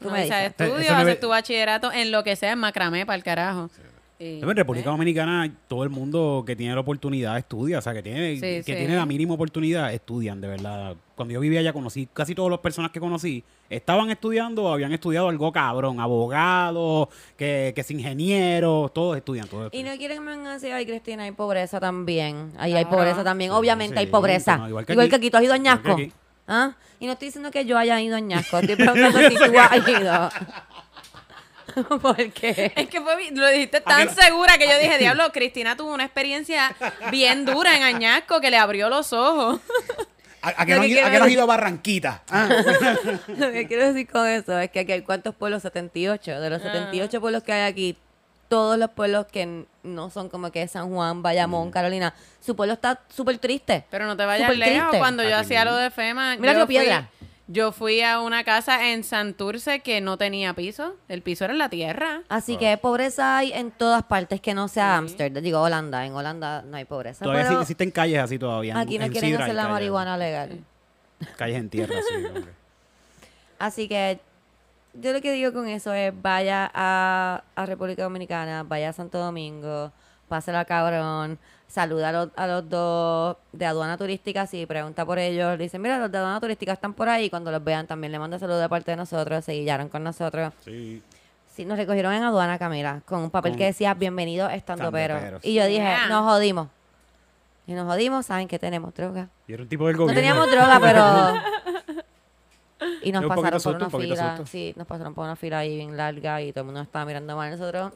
Tú 0.00 0.06
Una 0.08 0.18
me 0.18 0.22
visa 0.24 0.36
de 0.36 0.48
dices. 0.50 0.60
estudio, 0.66 0.94
haces 0.96 1.20
tu 1.20 1.28
bachillerato 1.28 1.90
en 1.92 2.12
lo 2.12 2.22
que 2.22 2.36
sea, 2.36 2.52
en 2.52 2.58
macramé, 2.60 3.04
para 3.06 3.16
el 3.16 3.24
carajo. 3.24 3.70
Y- 4.20 4.40
En 4.40 4.48
República 4.56 4.90
Dominicana, 4.90 5.48
todo 5.68 5.84
el 5.84 5.90
mundo 5.90 6.42
que 6.44 6.56
tiene 6.56 6.74
la 6.74 6.80
oportunidad 6.80 7.38
estudia, 7.38 7.78
o 7.78 7.80
sea, 7.82 7.94
que 7.94 8.02
tiene, 8.02 8.34
Sí, 8.34 8.40
que 8.40 8.62
sí. 8.64 8.72
tiene 8.74 8.96
la 8.96 9.06
mínima 9.06 9.34
oportunidad, 9.34 9.94
estudian, 9.94 10.40
de 10.40 10.48
verdad. 10.48 10.96
Cuando 11.14 11.34
yo 11.34 11.40
vivía 11.40 11.60
allá, 11.60 11.72
conocí 11.72 12.08
casi 12.12 12.34
todas 12.34 12.50
las 12.50 12.58
personas 12.58 12.90
que 12.90 12.98
conocí, 12.98 13.44
estaban 13.70 14.10
estudiando 14.10 14.64
o 14.64 14.72
habían 14.72 14.92
estudiado 14.92 15.28
algo 15.28 15.52
cabrón, 15.52 16.00
abogados, 16.00 17.08
que, 17.36 17.72
que 17.76 17.80
es 17.82 17.90
ingeniero, 17.92 18.90
todos 18.92 19.16
estudian, 19.16 19.46
todos 19.46 19.64
Y 19.64 19.66
estudian. 19.78 19.94
no 19.94 19.98
quieren 19.98 20.16
que 20.18 20.24
me 20.24 20.30
vengan 20.32 20.46
a 20.48 20.54
decir, 20.54 20.72
ay, 20.72 20.84
Cristina, 20.84 21.22
hay 21.22 21.32
pobreza 21.32 21.78
también. 21.78 22.50
Ahí 22.58 22.74
hay 22.74 22.86
pobreza 22.86 23.22
también. 23.22 23.52
Sí, 23.52 23.56
Obviamente 23.56 23.98
hay 24.00 24.06
sí, 24.06 24.10
pobreza. 24.12 24.56
no, 24.56 24.68
igual, 24.68 24.84
igual 24.88 25.06
que 25.06 25.10
que 25.10 25.16
aquí. 25.16 25.30
¿Tú 25.30 25.36
has 25.36 25.42
ido 25.44 25.52
a 25.52 25.56
Igual 25.56 25.62
Ñasco? 25.62 25.96
¿Ah? 26.48 26.72
Y 26.98 27.06
no 27.06 27.12
estoy 27.12 27.28
diciendo 27.28 27.50
que 27.52 27.64
yo 27.66 27.78
haya 27.78 28.00
ido 28.00 28.16
a 28.16 28.20
Ñasco. 28.20 28.58
Estoy 28.58 28.74
preguntando 28.76 29.18
si 29.28 29.36
tú 29.36 29.58
has 29.58 29.88
ido. 29.88 30.30
¿Por 32.02 32.16
qué? 32.32 32.72
Es 32.76 32.88
que 32.88 33.00
fue, 33.00 33.30
lo 33.32 33.46
dijiste 33.48 33.80
tan 33.80 34.14
segura 34.14 34.58
que 34.58 34.68
yo 34.68 34.78
dije, 34.78 34.98
diablo, 34.98 35.30
Cristina 35.32 35.76
tuvo 35.76 35.92
una 35.92 36.04
experiencia 36.04 36.74
bien 37.10 37.44
dura 37.44 37.76
en 37.76 37.82
Añasco 37.82 38.40
que 38.40 38.50
le 38.50 38.56
abrió 38.58 38.88
los 38.88 39.12
ojos. 39.12 39.60
¿A, 40.42 40.62
a 40.62 40.66
que 40.66 40.74
no, 40.76 40.82
que 40.82 40.88
que 40.90 41.00
has 41.02 41.12
decir- 41.12 41.32
ido 41.32 41.42
a 41.42 41.46
Barranquita? 41.46 42.22
Ah. 42.30 42.48
Lo 43.26 43.50
que 43.52 43.66
quiero 43.66 43.92
decir 43.92 44.08
con 44.08 44.26
eso 44.26 44.56
es 44.58 44.70
que 44.70 44.80
aquí 44.80 44.92
hay 44.92 45.02
cuántos 45.02 45.34
pueblos, 45.34 45.62
78. 45.62 46.40
De 46.40 46.48
los 46.50 46.62
78 46.62 47.20
pueblos 47.20 47.42
que 47.42 47.52
hay 47.52 47.62
aquí, 47.70 47.96
todos 48.48 48.78
los 48.78 48.88
pueblos 48.90 49.26
que 49.26 49.64
no 49.82 50.10
son 50.10 50.28
como 50.28 50.52
que 50.52 50.66
San 50.68 50.90
Juan, 50.90 51.18
Mm. 51.18 51.22
Bayamón, 51.22 51.70
Carolina, 51.72 52.14
su 52.40 52.54
pueblo 52.54 52.74
está 52.74 53.00
súper 53.08 53.38
triste. 53.38 53.84
Pero 53.90 54.06
no 54.06 54.16
te 54.16 54.24
vayas 54.24 54.56
lejos. 54.56 54.72
triste. 54.90 54.98
Cuando 54.98 55.22
yo 55.24 55.30
Aquí 55.36 55.44
hacía 55.46 55.64
mismo. 55.64 55.76
lo 55.76 55.82
de 55.82 55.90
FEMA, 55.90 56.36
Mira 56.36 56.52
yo 56.52 56.58
Río 56.60 56.66
fui, 56.66 56.74
Piedra. 56.76 57.08
Yo 57.50 57.72
fui 57.72 58.02
a 58.02 58.20
una 58.20 58.44
casa 58.44 58.90
en 58.92 59.02
Santurce 59.04 59.80
que 59.80 60.00
no 60.00 60.16
tenía 60.18 60.52
piso. 60.54 60.94
El 61.08 61.22
piso 61.22 61.44
era 61.44 61.52
en 61.54 61.58
la 61.58 61.68
tierra. 61.70 62.22
Así 62.28 62.56
que 62.58 62.76
pobreza 62.76 63.38
hay 63.38 63.52
en 63.52 63.70
todas 63.70 64.02
partes 64.04 64.40
que 64.40 64.52
no 64.54 64.68
sea 64.68 64.96
Amsterdam. 64.98 65.42
Digo, 65.42 65.60
Holanda. 65.62 66.04
En 66.06 66.14
Holanda 66.14 66.62
no 66.62 66.76
hay 66.76 66.84
pobreza. 66.84 67.24
Todavía 67.24 67.48
pero 67.48 67.60
existen 67.62 67.90
calles 67.90 68.20
así 68.20 68.38
todavía. 68.38 68.72
en- 68.74 68.78
aquí 68.78 68.98
no 68.98 69.06
en 69.06 69.12
quieren 69.12 69.30
Sidra 69.30 69.44
hacer 69.44 69.54
la 69.56 69.68
marihuana 69.68 70.16
legal. 70.18 70.58
Calles 71.36 71.56
en 71.56 71.68
tierra, 71.70 71.94
sí. 72.06 72.14
que- 72.22 72.44
Así 73.58 73.88
que 73.88 74.20
yo 74.94 75.12
lo 75.12 75.20
que 75.20 75.32
digo 75.32 75.52
con 75.52 75.66
eso 75.68 75.92
es 75.92 76.12
vaya 76.22 76.70
a, 76.74 77.42
a 77.56 77.66
República 77.66 78.02
Dominicana, 78.04 78.62
vaya 78.62 78.90
a 78.90 78.92
Santo 78.92 79.18
Domingo, 79.18 79.90
pásela 80.28 80.64
cabrón, 80.64 81.38
saluda 81.66 82.10
a 82.10 82.12
los, 82.12 82.28
a 82.36 82.46
los 82.46 82.68
dos 82.68 83.36
de 83.52 83.66
aduana 83.66 83.96
turística, 83.96 84.46
si 84.46 84.64
pregunta 84.66 85.04
por 85.04 85.18
ellos, 85.18 85.56
le 85.58 85.64
dicen, 85.64 85.82
mira, 85.82 85.98
los 85.98 86.10
de 86.12 86.18
aduana 86.18 86.40
turística 86.40 86.72
están 86.72 86.94
por 86.94 87.08
ahí, 87.08 87.28
cuando 87.30 87.50
los 87.50 87.62
vean 87.64 87.86
también 87.86 88.12
le 88.12 88.18
manda 88.18 88.38
saludos 88.38 88.60
de 88.62 88.68
parte 88.68 88.90
de 88.92 88.96
nosotros, 88.96 89.44
se 89.44 89.52
guiaron 89.52 89.88
con 89.88 90.02
nosotros. 90.04 90.52
Sí. 90.64 91.02
Sí, 91.54 91.64
nos 91.64 91.76
recogieron 91.76 92.12
en 92.12 92.22
aduana, 92.22 92.56
Camila, 92.58 93.00
con 93.04 93.20
un 93.20 93.30
papel 93.30 93.52
Con- 93.52 93.58
que 93.58 93.64
decía, 93.64 93.92
bienvenido 93.94 94.48
estando 94.48 94.92
pero. 94.92 95.18
Y 95.42 95.54
yo 95.54 95.64
dije, 95.66 95.78
Yeah. 95.80 96.06
nos 96.08 96.24
jodimos. 96.24 96.68
Y 97.66 97.72
nos 97.72 97.86
jodimos, 97.86 98.24
saben 98.26 98.46
que 98.48 98.58
tenemos 98.58 98.94
droga. 98.94 99.28
Y 99.48 99.52
era 99.54 99.62
un 99.64 99.68
tipo 99.68 99.86
del 99.88 99.96
No 99.96 100.02
gobierno. 100.04 100.20
teníamos 100.20 100.50
droga, 100.50 100.78
pero. 100.80 102.04
Y 103.02 103.10
nos 103.12 103.24
pasaron 103.26 103.50
por 103.50 103.60
susto, 103.60 103.76
una 103.76 103.86
un 103.86 104.00
fila. 104.02 104.36
susto. 104.36 104.46
Sí, 104.46 104.72
nos 104.76 104.86
pasaron 104.86 105.12
por 105.14 105.24
una 105.24 105.34
fila 105.36 105.58
ahí 105.58 105.76
bien 105.76 105.96
larga 105.96 106.40
y 106.42 106.52
todo 106.52 106.60
el 106.60 106.66
mundo 106.66 106.80
nos 106.80 106.86
estaba 106.86 107.04
mirando 107.04 107.34
mal. 107.36 107.50
Nosotros. 107.50 107.92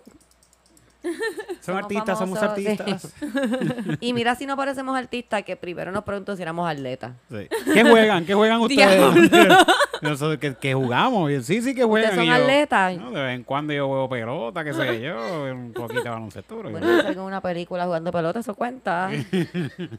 Son 1.60 1.74
somos 1.74 1.82
artistas, 1.82 2.18
somos 2.18 2.38
famosos, 2.38 2.62
sí. 2.62 2.68
artistas. 2.68 3.14
Y 4.00 4.12
mira 4.12 4.34
si 4.34 4.46
no 4.46 4.56
parecemos 4.56 4.96
artistas, 4.96 5.42
que 5.42 5.56
primero 5.56 5.92
nos 5.92 6.04
preguntó 6.04 6.36
si 6.36 6.42
éramos 6.42 6.68
atletas. 6.68 7.12
Sí. 7.30 7.48
¿Qué 7.72 7.84
juegan? 7.84 8.24
¿Qué 8.24 8.34
juegan 8.34 8.60
ustedes? 8.60 9.00
Nosotros 10.02 10.38
que, 10.38 10.54
que 10.54 10.74
jugamos. 10.74 11.30
Sí, 11.44 11.62
sí 11.62 11.74
que 11.74 11.84
juegan. 11.84 12.10
¿Ustedes 12.10 12.28
son 12.28 12.36
yo, 12.36 12.42
atletas? 12.42 12.96
no, 12.96 13.10
de 13.10 13.22
vez 13.22 13.34
en 13.36 13.44
cuando 13.44 13.72
yo 13.72 13.86
juego 13.86 14.08
pelota, 14.08 14.64
qué 14.64 14.74
sé 14.74 15.00
yo, 15.00 15.44
un 15.52 15.72
poquito 15.72 16.02
de 16.02 16.10
baloncesto. 16.10 16.62
Bueno, 16.62 17.12
yo 17.12 17.24
una 17.24 17.40
película 17.40 17.84
jugando 17.84 18.10
pelota, 18.12 18.40
eso 18.40 18.54
cuenta. 18.54 19.10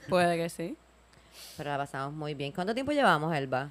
Puede 0.10 0.38
que 0.38 0.50
sí. 0.50 0.76
Pero 1.58 1.70
la 1.70 1.78
pasamos 1.78 2.14
muy 2.14 2.34
bien. 2.34 2.52
¿Cuánto 2.52 2.74
tiempo 2.74 2.92
llevamos, 2.92 3.34
Elba? 3.36 3.70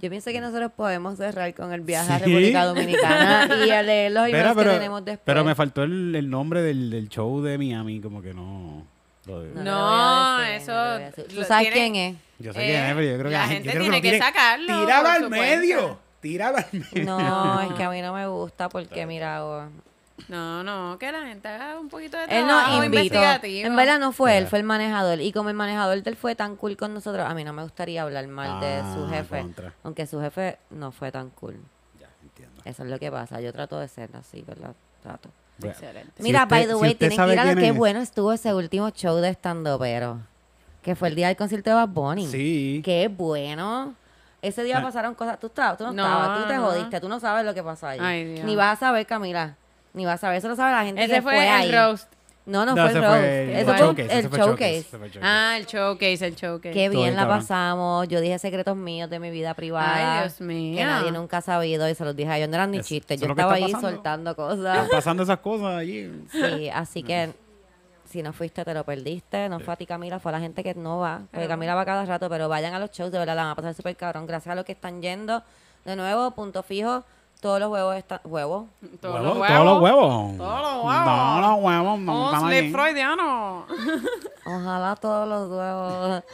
Yo 0.00 0.08
pienso 0.10 0.30
que 0.30 0.40
nosotros 0.40 0.72
podemos 0.74 1.16
cerrar 1.18 1.52
con 1.54 1.72
el 1.72 1.82
viaje 1.82 2.12
a 2.12 2.18
Sí. 2.18 2.24
República 2.24 2.64
Dominicana 2.64 3.48
y 3.66 3.70
a 3.70 3.82
leer 3.82 4.12
los 4.12 4.28
emails 4.28 4.48
que 4.48 4.54
pero, 4.54 4.72
tenemos 4.72 5.04
después. 5.04 5.22
pero 5.24 5.44
me 5.44 5.54
faltó 5.54 5.82
el, 5.82 6.14
el 6.14 6.30
nombre 6.30 6.62
del, 6.62 6.90
del 6.90 7.08
show 7.08 7.42
de 7.42 7.58
Miami, 7.58 8.00
como 8.00 8.22
que 8.22 8.32
no. 8.32 8.86
lo 9.26 9.42
de- 9.42 9.62
No, 9.62 10.36
a 10.38 10.40
decir, 10.42 10.62
eso- 10.62 10.72
no 10.72 10.78
a. 11.06 11.10
¿Tú 11.34 11.44
sabes 11.44 11.70
quién 11.72 11.96
es? 11.96 12.16
Yo 12.38 12.52
sé 12.54 12.62
Eh, 12.62 12.66
quién 12.70 12.84
es, 12.84 12.94
pero 12.94 13.02
yo 13.02 13.18
creo 13.18 13.24
que 13.30 13.36
la 13.36 13.46
gente 13.48 13.70
tiene 13.72 13.96
que 13.96 14.00
tiene- 14.10 14.18
sacarlo, 14.18 14.80
por 14.84 14.90
al 14.90 15.30
medio. 15.30 15.98
Tíralo 16.20 16.56
al 16.58 16.66
medio. 16.72 17.04
No, 17.04 17.60
es 17.62 17.72
que 17.72 17.82
a 17.82 17.90
mí 17.90 18.00
no 18.00 18.12
me 18.14 18.26
gusta 18.28 18.68
porque, 18.68 19.04
mira, 19.06 19.44
oh, 19.44 19.68
No, 20.28 20.62
no, 20.62 20.98
que 20.98 21.10
la 21.12 21.22
gente 21.26 21.48
haga 21.48 21.78
un 21.78 21.88
poquito 21.88 22.16
de 22.16 22.24
Él 22.24 22.44
trabajo 22.46 22.66
nos 22.76 22.84
invitó. 22.84 22.96
investigativo. 23.00 23.66
En 23.66 23.76
verdad 23.76 23.98
no 23.98 24.12
fue 24.12 24.36
él, 24.38 24.46
fue 24.46 24.58
el 24.58 24.64
manejador. 24.64 25.20
Y 25.20 25.32
como 25.32 25.48
el 25.48 25.54
manejador 25.56 26.02
de 26.02 26.10
él 26.10 26.16
fue 26.16 26.34
tan 26.34 26.56
cool 26.56 26.76
con 26.76 26.94
nosotros, 26.94 27.26
a 27.28 27.34
mí 27.34 27.44
no 27.44 27.52
me 27.52 27.62
gustaría 27.62 28.02
hablar 28.02 28.26
mal 28.28 28.60
de 28.60 28.80
su 28.94 29.04
Ah, 29.04 29.08
jefe. 29.10 29.40
contra. 29.40 29.72
Aunque 29.82 30.06
su 30.06 30.20
jefe 30.20 30.58
no 30.70 30.92
fue 30.92 31.10
tan 31.12 31.30
cool. 31.30 31.56
Ya, 32.00 32.08
entiendo. 32.22 32.62
Eso 32.64 32.84
es 32.84 32.90
lo 32.90 32.98
que 32.98 33.10
pasa. 33.10 33.40
Yo 33.40 33.52
trato 33.52 33.78
de 33.78 33.88
ser 33.88 34.10
así, 34.14 34.42
¿verdad? 34.42 34.74
Trato. 35.02 35.30
Excelente. 35.62 36.12
Si 36.16 36.22
Mira, 36.22 36.44
usted- 36.44 36.50
by 36.56 36.62
the 36.66 36.72
si 36.72 36.74
way, 36.74 36.90
usted 36.92 37.08
tienen 37.10 37.26
que 37.26 37.32
ir 37.34 37.38
a 37.38 37.44
lo 37.44 37.50
quién 37.52 37.58
que 37.64 37.68
es. 37.68 37.76
bueno 37.76 38.00
estuvo 38.00 38.32
ese 38.32 38.54
último 38.54 38.88
show 38.90 39.16
de 39.16 39.28
stand 39.30 39.68
pero 39.78 40.18
Que 40.82 40.96
fue 40.96 41.08
el 41.08 41.14
día 41.14 41.26
del 41.28 41.36
concierto 41.36 41.68
de 41.68 41.76
Bad 41.76 41.88
Bunny. 41.90 42.26
Sí. 42.26 42.80
Qué 42.82 43.08
bueno. 43.08 43.94
Ese 44.40 44.64
día 44.64 44.78
Ah. 44.78 44.82
pasaron 44.82 45.14
cosas. 45.14 45.38
Tú 45.38 45.48
estabas, 45.48 45.76
tú 45.76 45.84
no, 45.84 45.92
No, 45.92 46.02
estabas, 46.02 46.40
tú 46.42 46.48
te 46.48 46.56
no. 46.56 46.62
jodiste, 46.64 46.98
tú 46.98 47.08
no 47.10 47.20
sabes 47.20 47.44
lo 47.44 47.52
que 47.52 47.62
pasó 47.62 47.88
ahí. 47.88 47.98
Ay, 48.00 48.24
Dios. 48.24 48.44
Ni 48.46 48.56
vas 48.56 48.78
a 48.78 48.80
saber, 48.80 49.04
Camila. 49.06 49.56
Ni 49.94 50.04
vas 50.04 50.14
a 50.14 50.18
saber. 50.18 50.38
Eso 50.38 50.48
lo 50.48 50.56
sabe 50.56 50.72
la 50.72 50.84
gente 50.84 51.02
Ese 51.04 51.14
que 51.14 51.22
fue, 51.22 51.32
fue, 51.34 51.44
el 51.44 51.50
ahí. 51.52 51.72
roast. 51.72 52.12
No, 52.46 52.64
no, 52.64 52.74
No, 52.74 52.82
fue 52.82 52.90
ese 52.90 52.98
el 52.98 53.04
roast. 53.04 53.20
fue 53.20 53.60
Eso 53.60 53.66
fue 53.70 53.78
showcase, 53.78 54.02
el 54.12 54.18
ese 54.18 54.28
fue 54.28 54.38
showcase. 54.38 54.78
ese 54.78 54.98
fue 54.98 55.06
el 55.06 55.12
showcase. 55.12 55.20
Ah, 55.30 55.56
el 55.58 55.66
showcase, 55.66 56.26
el 56.26 56.34
showcase. 56.34 56.74
Qué 56.74 56.88
bien 56.88 57.14
la 57.16 57.22
cabrón. 57.22 57.38
pasamos. 57.40 58.08
Yo 58.08 58.20
dije 58.20 58.38
secretos 58.38 58.76
míos 58.76 59.10
de 59.10 59.18
mi 59.20 59.30
vida 59.30 59.54
privada. 59.54 60.20
Ay, 60.22 60.28
Dios 60.28 60.40
mío. 60.40 60.76
Que 60.78 60.84
nadie 60.84 61.12
nunca 61.12 61.38
ha 61.38 61.40
sabido 61.42 61.88
y 61.88 61.94
se 61.94 62.04
los 62.04 62.16
dije 62.16 62.30
a 62.30 62.38
ellos. 62.38 62.48
No 62.48 62.54
eran 62.56 62.70
ni 62.70 62.80
chistes. 62.80 63.16
eso 63.20 63.26
Yo 63.26 63.26
es 63.26 63.28
lo 63.30 63.34
que 63.36 63.40
estaba 63.42 63.54
está 63.54 63.66
ahí 63.66 63.72
pasando. 63.72 63.90
soltando 63.96 64.30
Están 64.30 64.46
cosas. 64.46 64.88
pasando 64.90 65.22
esas 65.22 65.38
cosas 65.38 65.76
allí. 65.76 66.10
Sí, 66.32 66.68
así 66.70 67.02
que 67.02 67.32
si 68.08 68.22
no 68.22 68.32
fuiste, 68.32 68.64
te 68.64 68.74
lo 68.74 68.84
perdiste. 68.84 69.48
No 69.48 69.60
fue 69.60 69.74
a 69.74 69.76
ti, 69.76 69.86
Camila, 69.86 70.18
fue 70.18 70.32
a 70.32 70.34
la 70.36 70.40
gente 70.40 70.64
que 70.64 70.74
no 70.74 70.98
va. 70.98 71.22
Porque 71.30 71.46
Camila 71.46 71.74
va 71.76 71.84
cada 71.84 72.04
rato, 72.06 72.28
pero 72.28 72.48
vayan 72.48 72.74
a 72.74 72.78
los 72.80 72.90
shows, 72.90 73.12
de 73.12 73.18
verdad, 73.18 73.36
la 73.36 73.42
van 73.42 73.52
a 73.52 73.54
pasar 73.56 73.74
súper 73.74 73.96
cabrón. 73.96 74.26
Gracias 74.26 74.50
a 74.50 74.56
los 74.56 74.64
que 74.64 74.72
están 74.72 75.00
yendo. 75.02 75.42
De 75.84 75.94
nuevo, 75.94 76.30
punto 76.32 76.62
fijo, 76.64 77.04
todos 77.40 77.58
los 77.60 77.70
huevos 77.70 77.96
están... 77.96 78.20
¿Huevos? 78.24 78.66
Todos 79.00 79.14
Huevos, 79.14 79.38
los 79.38 79.48
Todos 79.48 79.64
los 79.64 79.82
huevos. 79.82 79.82
huevos. 79.82 80.36
Todos 80.36 80.60
los 80.62 80.84
huevos. 80.84 81.04
Todos 81.04 81.40
los 81.40 81.64
huevos. 81.64 81.98
no 82.00 82.40
slip 82.40 82.52
ahí. 82.52 82.72
freudiano. 82.72 83.66
Ojalá 84.46 84.96
todos 84.96 85.28
los 85.28 85.50
huevos. 85.50 86.24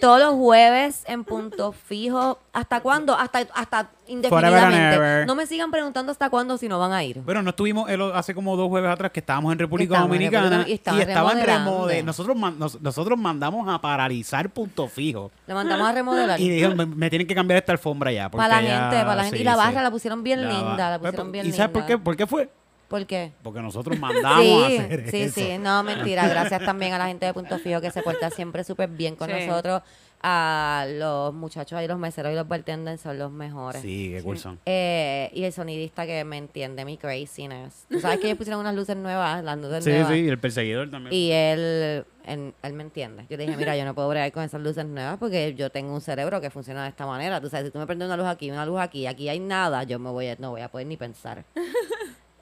todos 0.00 0.20
los 0.20 0.34
jueves 0.34 1.04
en 1.06 1.24
punto 1.24 1.72
fijo. 1.72 2.38
¿Hasta 2.52 2.80
cuándo? 2.80 3.14
Hasta, 3.14 3.46
hasta 3.54 3.90
indefinidamente. 4.08 4.94
ever. 4.96 5.26
No 5.26 5.34
me 5.34 5.46
sigan 5.46 5.70
preguntando 5.70 6.12
hasta 6.12 6.30
cuándo 6.30 6.56
si 6.58 6.68
no 6.68 6.78
van 6.78 6.92
a 6.92 7.02
ir. 7.04 7.20
Bueno, 7.20 7.42
no 7.42 7.50
estuvimos 7.50 7.88
el- 7.90 8.02
hace 8.12 8.34
como 8.34 8.56
dos 8.56 8.68
jueves 8.68 8.90
atrás 8.90 9.10
que 9.12 9.20
estábamos 9.20 9.52
en 9.52 9.58
República 9.58 9.94
Estábamos 9.94 10.14
en 10.16 10.18
Dominicana 10.30 10.48
República- 10.58 10.92
y 10.94 10.98
y 10.98 11.00
estaban 11.02 11.40
remodelando. 11.40 12.06
Nosotros, 12.06 12.36
man- 12.36 12.58
nos- 12.58 12.80
nosotros 12.80 13.18
mandamos 13.18 13.68
a 13.68 13.80
paralizar 13.80 14.48
punto 14.50 14.88
fijo. 14.88 15.30
Le 15.46 15.54
mandamos 15.54 15.88
a 15.88 15.92
remodelar. 15.92 16.40
Y 16.40 16.48
dijeron, 16.48 16.76
me, 16.76 16.86
me 16.86 17.10
tienen 17.10 17.26
que 17.26 17.34
cambiar 17.34 17.58
esta 17.58 17.72
alfombra 17.72 18.12
ya. 18.12 18.30
Para 18.30 18.60
la 18.60 18.62
ya- 18.62 18.68
gente, 18.90 18.96
para 19.04 19.14
la 19.16 19.22
gente. 19.24 19.36
sí, 19.38 19.42
y 19.42 19.44
la 19.44 19.52
sí. 19.52 19.58
barra 19.58 19.82
la 19.82 19.90
pusieron 19.90 20.22
bien 20.22 20.42
La 20.42 20.48
linda, 20.52 20.90
la 20.90 20.98
pusieron 20.98 21.32
bien 21.32 21.44
¿Y 21.44 21.48
linda. 21.48 21.56
sabes 21.64 21.72
por 21.72 21.86
qué? 21.86 21.98
¿Por 21.98 22.16
qué 22.16 22.26
fue? 22.26 22.48
¿Por 22.88 23.04
qué? 23.04 23.32
Porque 23.42 23.60
nosotros 23.60 23.98
mandamos 24.00 24.64
a 24.64 24.68
Sí, 24.68 24.76
hacer 24.78 25.10
sí, 25.10 25.20
eso. 25.22 25.34
sí. 25.40 25.58
No, 25.58 25.82
mentira. 25.82 26.28
Gracias 26.28 26.64
también 26.64 26.92
a 26.92 26.98
la 26.98 27.08
gente 27.08 27.26
de 27.26 27.34
Punto 27.34 27.58
Fijo 27.58 27.80
que 27.80 27.90
se 27.90 28.00
porta 28.00 28.30
siempre 28.30 28.62
súper 28.62 28.88
bien 28.88 29.16
con 29.16 29.28
Sí. 29.28 29.34
nosotros. 29.44 29.82
A 30.22 30.86
los 30.88 31.32
muchachos 31.34 31.78
ahí, 31.78 31.86
los 31.86 31.98
meseros 31.98 32.32
y 32.32 32.34
los 32.34 32.48
bartenders 32.48 33.00
son 33.00 33.18
los 33.18 33.30
mejores. 33.30 33.82
Sí, 33.82 34.10
qué 34.16 34.22
cool 34.22 34.38
son. 34.38 34.58
Eh, 34.66 35.30
y 35.34 35.44
el 35.44 35.52
sonidista 35.52 36.06
que 36.06 36.24
me 36.24 36.38
entiende 36.38 36.84
mi 36.84 36.96
craziness. 36.96 37.86
Tú 37.88 38.00
sabes 38.00 38.18
que 38.18 38.26
ellos 38.26 38.38
pusieron 38.38 38.60
unas 38.60 38.74
luces 38.74 38.96
nuevas, 38.96 39.44
las 39.44 39.58
luces 39.58 39.84
Sí, 39.84 39.90
nuevas. 39.90 40.08
sí, 40.12 40.20
y 40.20 40.28
el 40.28 40.38
perseguidor 40.38 40.90
también. 40.90 41.12
Y 41.14 41.30
él, 41.30 42.04
él, 42.24 42.54
él 42.62 42.72
me 42.72 42.82
entiende. 42.82 43.24
Yo 43.28 43.36
le 43.36 43.44
dije, 43.46 43.56
mira, 43.56 43.76
yo 43.76 43.84
no 43.84 43.94
puedo 43.94 44.08
bregar 44.08 44.32
con 44.32 44.42
esas 44.42 44.60
luces 44.60 44.84
nuevas 44.86 45.18
porque 45.18 45.54
yo 45.54 45.70
tengo 45.70 45.92
un 45.94 46.00
cerebro 46.00 46.40
que 46.40 46.50
funciona 46.50 46.82
de 46.84 46.88
esta 46.88 47.06
manera. 47.06 47.40
Tú 47.40 47.48
sabes, 47.48 47.66
si 47.66 47.72
tú 47.72 47.78
me 47.78 47.86
prendes 47.86 48.06
una 48.06 48.16
luz 48.16 48.26
aquí, 48.26 48.50
una 48.50 48.66
luz 48.66 48.80
aquí, 48.80 49.06
aquí 49.06 49.28
hay 49.28 49.38
nada, 49.38 49.84
yo 49.84 49.98
me 49.98 50.10
voy 50.10 50.28
a, 50.28 50.36
no 50.38 50.50
voy 50.50 50.62
a 50.62 50.68
poder 50.70 50.86
ni 50.86 50.96
pensar. 50.96 51.44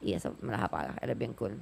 Y 0.05 0.13
eso 0.13 0.35
me 0.43 0.53
las 0.53 0.63
apaga. 0.63 0.95
Él 1.01 1.09
es 1.09 1.19
bien 1.19 1.33
cool. 1.33 1.59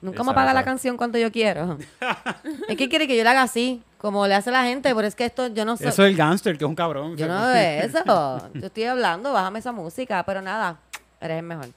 Nunca 0.00 0.24
me 0.24 0.32
apaga 0.32 0.52
la 0.52 0.64
canción 0.64 0.96
cuando 0.96 1.18
yo 1.18 1.30
quiero. 1.30 1.78
es 2.68 2.76
que 2.76 2.88
quiere 2.88 3.06
que 3.06 3.16
yo 3.16 3.22
le 3.22 3.30
haga 3.30 3.42
así, 3.42 3.80
como 3.98 4.26
le 4.26 4.34
hace 4.34 4.50
la 4.50 4.64
gente, 4.64 4.92
pero 4.92 5.06
es 5.06 5.14
que 5.14 5.24
esto 5.24 5.46
yo 5.46 5.64
no 5.64 5.76
sé. 5.76 5.88
Eso 5.88 6.02
es 6.04 6.10
el 6.10 6.16
gangster, 6.16 6.58
que 6.58 6.64
es 6.64 6.68
un 6.68 6.74
cabrón. 6.74 7.16
Yo 7.16 7.28
no 7.28 7.40
veo 7.52 7.84
eso. 7.84 8.50
Yo 8.54 8.66
estoy 8.66 8.84
hablando, 8.84 9.32
bájame 9.32 9.60
esa 9.60 9.70
música, 9.70 10.24
pero 10.24 10.42
nada, 10.42 10.80
eres 11.20 11.38
el 11.38 11.44
mejor. 11.44 11.68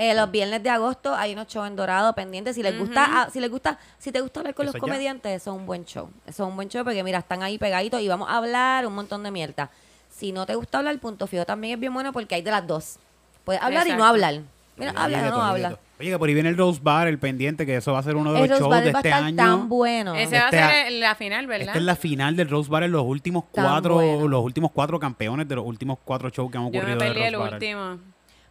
Eh, 0.00 0.14
los 0.14 0.30
viernes 0.30 0.62
de 0.62 0.70
agosto 0.70 1.12
hay 1.12 1.32
unos 1.32 1.48
shows 1.48 1.66
en 1.66 1.74
Dorado 1.74 2.14
pendientes. 2.14 2.54
Si 2.54 2.62
les 2.62 2.78
gusta, 2.78 3.04
ah, 3.08 3.28
si 3.32 3.40
les 3.40 3.50
gusta, 3.50 3.80
si 3.98 4.12
te 4.12 4.20
gusta 4.20 4.38
hablar 4.38 4.54
con 4.54 4.64
Eso 4.64 4.74
los 4.74 4.80
ya. 4.80 4.80
comediantes, 4.80 5.42
eso 5.42 5.50
es 5.50 5.56
un 5.56 5.66
buen 5.66 5.84
show. 5.86 6.08
Eso 6.24 6.44
es 6.44 6.48
un 6.48 6.54
buen 6.54 6.68
show 6.68 6.84
porque 6.84 7.02
mira, 7.02 7.18
están 7.18 7.42
ahí 7.42 7.58
pegaditos 7.58 8.00
y 8.00 8.06
vamos 8.06 8.28
a 8.30 8.36
hablar 8.36 8.86
un 8.86 8.94
montón 8.94 9.24
de 9.24 9.32
mierda. 9.32 9.70
Si 10.08 10.30
no 10.30 10.46
te 10.46 10.54
gusta 10.54 10.78
hablar, 10.78 10.96
punto 11.00 11.26
fijo 11.26 11.44
también 11.44 11.74
es 11.74 11.80
bien 11.80 11.92
bueno 11.92 12.12
porque 12.12 12.36
hay 12.36 12.42
de 12.42 12.52
las 12.52 12.64
dos. 12.64 12.98
Puedes 13.42 13.60
hablar 13.60 13.88
y 13.88 13.94
no 13.94 14.04
hablar. 14.04 14.42
Mira, 14.78 14.92
Sí, 14.92 14.96
habla 15.00 15.22
de 15.22 15.28
o 15.28 15.30
no 15.32 15.36
de 15.38 15.42
habla. 15.50 15.68
todo. 15.70 15.78
Oye, 16.00 16.10
que 16.10 16.18
por 16.18 16.28
ahí 16.28 16.34
viene 16.34 16.48
el 16.50 16.56
Rose 16.56 16.78
Bar, 16.82 17.08
el 17.08 17.18
pendiente, 17.18 17.66
que 17.66 17.76
eso 17.76 17.92
va 17.92 17.98
a 17.98 18.02
ser 18.04 18.14
uno 18.14 18.32
de 18.32 18.38
El 18.40 18.48
los 18.48 18.50
Rose 18.50 18.60
shows 18.62 18.70
Bar 18.70 18.84
de 18.84 18.92
va 18.92 18.98
a 18.98 19.00
este 19.00 19.08
estar 19.08 19.24
año. 19.24 19.36
tan 19.36 19.68
bueno. 19.68 20.14
Ese 20.14 20.36
va 20.38 20.42
a 20.42 20.44
Este 20.44 20.56
ser 20.58 20.64
a- 20.86 20.90
la 20.90 21.14
final, 21.16 21.46
¿verdad? 21.48 21.66
Esta 21.68 21.78
es 21.78 21.84
la 21.84 21.96
final 21.96 22.36
del 22.36 22.48
Rose 22.48 22.70
Bar 22.70 22.84
en 22.84 22.92
los 22.92 23.02
últimos 23.04 23.50
Tan 23.52 23.64
cuatro, 23.64 23.94
bueno. 23.94 24.28
los 24.28 24.44
últimos 24.44 24.70
cuatro 24.72 25.00
campeones 25.00 25.48
de 25.48 25.56
los 25.56 25.64
últimos 25.66 25.98
cuatro 26.04 26.30
shows 26.30 26.50
que 26.52 26.58
han 26.58 26.64
Yo 26.64 26.68
ocurrido 26.78 26.96
me 26.98 27.04
de 27.04 27.10
perdí 27.10 27.34
Rose 27.34 27.48
el 27.48 27.54
último. 27.54 27.98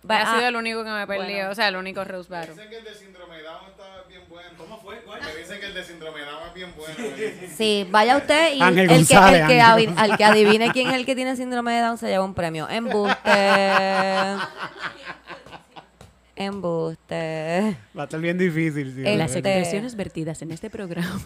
Va- 0.10 0.18
ha 0.18 0.32
ah, 0.34 0.36
sido 0.38 0.48
el 0.50 0.56
único 0.58 0.84
que 0.84 0.90
me 0.90 1.08
perdí. 1.08 1.34
bueno. 1.34 1.50
O 1.52 1.56
sea, 1.56 1.68
el 1.70 1.76
único 1.78 2.04
Rose 2.04 2.30
Battle. 2.30 2.54
Dicen 2.54 2.70
que 2.70 2.78
el 2.78 2.84
de 2.84 2.94
síndrome 2.96 3.38
de 3.38 3.44
Down 3.44 3.58
está 3.70 3.84
bien 4.10 4.22
bueno. 4.30 4.50
¿Cómo 4.58 4.78
fue? 4.82 4.96
Me 4.96 5.40
dicen 5.40 5.60
que 5.60 5.66
el 5.68 5.74
de 5.74 5.84
síndrome 5.86 6.20
de 6.20 6.26
Down 6.26 6.48
es 6.50 6.54
bien 6.54 6.74
bueno. 6.78 6.94
me. 7.42 7.48
Sí, 7.48 7.88
vaya 7.90 8.18
usted 8.18 8.54
y 8.56 8.62
Ángel 8.62 8.90
el, 8.92 9.08
que, 9.08 9.14
el 9.16 9.20
Ángel. 9.62 9.94
al 9.98 10.18
que 10.18 10.24
adivine 10.26 10.72
quién 10.72 10.88
es 10.90 10.94
el 10.96 11.06
que 11.06 11.16
tiene 11.16 11.36
síndrome 11.38 11.74
de 11.74 11.82
Down 11.82 11.98
se 11.98 12.08
lleva 12.08 12.24
un 12.26 12.34
premio. 12.34 12.68
Embuste. 12.70 13.16
Embuste. 16.38 17.78
Va 17.98 18.04
a 18.04 18.06
estar 18.06 18.20
bien 18.20 18.38
difícil. 18.38 18.94
sí, 18.96 19.04
El- 19.06 19.18
Las 19.18 19.36
Este- 19.36 19.50
expresiones 19.50 19.96
vertidas 19.96 20.42
en 20.42 20.52
este 20.52 20.70
programa. 20.70 21.20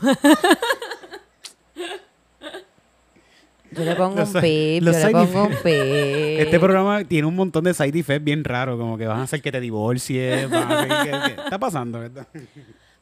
Yo 3.74 3.86
le 3.86 3.96
pongo 3.96 4.18
Los 4.18 4.36
un 4.36 4.42
pip, 4.42 4.84
los 4.84 5.00
yo 5.02 5.08
le 5.08 5.12
pongo 5.14 5.44
un 5.44 5.50
pip. 5.56 5.66
Este 5.66 6.60
programa 6.60 7.06
tiene 7.06 7.26
un 7.26 7.36
montón 7.38 7.64
de 7.64 7.74
side 7.74 7.98
effects 7.98 8.24
bien 8.24 8.44
raros, 8.44 8.78
como 8.78 8.98
que 8.98 9.08
van 9.08 9.20
a 9.20 9.24
hacer 9.24 9.42
que 9.42 9.50
te 9.52 9.62
divorcies. 9.62 10.50
van 10.50 10.70
a 10.72 10.82
hacer 10.82 10.90
que- 10.90 11.36
que- 11.36 11.42
está 11.46 11.58
pasando, 11.58 12.00
¿verdad? 12.02 12.28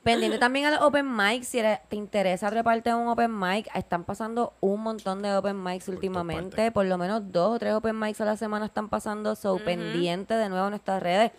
Pendiente 0.04 0.38
también 0.38 0.66
al 0.68 0.76
open 0.84 1.08
mic, 1.16 1.42
si 1.44 1.58
eres- 1.60 1.80
te 1.90 1.96
interesa 1.96 2.52
treparte 2.52 2.92
a 2.92 2.96
un 2.98 3.08
open 3.08 3.38
mic, 3.38 3.68
están 3.74 4.04
pasando 4.04 4.54
un 4.60 4.82
montón 4.82 5.24
de 5.24 5.34
open 5.36 5.62
mics 5.62 5.88
últimamente, 5.88 6.72
por 6.72 6.86
lo 6.86 6.98
menos 7.00 7.32
dos 7.32 7.56
o 7.56 7.60
tres 7.60 7.74
open 7.74 8.00
mics 8.00 8.22
a 8.22 8.26
la 8.26 8.38
semana 8.38 8.68
están 8.68 8.90
pasando, 8.90 9.36
so 9.36 9.58
pendiente 9.58 10.36
de 10.36 10.50
nuevo 10.50 10.68
a 10.68 10.70
nuestras 10.70 11.02
redes. 11.02 11.32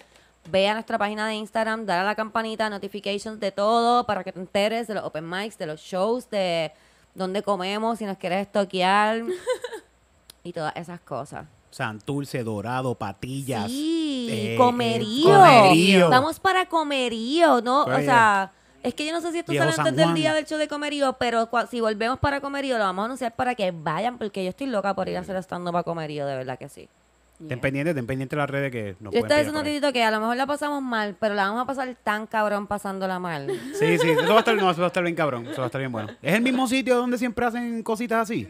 Ve 0.48 0.68
a 0.68 0.74
nuestra 0.74 0.98
página 0.98 1.28
de 1.28 1.34
Instagram, 1.34 1.86
dale 1.86 2.00
a 2.00 2.04
la 2.04 2.14
campanita, 2.14 2.70
notifications 2.70 3.38
de 3.40 3.52
todo 3.52 4.04
para 4.04 4.24
que 4.24 4.32
te 4.32 4.40
enteres 4.40 4.88
de 4.88 4.94
los 4.94 5.04
open 5.04 5.28
mics, 5.28 5.58
de 5.58 5.66
los 5.66 5.80
shows, 5.80 6.30
de 6.30 6.72
dónde 7.14 7.42
comemos, 7.42 7.98
si 7.98 8.06
nos 8.06 8.16
quieres 8.16 8.42
estoquear 8.46 9.22
y 10.42 10.52
todas 10.52 10.74
esas 10.76 11.00
cosas. 11.00 11.46
Santurce, 11.70 12.42
Dorado, 12.42 12.94
Patillas. 12.94 13.70
Sí, 13.70 14.28
eh, 14.30 14.56
comerío. 14.56 15.30
comerío. 15.30 16.10
Vamos 16.10 16.40
para 16.40 16.66
comerío, 16.66 17.60
¿no? 17.60 17.84
O 17.84 18.00
sea, 18.00 18.50
es 18.82 18.94
que 18.94 19.06
yo 19.06 19.12
no 19.12 19.20
sé 19.20 19.30
si 19.32 19.38
esto 19.38 19.52
sale 19.52 19.72
antes 19.76 19.94
del 19.94 20.14
día 20.14 20.34
del 20.34 20.46
show 20.46 20.58
de 20.58 20.66
comerío, 20.66 21.12
pero 21.14 21.48
si 21.70 21.80
volvemos 21.80 22.18
para 22.18 22.40
comerío, 22.40 22.78
lo 22.78 22.84
vamos 22.84 23.02
a 23.02 23.04
anunciar 23.06 23.36
para 23.36 23.54
que 23.54 23.70
vayan, 23.70 24.18
porque 24.18 24.42
yo 24.42 24.50
estoy 24.50 24.66
loca 24.66 24.94
por 24.94 25.08
ir 25.08 25.16
a 25.16 25.20
hacer 25.20 25.36
estando 25.36 25.70
para 25.70 25.84
comerío, 25.84 26.26
de 26.26 26.36
verdad 26.36 26.58
que 26.58 26.68
sí. 26.68 26.88
Ten 27.48 27.58
pendiente, 27.60 27.94
ten 27.94 28.06
pendiente 28.06 28.36
las 28.36 28.50
redes 28.50 28.70
que 28.70 28.96
nos 29.00 29.12
Yo 29.14 29.20
pueden 29.20 29.24
estoy 29.24 29.28
pillar 29.28 29.38
diciendo 29.38 29.62
titito 29.62 29.92
que 29.92 30.04
a 30.04 30.10
lo 30.10 30.20
mejor 30.20 30.36
la 30.36 30.46
pasamos 30.46 30.82
mal, 30.82 31.16
pero 31.18 31.34
la 31.34 31.44
vamos 31.44 31.62
a 31.62 31.64
pasar 31.66 31.96
tan 32.04 32.26
cabrón 32.26 32.66
pasándola 32.66 33.18
mal. 33.18 33.46
Sí, 33.74 33.96
sí, 33.98 34.10
eso 34.10 34.28
va 34.28 34.36
a 34.36 34.38
estar, 34.40 34.54
no, 34.56 34.70
eso 34.70 34.80
va 34.80 34.86
a 34.86 34.88
estar 34.88 35.02
bien 35.02 35.14
cabrón, 35.16 35.46
eso 35.46 35.58
va 35.58 35.64
a 35.64 35.66
estar 35.66 35.80
bien 35.80 35.90
bueno. 35.90 36.08
¿Es 36.20 36.34
el 36.34 36.42
mismo 36.42 36.66
sitio 36.66 36.96
donde 36.96 37.16
siempre 37.16 37.46
hacen 37.46 37.82
cositas 37.82 38.20
así? 38.22 38.46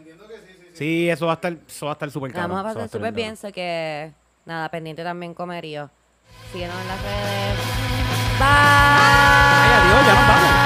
sí, 0.73 1.09
eso 1.09 1.25
va 1.25 1.33
a 1.33 1.35
estar, 1.35 1.55
eso 1.67 1.85
va 1.85 1.91
a 1.91 1.93
estar 1.93 2.11
súper 2.11 2.31
La 2.31 2.41
cabrón. 2.41 2.57
vamos 2.57 2.71
a 2.71 2.73
pasar 2.73 2.89
súper 2.89 3.13
bien, 3.13 3.37
sé 3.37 3.51
que 3.51 4.11
nada, 4.45 4.69
pendiente 4.69 5.03
también 5.03 5.33
comerío. 5.33 5.89
Síguenos 6.51 6.75
en 6.81 6.87
las 6.87 7.01
redes. 7.01 7.57
Bye. 8.39 8.47
Ay, 8.47 9.71
adiós, 9.73 10.07
ya 10.07 10.13
nos 10.15 10.27
vamos. 10.27 10.60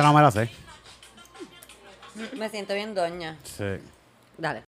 Esa 0.00 0.08
no 0.08 0.14
me 0.14 0.22
la 0.22 0.30
sé. 0.30 0.50
Me 2.36 2.48
siento 2.48 2.74
bien 2.74 2.94
doña. 2.94 3.36
Sí. 3.44 3.64
Dale. 4.38 4.58